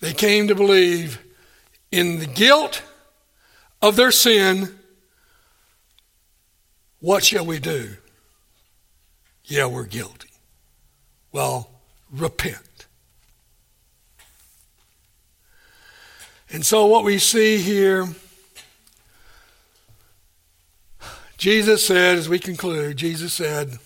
They 0.00 0.12
came 0.12 0.48
to 0.48 0.54
believe 0.54 1.20
in 1.92 2.18
the 2.18 2.26
guilt 2.26 2.82
of 3.82 3.96
their 3.96 4.10
sin. 4.10 4.78
What 7.00 7.24
shall 7.24 7.46
we 7.46 7.58
do? 7.58 7.96
Yeah, 9.50 9.66
we're 9.66 9.84
guilty. 9.84 10.28
Well, 11.32 11.68
repent. 12.12 12.86
And 16.50 16.64
so, 16.64 16.86
what 16.86 17.02
we 17.02 17.18
see 17.18 17.58
here, 17.58 18.06
Jesus 21.36 21.84
said, 21.84 22.16
as 22.16 22.28
we 22.28 22.38
conclude, 22.38 22.96
Jesus 22.96 23.32
said, 23.32 23.78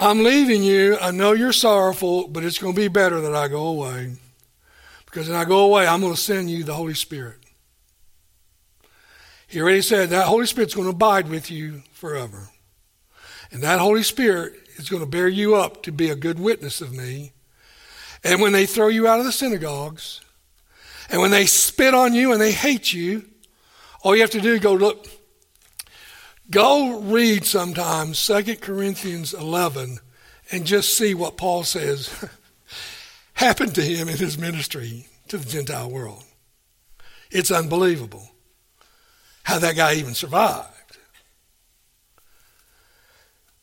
I'm 0.00 0.24
leaving 0.24 0.62
you. 0.62 0.96
I 0.98 1.10
know 1.10 1.32
you're 1.32 1.52
sorrowful, 1.52 2.28
but 2.28 2.44
it's 2.44 2.58
going 2.58 2.74
to 2.74 2.80
be 2.80 2.88
better 2.88 3.20
that 3.20 3.34
I 3.34 3.48
go 3.48 3.66
away. 3.66 4.14
Because 5.04 5.28
when 5.28 5.38
I 5.38 5.44
go 5.44 5.66
away, 5.66 5.86
I'm 5.86 6.00
going 6.00 6.14
to 6.14 6.20
send 6.20 6.50
you 6.50 6.64
the 6.64 6.74
Holy 6.74 6.94
Spirit. 6.94 7.40
He 9.46 9.60
already 9.60 9.82
said 9.82 10.08
that 10.10 10.28
Holy 10.28 10.46
Spirit's 10.46 10.74
going 10.74 10.86
to 10.86 10.92
abide 10.92 11.28
with 11.28 11.50
you 11.50 11.82
forever. 11.92 12.48
And 13.50 13.62
that 13.62 13.78
Holy 13.78 14.02
Spirit 14.02 14.54
is 14.76 14.88
going 14.88 15.02
to 15.02 15.08
bear 15.08 15.28
you 15.28 15.54
up 15.54 15.82
to 15.84 15.92
be 15.92 16.10
a 16.10 16.16
good 16.16 16.38
witness 16.38 16.80
of 16.80 16.92
me. 16.92 17.32
And 18.24 18.40
when 18.40 18.52
they 18.52 18.66
throw 18.66 18.88
you 18.88 19.06
out 19.06 19.18
of 19.18 19.24
the 19.24 19.32
synagogues, 19.32 20.20
and 21.10 21.20
when 21.20 21.30
they 21.30 21.46
spit 21.46 21.94
on 21.94 22.14
you 22.14 22.32
and 22.32 22.40
they 22.40 22.52
hate 22.52 22.92
you, 22.92 23.24
all 24.02 24.14
you 24.14 24.20
have 24.22 24.30
to 24.30 24.40
do 24.40 24.54
is 24.54 24.60
go 24.60 24.74
look. 24.74 25.06
Go 26.50 27.00
read 27.00 27.44
sometimes 27.44 28.24
2 28.26 28.56
Corinthians 28.56 29.34
11 29.34 29.98
and 30.50 30.66
just 30.66 30.96
see 30.96 31.14
what 31.14 31.36
Paul 31.36 31.64
says 31.64 32.24
happened 33.34 33.74
to 33.74 33.82
him 33.82 34.08
in 34.08 34.16
his 34.16 34.38
ministry 34.38 35.08
to 35.28 35.38
the 35.38 35.48
Gentile 35.48 35.90
world. 35.90 36.24
It's 37.30 37.50
unbelievable 37.50 38.30
how 39.42 39.58
that 39.58 39.76
guy 39.76 39.94
even 39.94 40.14
survived. 40.14 40.68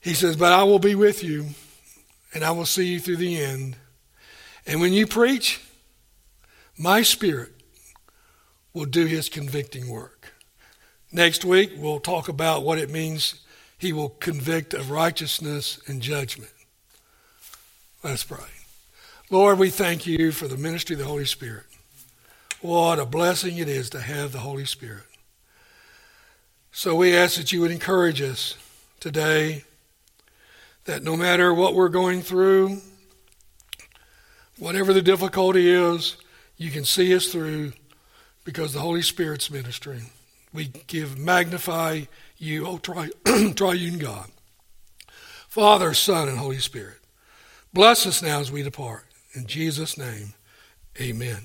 He 0.05 0.13
says, 0.13 0.35
But 0.35 0.53
I 0.53 0.61
will 0.61 0.77
be 0.77 0.93
with 0.93 1.23
you, 1.23 1.47
and 2.31 2.43
I 2.43 2.51
will 2.51 2.67
see 2.67 2.85
you 2.85 2.99
through 2.99 3.17
the 3.17 3.41
end. 3.41 3.75
And 4.67 4.79
when 4.79 4.93
you 4.93 5.07
preach, 5.07 5.59
my 6.77 7.01
spirit 7.01 7.51
will 8.71 8.85
do 8.85 9.07
his 9.07 9.29
convicting 9.29 9.89
work. 9.89 10.31
Next 11.11 11.43
week, 11.43 11.71
we'll 11.75 11.99
talk 11.99 12.29
about 12.29 12.61
what 12.61 12.77
it 12.77 12.91
means 12.91 13.41
he 13.79 13.93
will 13.93 14.09
convict 14.09 14.75
of 14.75 14.91
righteousness 14.91 15.79
and 15.87 16.03
judgment. 16.03 16.53
Let's 18.03 18.23
pray. 18.23 18.45
Lord, 19.31 19.57
we 19.57 19.71
thank 19.71 20.05
you 20.05 20.31
for 20.31 20.47
the 20.47 20.55
ministry 20.55 20.93
of 20.93 20.99
the 20.99 21.07
Holy 21.07 21.25
Spirit. 21.25 21.65
What 22.61 22.99
a 22.99 23.07
blessing 23.07 23.57
it 23.57 23.67
is 23.67 23.89
to 23.89 24.01
have 24.01 24.33
the 24.33 24.39
Holy 24.39 24.65
Spirit. 24.65 25.05
So 26.71 26.93
we 26.93 27.17
ask 27.17 27.37
that 27.37 27.51
you 27.51 27.61
would 27.61 27.71
encourage 27.71 28.21
us 28.21 28.55
today 28.99 29.63
that 30.85 31.03
no 31.03 31.17
matter 31.17 31.53
what 31.53 31.75
we're 31.75 31.89
going 31.89 32.21
through, 32.21 32.77
whatever 34.57 34.93
the 34.93 35.01
difficulty 35.01 35.69
is, 35.69 36.17
you 36.57 36.71
can 36.71 36.85
see 36.85 37.13
us 37.15 37.27
through 37.27 37.73
because 38.43 38.73
the 38.73 38.79
Holy 38.79 39.01
Spirit's 39.01 39.51
ministry. 39.51 40.01
We 40.53 40.71
give, 40.87 41.17
magnify 41.17 42.03
you, 42.37 42.65
oh, 42.65 42.77
tri- 42.77 43.09
triune 43.55 43.97
God. 43.97 44.29
Father, 45.47 45.93
Son, 45.93 46.29
and 46.29 46.37
Holy 46.37 46.59
Spirit. 46.59 46.99
Bless 47.73 48.05
us 48.05 48.21
now 48.21 48.39
as 48.39 48.51
we 48.51 48.63
depart. 48.63 49.05
In 49.33 49.47
Jesus' 49.47 49.97
name, 49.97 50.33
amen. 50.99 51.39